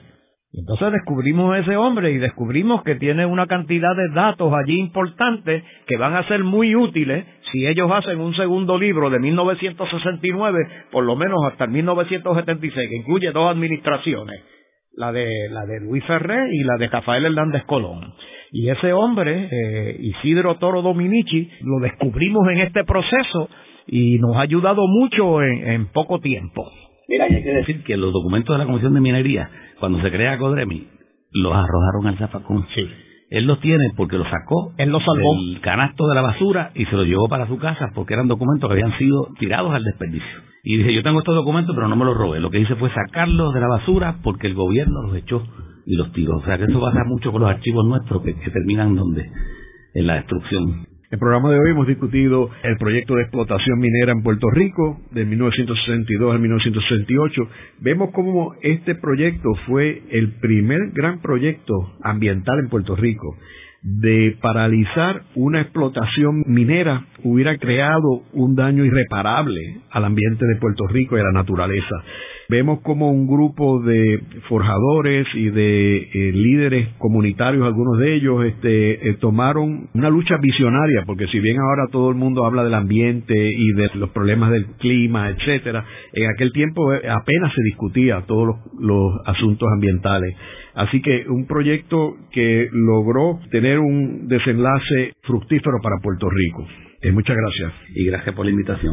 Entonces 0.53 0.93
descubrimos 0.93 1.55
a 1.55 1.59
ese 1.59 1.77
hombre 1.77 2.13
y 2.13 2.19
descubrimos 2.19 2.83
que 2.83 2.95
tiene 2.95 3.27
una 3.27 3.47
cantidad 3.47 3.95
de 3.95 4.09
datos 4.09 4.53
allí 4.55 4.79
importantes 4.79 5.63
que 5.87 5.97
van 5.97 6.17
a 6.17 6.27
ser 6.27 6.43
muy 6.43 6.75
útiles 6.75 7.27
si 7.53 7.67
ellos 7.67 7.91
hacen 7.93 8.21
un 8.21 8.35
segundo 8.35 8.79
libro 8.79 9.11
de 9.11 9.21
1969, 9.21 10.59
por 10.91 11.05
lo 11.05 11.15
menos 11.15 11.39
hasta 11.45 11.65
el 11.65 11.71
1976, 11.71 12.89
que 12.89 12.97
incluye 12.97 13.31
dos 13.33 13.51
administraciones 13.51 14.56
la 14.97 15.13
de, 15.13 15.49
la 15.51 15.67
de 15.67 15.81
Luis 15.81 16.05
Ferré 16.05 16.49
y 16.53 16.65
la 16.65 16.77
de 16.79 16.89
Rafael 16.89 17.25
Hernández 17.25 17.65
Colón. 17.67 18.15
Y 18.51 18.71
ese 18.71 18.93
hombre, 18.93 19.49
eh, 19.51 19.97
Isidro 20.01 20.57
Toro 20.57 20.83
Dominici, 20.83 21.51
lo 21.63 21.81
descubrimos 21.81 22.49
en 22.49 22.61
este 22.61 22.85
proceso 22.85 23.49
y 23.87 24.19
nos 24.19 24.37
ha 24.37 24.41
ayudado 24.41 24.87
mucho 24.87 25.43
en, 25.43 25.87
poco 25.93 26.21
tiempo. 26.21 26.71
Mira, 27.09 27.27
hay 27.27 27.43
que 27.43 27.53
decir 27.53 27.85
que 27.85 27.97
los 27.97 28.13
documentos 28.13 28.55
de 28.55 28.59
la 28.59 28.67
Comisión 28.67 28.95
de 28.95 29.01
Minería, 29.01 29.49
cuando 29.79 30.01
se 30.01 30.11
crea 30.11 30.39
Codremi, 30.39 30.89
los 31.33 31.53
arrojaron 31.53 32.07
al 32.07 32.19
zafacón. 32.19 32.67
Sí. 32.75 32.89
Él 33.29 33.45
los 33.45 33.61
tiene 33.61 33.91
porque 33.97 34.17
los 34.17 34.29
sacó 34.29 34.73
Él 34.79 34.91
los 34.91 35.03
salvó. 35.03 35.35
del 35.35 35.61
canasto 35.61 36.07
de 36.07 36.15
la 36.15 36.23
basura 36.23 36.71
y 36.75 36.85
se 36.87 36.97
los 36.97 37.07
llevó 37.07 37.29
para 37.29 37.49
su 37.49 37.59
casa 37.59 37.91
porque 37.95 38.15
eran 38.15 38.29
documentos 38.29 38.69
que 38.69 38.75
habían 38.75 38.97
sido 38.99 39.29
tirados 39.39 39.75
al 39.75 39.83
desperdicio. 39.83 40.41
Y 40.69 40.79
dije, 40.79 40.93
yo 40.93 41.05
tengo 41.05 41.21
estos 41.21 41.37
documentos, 41.37 41.77
pero 41.77 41.87
no 41.87 41.95
me 41.95 42.05
los 42.05 42.17
robé. 42.17 42.41
Lo 42.41 42.51
que 42.51 42.59
hice 42.59 42.75
fue 42.75 42.91
sacarlos 42.93 43.55
de 43.55 43.61
la 43.61 43.69
basura 43.69 44.17
porque 44.21 44.49
el 44.49 44.55
gobierno 44.55 45.03
los 45.03 45.15
echó 45.15 45.47
y 45.87 45.95
los 45.95 46.11
tiró. 46.11 46.39
O 46.39 46.45
sea 46.45 46.59
que 46.59 46.65
eso 46.65 46.81
pasa 46.81 47.05
mucho 47.05 47.31
con 47.31 47.43
los 47.43 47.51
archivos 47.51 47.87
nuestros 47.87 48.21
que, 48.25 48.35
que 48.35 48.51
terminan 48.51 48.97
donde? 48.97 49.31
En 49.95 50.09
la 50.09 50.17
destrucción. 50.17 50.65
En 50.69 51.13
el 51.13 51.19
programa 51.21 51.53
de 51.53 51.61
hoy 51.61 51.71
hemos 51.71 51.87
discutido 51.87 52.51
el 52.65 52.77
proyecto 52.79 53.15
de 53.15 53.23
explotación 53.23 53.79
minera 53.79 54.11
en 54.11 54.25
Puerto 54.25 54.51
Rico 54.51 55.03
de 55.13 55.25
1962 55.25 56.35
al 56.35 56.41
1968. 56.41 57.43
Vemos 57.79 58.11
cómo 58.13 58.55
este 58.61 58.97
proyecto 58.97 59.49
fue 59.69 60.03
el 60.11 60.33
primer 60.41 60.91
gran 60.91 61.21
proyecto 61.21 61.75
ambiental 62.03 62.59
en 62.59 62.71
Puerto 62.71 62.97
Rico 62.97 63.37
de 63.87 64.37
paralizar 64.41 65.23
una 65.37 65.61
explotación 65.61 66.43
minera 66.47 67.05
hubiera 67.23 67.57
creado 67.57 68.23
un 68.33 68.57
daño 68.57 68.85
irreparable 68.85 69.61
al 69.91 70.05
ambiente 70.05 70.45
de 70.45 70.57
Puerto 70.57 70.89
Rico 70.89 71.17
y 71.17 71.21
a 71.21 71.25
la 71.25 71.33
naturaleza. 71.33 71.95
Vemos 72.49 72.81
como 72.83 73.11
un 73.11 73.27
grupo 73.27 73.81
de 73.83 74.23
forjadores 74.49 75.27
y 75.35 75.51
de 75.51 75.97
eh, 75.97 76.33
líderes 76.33 76.89
comunitarios, 76.99 77.67
algunos 77.67 77.99
de 77.99 78.15
ellos, 78.15 78.45
este, 78.45 79.11
eh, 79.11 79.15
tomaron 79.15 79.89
una 79.95 80.11
lucha 80.11 80.37
visionaria, 80.41 81.03
porque 81.07 81.27
si 81.27 81.41
bien 81.41 81.59
ahora 81.59 81.89
todo 81.91 82.09
el 82.11 82.15
mundo 82.15 82.47
habla 82.47 82.63
del 82.63 82.75
ambiente 82.75 83.35
y 83.35 83.73
de 83.73 83.91
los 83.95 84.11
problemas 84.11 84.53
del 84.53 84.67
clima, 84.79 85.29
etcétera, 85.31 85.85
en 86.13 86.31
aquel 86.31 86.53
tiempo 86.53 86.95
eh, 86.95 87.01
apenas 87.09 87.53
se 87.53 87.63
discutía 87.65 88.23
todos 88.29 88.55
los 88.79 89.13
asuntos 89.27 89.69
ambientales. 89.73 90.37
Así 90.75 91.03
que 91.03 91.25
un 91.29 91.47
proyecto 91.47 92.15
que 92.31 92.69
logró 92.71 93.41
tener 93.51 93.81
un 93.81 94.29
desenlace 94.29 95.15
fructífero 95.23 95.79
para 95.83 95.97
Puerto 96.01 96.29
Rico. 96.31 96.65
Muchas 97.13 97.37
gracias. 97.37 97.73
Y 97.95 98.05
gracias 98.07 98.35
por 98.35 98.45
la 98.45 98.51
invitación. 98.51 98.93